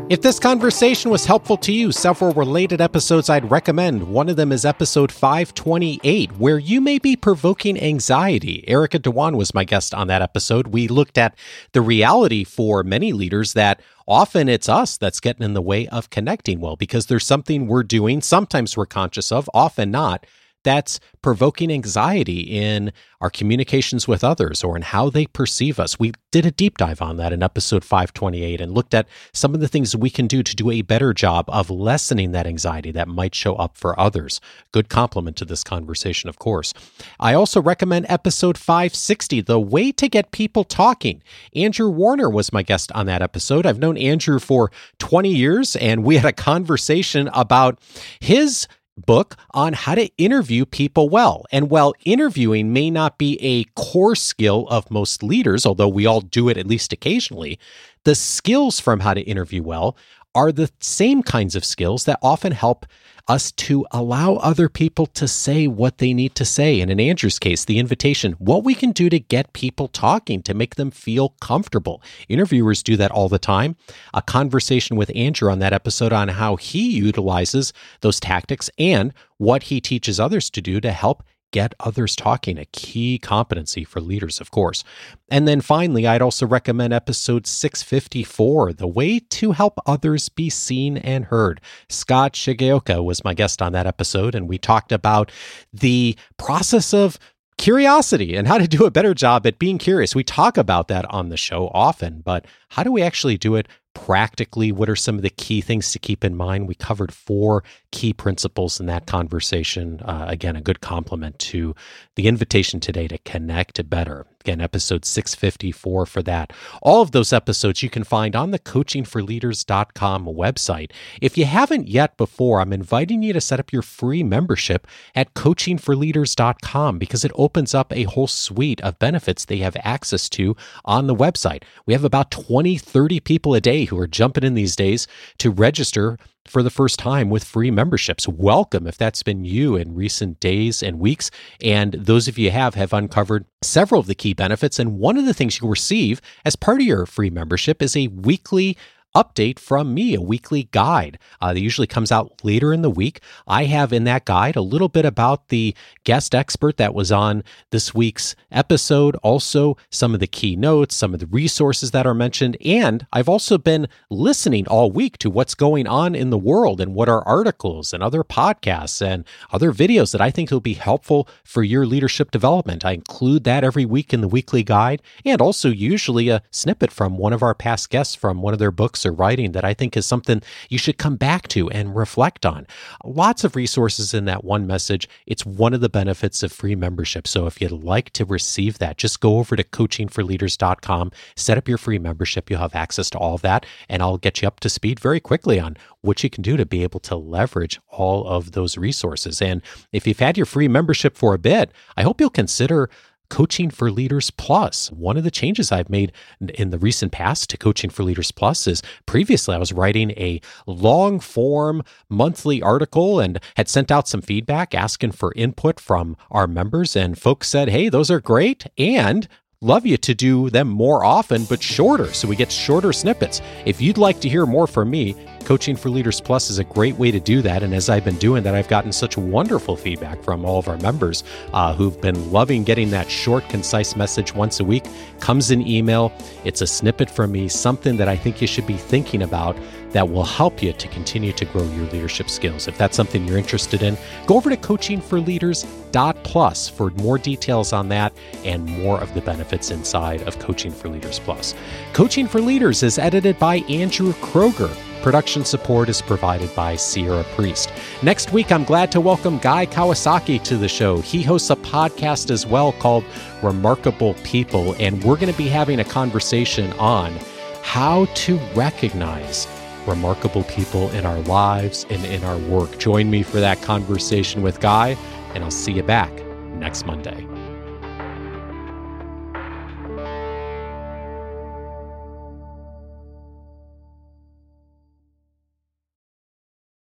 If 0.09 0.21
this 0.21 0.37
conversation 0.37 1.09
was 1.09 1.25
helpful 1.25 1.55
to 1.57 1.71
you, 1.71 1.93
several 1.93 2.33
related 2.33 2.81
episodes 2.81 3.29
I'd 3.29 3.49
recommend. 3.49 4.09
One 4.09 4.27
of 4.27 4.35
them 4.35 4.51
is 4.51 4.65
episode 4.65 5.11
528, 5.11 6.33
where 6.33 6.59
you 6.59 6.81
may 6.81 6.99
be 6.99 7.15
provoking 7.15 7.81
anxiety. 7.81 8.63
Erica 8.67 8.99
Dhawan 8.99 9.37
was 9.37 9.53
my 9.53 9.63
guest 9.63 9.93
on 9.93 10.07
that 10.07 10.21
episode. 10.21 10.67
We 10.67 10.89
looked 10.89 11.17
at 11.17 11.37
the 11.71 11.81
reality 11.81 12.43
for 12.43 12.83
many 12.83 13.13
leaders 13.13 13.53
that 13.53 13.81
often 14.07 14.49
it's 14.49 14.69
us 14.69 14.97
that's 14.97 15.19
getting 15.19 15.43
in 15.43 15.53
the 15.53 15.61
way 15.61 15.87
of 15.87 16.09
connecting 16.09 16.59
well 16.59 16.75
because 16.75 17.05
there's 17.05 17.25
something 17.25 17.67
we're 17.67 17.83
doing, 17.83 18.21
sometimes 18.21 18.75
we're 18.75 18.85
conscious 18.85 19.31
of, 19.31 19.49
often 19.53 19.91
not, 19.91 20.25
that's 20.63 20.99
provoking 21.21 21.71
anxiety 21.71 22.41
in 22.41 22.91
our 23.21 23.29
communications 23.29 24.07
with 24.07 24.23
others 24.23 24.63
or 24.63 24.75
in 24.75 24.81
how 24.81 25.09
they 25.09 25.25
perceive 25.25 25.79
us. 25.79 25.97
We 25.97 26.11
did 26.31 26.45
a 26.45 26.51
deep 26.51 26.77
dive 26.77 27.01
on 27.01 27.15
that 27.17 27.31
in 27.31 27.41
episode 27.41 27.85
528 27.85 28.59
and 28.59 28.73
looked 28.73 28.93
at 28.93 29.07
some 29.31 29.53
of 29.53 29.61
the 29.61 29.67
things 29.69 29.95
we 29.95 30.09
can 30.09 30.27
do 30.27 30.43
to 30.43 30.55
do 30.55 30.69
a 30.69 30.81
better 30.81 31.13
job 31.13 31.45
of 31.47 31.69
lessening 31.69 32.33
that 32.33 32.45
anxiety 32.45 32.91
that 32.91 33.07
might 33.07 33.33
show 33.33 33.55
up 33.55 33.77
for 33.77 33.97
others. 33.97 34.41
Good 34.73 34.89
complement 34.89 35.37
to 35.37 35.45
this 35.45 35.63
conversation, 35.63 36.27
of 36.27 36.37
course. 36.37 36.73
I 37.19 37.33
also 37.33 37.61
recommend 37.61 38.07
episode 38.09 38.57
560, 38.57 39.41
The 39.41 39.59
Way 39.59 39.93
to 39.93 40.09
Get 40.09 40.31
People 40.31 40.65
Talking. 40.65 41.23
Andrew 41.55 41.89
Warner 41.89 42.29
was 42.29 42.51
my 42.51 42.63
guest 42.63 42.91
on 42.91 43.05
that 43.05 43.21
episode. 43.21 43.65
I've 43.65 43.79
known 43.79 43.97
Andrew 43.97 44.39
for 44.39 44.69
20 44.99 45.29
years, 45.29 45.77
and 45.77 46.03
we 46.03 46.17
had 46.17 46.25
a 46.25 46.33
conversation 46.33 47.29
about 47.33 47.79
his 48.19 48.67
book 48.97 49.35
on 49.51 49.73
how 49.73 49.95
to 49.95 50.09
interview 50.17 50.65
people 50.65 51.09
well. 51.09 51.45
And 51.51 51.69
while 51.69 51.93
interviewing 52.05 52.73
may 52.73 52.89
not 52.89 53.17
be 53.17 53.37
a 53.41 53.63
core 53.79 54.15
skill 54.15 54.67
of 54.69 54.91
most 54.91 55.23
leaders, 55.23 55.65
although 55.65 55.87
we 55.87 56.05
all 56.05 56.21
do 56.21 56.49
it 56.49 56.57
at 56.57 56.67
least 56.67 56.93
occasionally, 56.93 57.59
the 58.03 58.15
skills 58.15 58.79
from 58.79 58.99
how 58.99 59.13
to 59.13 59.21
interview 59.21 59.63
well 59.63 59.95
are 60.35 60.51
the 60.51 60.71
same 60.79 61.23
kinds 61.23 61.55
of 61.55 61.65
skills 61.65 62.05
that 62.05 62.19
often 62.21 62.51
help 62.51 62.85
us 63.27 63.51
to 63.53 63.85
allow 63.91 64.35
other 64.35 64.67
people 64.67 65.05
to 65.05 65.27
say 65.27 65.65
what 65.65 65.99
they 65.99 66.13
need 66.13 66.35
to 66.35 66.43
say. 66.43 66.81
And 66.81 66.91
in 66.91 66.99
Andrew's 66.99 67.39
case, 67.39 67.63
the 67.63 67.79
invitation, 67.79 68.33
what 68.33 68.63
we 68.63 68.75
can 68.75 68.91
do 68.91 69.09
to 69.09 69.19
get 69.19 69.53
people 69.53 69.87
talking, 69.87 70.41
to 70.43 70.53
make 70.53 70.75
them 70.75 70.91
feel 70.91 71.29
comfortable. 71.39 72.01
Interviewers 72.27 72.83
do 72.83 72.97
that 72.97 73.11
all 73.11 73.29
the 73.29 73.39
time. 73.39 73.77
A 74.13 74.21
conversation 74.21 74.97
with 74.97 75.11
Andrew 75.15 75.49
on 75.49 75.59
that 75.59 75.73
episode 75.73 76.11
on 76.11 76.27
how 76.29 76.57
he 76.57 76.91
utilizes 76.91 77.71
those 78.01 78.19
tactics 78.19 78.69
and 78.77 79.13
what 79.37 79.63
he 79.63 79.79
teaches 79.79 80.19
others 80.19 80.49
to 80.49 80.61
do 80.61 80.81
to 80.81 80.91
help 80.91 81.23
get 81.53 81.73
others 81.79 82.17
talking, 82.17 82.57
a 82.57 82.65
key 82.65 83.17
competency 83.17 83.85
for 83.85 84.01
leaders, 84.01 84.41
of 84.41 84.51
course. 84.51 84.83
And 85.29 85.47
then 85.47 85.61
finally, 85.61 86.05
I'd 86.05 86.21
also 86.21 86.45
recommend 86.45 86.91
episode 86.91 87.47
654, 87.47 88.73
The 88.73 88.87
Way 88.87 89.19
to 89.19 89.53
Help 89.53 89.79
Others 89.85 90.27
Be 90.27 90.49
Seen 90.49 90.97
and 90.97 91.25
Heard. 91.25 91.61
Scott 91.87 92.33
Shigeoka 92.33 93.01
was 93.01 93.23
my 93.23 93.33
guest 93.33 93.61
on 93.61 93.71
that 93.71 93.87
episode, 93.87 94.35
and 94.35 94.49
we 94.49 94.57
talked 94.57 94.91
about 94.91 95.31
the 95.71 96.17
process 96.37 96.93
of 96.93 97.17
curiosity 97.57 98.35
and 98.35 98.47
how 98.47 98.57
to 98.57 98.67
do 98.67 98.85
a 98.85 98.91
better 98.91 99.13
job 99.13 99.45
at 99.45 99.59
being 99.59 99.77
curious. 99.77 100.15
We 100.15 100.23
talk 100.23 100.57
about 100.57 100.87
that 100.89 101.05
on 101.11 101.29
the 101.29 101.37
show 101.37 101.69
often, 101.69 102.21
but 102.21 102.45
how 102.69 102.83
do 102.83 102.91
we 102.91 103.01
actually 103.01 103.37
do 103.37 103.55
it 103.55 103.67
practically? 103.93 104.71
What 104.71 104.89
are 104.89 104.95
some 104.95 105.15
of 105.15 105.21
the 105.21 105.29
key 105.29 105.61
things 105.61 105.91
to 105.91 105.99
keep 105.99 106.23
in 106.23 106.35
mind? 106.35 106.67
We 106.67 106.75
covered 106.75 107.13
four 107.13 107.63
key 107.91 108.13
principles 108.13 108.79
in 108.79 108.85
that 108.87 109.05
conversation. 109.05 109.99
Uh, 110.01 110.25
again, 110.27 110.55
a 110.55 110.61
good 110.61 110.81
complement 110.81 111.39
to 111.39 111.75
the 112.15 112.27
invitation 112.27 112.79
today 112.79 113.07
to 113.07 113.17
connect 113.19 113.89
better. 113.89 114.25
Again, 114.43 114.59
episode 114.59 115.05
654 115.05 116.05
for 116.05 116.21
that. 116.23 116.51
All 116.81 117.01
of 117.01 117.11
those 117.11 117.31
episodes 117.31 117.81
you 117.81 117.89
can 117.89 118.03
find 118.03 118.35
on 118.35 118.51
the 118.51 118.59
coachingforleaders.com 118.59 120.25
website. 120.25 120.91
If 121.21 121.37
you 121.37 121.45
haven't 121.45 121.87
yet 121.87 122.17
before, 122.17 122.59
I'm 122.59 122.73
inviting 122.73 123.23
you 123.23 123.31
to 123.31 123.39
set 123.39 123.61
up 123.61 123.71
your 123.71 123.81
free 123.81 124.21
membership 124.21 124.85
at 125.15 125.33
coachingforleaders.com 125.33 126.97
because 126.97 127.23
it 127.23 127.31
opens 127.35 127.73
up 127.73 127.93
a 127.93 128.03
whole 128.03 128.27
suite 128.27 128.81
of 128.81 128.99
benefits 128.99 129.45
they 129.45 129.59
have 129.59 129.77
access 129.79 130.27
to 130.31 130.57
on 130.83 131.07
the 131.07 131.15
website. 131.15 131.63
We 131.85 131.93
have 131.93 132.03
about 132.03 132.29
20, 132.29 132.77
30 132.77 133.21
people 133.21 133.53
a 133.53 133.61
day 133.61 133.85
who 133.85 133.97
are 133.97 134.07
jumping 134.07 134.43
in 134.43 134.55
these 134.55 134.75
days 134.75 135.07
to 135.37 135.51
register 135.51 136.17
for 136.47 136.61
the 136.61 136.69
first 136.69 136.99
time 136.99 137.29
with 137.29 137.43
free 137.43 137.71
memberships. 137.71 138.27
Welcome 138.27 138.87
if 138.87 138.97
that's 138.97 139.23
been 139.23 139.45
you 139.45 139.75
in 139.75 139.95
recent 139.95 140.39
days 140.39 140.83
and 140.83 140.99
weeks. 140.99 141.31
And 141.61 141.93
those 141.93 142.27
of 142.27 142.37
you 142.37 142.51
have 142.51 142.75
have 142.75 142.93
uncovered 142.93 143.45
several 143.61 144.01
of 144.01 144.07
the 144.07 144.15
key 144.15 144.33
benefits. 144.33 144.79
And 144.79 144.97
one 144.97 145.17
of 145.17 145.25
the 145.25 145.33
things 145.33 145.59
you'll 145.59 145.69
receive 145.69 146.21
as 146.43 146.55
part 146.55 146.81
of 146.81 146.87
your 146.87 147.05
free 147.05 147.29
membership 147.29 147.81
is 147.81 147.95
a 147.95 148.07
weekly 148.07 148.77
update 149.15 149.59
from 149.59 149.93
me, 149.93 150.15
a 150.15 150.21
weekly 150.21 150.67
guide 150.71 151.19
uh, 151.41 151.53
that 151.53 151.61
usually 151.61 151.87
comes 151.87 152.11
out 152.11 152.43
later 152.43 152.73
in 152.73 152.81
the 152.81 152.89
week. 152.89 153.21
I 153.47 153.65
have 153.65 153.93
in 153.93 154.03
that 154.05 154.25
guide 154.25 154.55
a 154.55 154.61
little 154.61 154.89
bit 154.89 155.05
about 155.05 155.49
the 155.49 155.75
guest 156.03 156.33
expert 156.33 156.77
that 156.77 156.93
was 156.93 157.11
on 157.11 157.43
this 157.71 157.93
week's 157.93 158.35
episode, 158.51 159.15
also 159.17 159.77
some 159.89 160.13
of 160.13 160.19
the 160.19 160.27
key 160.27 160.55
notes, 160.55 160.95
some 160.95 161.13
of 161.13 161.19
the 161.19 161.27
resources 161.27 161.91
that 161.91 162.07
are 162.07 162.13
mentioned. 162.13 162.57
And 162.65 163.05
I've 163.13 163.29
also 163.29 163.57
been 163.57 163.87
listening 164.09 164.67
all 164.67 164.91
week 164.91 165.17
to 165.19 165.29
what's 165.29 165.55
going 165.55 165.87
on 165.87 166.15
in 166.15 166.29
the 166.29 166.37
world 166.37 166.81
and 166.81 166.95
what 166.95 167.09
are 167.09 167.27
articles 167.27 167.93
and 167.93 168.01
other 168.01 168.23
podcasts 168.23 169.01
and 169.01 169.25
other 169.51 169.71
videos 169.71 170.11
that 170.11 170.21
I 170.21 170.31
think 170.31 170.49
will 170.49 170.59
be 170.59 170.73
helpful 170.73 171.27
for 171.43 171.63
your 171.63 171.85
leadership 171.85 172.31
development. 172.31 172.83
I 172.85 172.93
include 172.93 173.43
that 173.43 173.63
every 173.63 173.85
week 173.85 174.13
in 174.13 174.21
the 174.21 174.27
weekly 174.27 174.63
guide 174.63 175.01
and 175.23 175.41
also 175.41 175.69
usually 175.69 176.29
a 176.29 176.41
snippet 176.51 176.91
from 176.91 177.17
one 177.17 177.33
of 177.33 177.43
our 177.43 177.53
past 177.53 177.89
guests 177.89 178.15
from 178.15 178.41
one 178.41 178.53
of 178.53 178.59
their 178.59 178.71
books 179.03 179.05
or 179.05 179.13
writing 179.13 179.53
that 179.53 179.65
I 179.65 179.73
think 179.73 179.97
is 179.97 180.05
something 180.05 180.41
you 180.69 180.77
should 180.77 180.97
come 180.97 181.15
back 181.17 181.47
to 181.49 181.69
and 181.69 181.95
reflect 181.95 182.45
on. 182.45 182.65
Lots 183.03 183.43
of 183.43 183.55
resources 183.55 184.13
in 184.13 184.25
that 184.25 184.43
one 184.43 184.67
message. 184.67 185.07
It's 185.25 185.45
one 185.45 185.73
of 185.73 185.81
the 185.81 185.89
benefits 185.89 186.43
of 186.43 186.51
free 186.51 186.75
membership. 186.75 187.27
So 187.27 187.47
if 187.47 187.61
you'd 187.61 187.71
like 187.71 188.11
to 188.11 188.25
receive 188.25 188.79
that, 188.79 188.97
just 188.97 189.19
go 189.19 189.39
over 189.39 189.55
to 189.55 189.63
coachingforleaders.com, 189.63 191.11
set 191.35 191.57
up 191.57 191.67
your 191.67 191.77
free 191.77 191.99
membership. 191.99 192.49
You'll 192.49 192.59
have 192.59 192.75
access 192.75 193.09
to 193.11 193.17
all 193.17 193.35
of 193.35 193.41
that, 193.41 193.65
and 193.89 194.01
I'll 194.01 194.17
get 194.17 194.41
you 194.41 194.47
up 194.47 194.59
to 194.61 194.69
speed 194.69 194.99
very 194.99 195.19
quickly 195.19 195.59
on 195.59 195.77
what 196.01 196.23
you 196.23 196.29
can 196.29 196.43
do 196.43 196.57
to 196.57 196.65
be 196.65 196.83
able 196.83 196.99
to 196.99 197.15
leverage 197.15 197.79
all 197.87 198.27
of 198.27 198.51
those 198.51 198.77
resources. 198.77 199.41
And 199.41 199.61
if 199.91 200.05
you've 200.05 200.19
had 200.19 200.37
your 200.37 200.45
free 200.45 200.67
membership 200.67 201.15
for 201.17 201.33
a 201.33 201.39
bit, 201.39 201.71
I 201.95 202.03
hope 202.03 202.19
you'll 202.19 202.29
consider 202.29 202.89
Coaching 203.33 203.71
for 203.71 203.89
Leaders 203.89 204.29
Plus. 204.29 204.91
One 204.91 205.17
of 205.17 205.23
the 205.23 205.31
changes 205.31 205.71
I've 205.71 205.89
made 205.89 206.11
in 206.53 206.69
the 206.69 206.77
recent 206.77 207.11
past 207.11 207.49
to 207.49 207.57
Coaching 207.57 207.89
for 207.89 208.03
Leaders 208.03 208.29
Plus 208.29 208.67
is 208.67 208.83
previously 209.07 209.55
I 209.55 209.57
was 209.57 209.73
writing 209.73 210.11
a 210.11 210.39
long 210.67 211.19
form 211.19 211.81
monthly 212.09 212.61
article 212.61 213.19
and 213.19 213.39
had 213.57 213.67
sent 213.67 213.89
out 213.89 214.07
some 214.07 214.21
feedback 214.21 214.75
asking 214.75 215.13
for 215.13 215.33
input 215.35 215.79
from 215.79 216.15
our 216.29 216.45
members. 216.45 216.95
And 216.95 217.17
folks 217.17 217.49
said, 217.49 217.69
hey, 217.69 217.89
those 217.89 218.11
are 218.11 218.21
great. 218.21 218.67
And 218.77 219.27
love 219.61 219.87
you 219.87 219.97
to 219.97 220.13
do 220.13 220.51
them 220.51 220.67
more 220.67 221.03
often, 221.03 221.45
but 221.45 221.63
shorter. 221.63 222.13
So 222.13 222.27
we 222.27 222.35
get 222.35 222.51
shorter 222.51 222.93
snippets. 222.93 223.41
If 223.65 223.81
you'd 223.81 223.97
like 223.97 224.19
to 224.19 224.29
hear 224.29 224.45
more 224.45 224.67
from 224.67 224.91
me, 224.91 225.15
Coaching 225.45 225.75
for 225.75 225.89
Leaders 225.89 226.21
Plus 226.21 226.49
is 226.49 226.59
a 226.59 226.63
great 226.63 226.97
way 226.97 227.11
to 227.11 227.19
do 227.19 227.41
that. 227.41 227.63
And 227.63 227.73
as 227.73 227.89
I've 227.89 228.05
been 228.05 228.17
doing 228.17 228.43
that, 228.43 228.55
I've 228.55 228.69
gotten 228.69 228.93
such 228.93 229.17
wonderful 229.17 229.75
feedback 229.75 230.23
from 230.23 230.45
all 230.45 230.57
of 230.57 230.69
our 230.69 230.77
members 230.77 231.25
uh, 231.51 231.73
who've 231.73 231.99
been 231.99 232.31
loving 232.31 232.63
getting 232.63 232.89
that 232.91 233.11
short, 233.11 233.49
concise 233.49 233.97
message 233.97 234.33
once 234.33 234.61
a 234.61 234.63
week. 234.63 234.85
Comes 235.19 235.51
in 235.51 235.67
email. 235.67 236.13
It's 236.45 236.61
a 236.61 236.67
snippet 236.67 237.09
from 237.09 237.33
me, 237.33 237.49
something 237.49 237.97
that 237.97 238.07
I 238.07 238.15
think 238.15 238.39
you 238.41 238.47
should 238.47 238.65
be 238.65 238.77
thinking 238.77 239.23
about 239.23 239.57
that 239.91 240.09
will 240.09 240.23
help 240.23 240.63
you 240.63 240.71
to 240.73 240.87
continue 240.87 241.33
to 241.33 241.45
grow 241.45 241.63
your 241.63 241.85
leadership 241.91 242.29
skills. 242.29 242.67
If 242.67 242.77
that's 242.77 242.95
something 242.95 243.27
you're 243.27 243.37
interested 243.37 243.83
in, 243.83 243.97
go 244.25 244.37
over 244.37 244.49
to 244.49 244.57
coachingforleaders.plus 244.57 246.69
for 246.69 246.89
more 246.91 247.17
details 247.17 247.73
on 247.73 247.89
that 247.89 248.13
and 248.43 248.65
more 248.65 248.97
of 248.99 249.13
the 249.13 249.19
benefits 249.21 249.71
inside 249.71 250.21
of 250.23 250.39
Coaching 250.39 250.71
for 250.71 250.87
Leaders 250.87 251.19
Plus. 251.19 251.53
Coaching 251.93 252.27
for 252.27 252.39
Leaders 252.41 252.81
is 252.81 252.97
edited 252.97 253.37
by 253.37 253.57
Andrew 253.57 254.13
Kroeger. 254.13 254.75
Production 255.03 255.43
support 255.43 255.89
is 255.89 256.01
provided 256.01 256.55
by 256.55 256.77
Sierra 256.77 257.25
Priest. 257.35 257.73
Next 258.03 258.31
week, 258.31 258.53
I'm 258.53 258.63
glad 258.63 258.89
to 258.93 259.01
welcome 259.01 259.37
Guy 259.37 259.65
Kawasaki 259.65 260.41
to 260.43 260.55
the 260.55 260.69
show. 260.69 261.01
He 261.01 261.21
hosts 261.21 261.49
a 261.49 261.57
podcast 261.57 262.31
as 262.31 262.47
well 262.47 262.71
called 262.71 263.03
Remarkable 263.41 264.13
People, 264.23 264.75
and 264.79 265.03
we're 265.03 265.17
going 265.17 265.29
to 265.29 265.37
be 265.37 265.49
having 265.49 265.81
a 265.81 265.83
conversation 265.83 266.71
on 266.73 267.19
how 267.63 268.05
to 268.15 268.37
recognize 268.55 269.45
remarkable 269.85 270.43
people 270.45 270.89
in 270.91 271.05
our 271.05 271.19
lives 271.23 271.85
and 271.89 272.05
in 272.05 272.23
our 272.23 272.37
work. 272.37 272.79
Join 272.79 273.11
me 273.11 273.23
for 273.23 273.41
that 273.41 273.61
conversation 273.61 274.41
with 274.41 274.61
Guy, 274.61 274.95
and 275.35 275.43
I'll 275.43 275.51
see 275.51 275.73
you 275.73 275.83
back 275.83 276.13
next 276.53 276.85
Monday. 276.85 277.27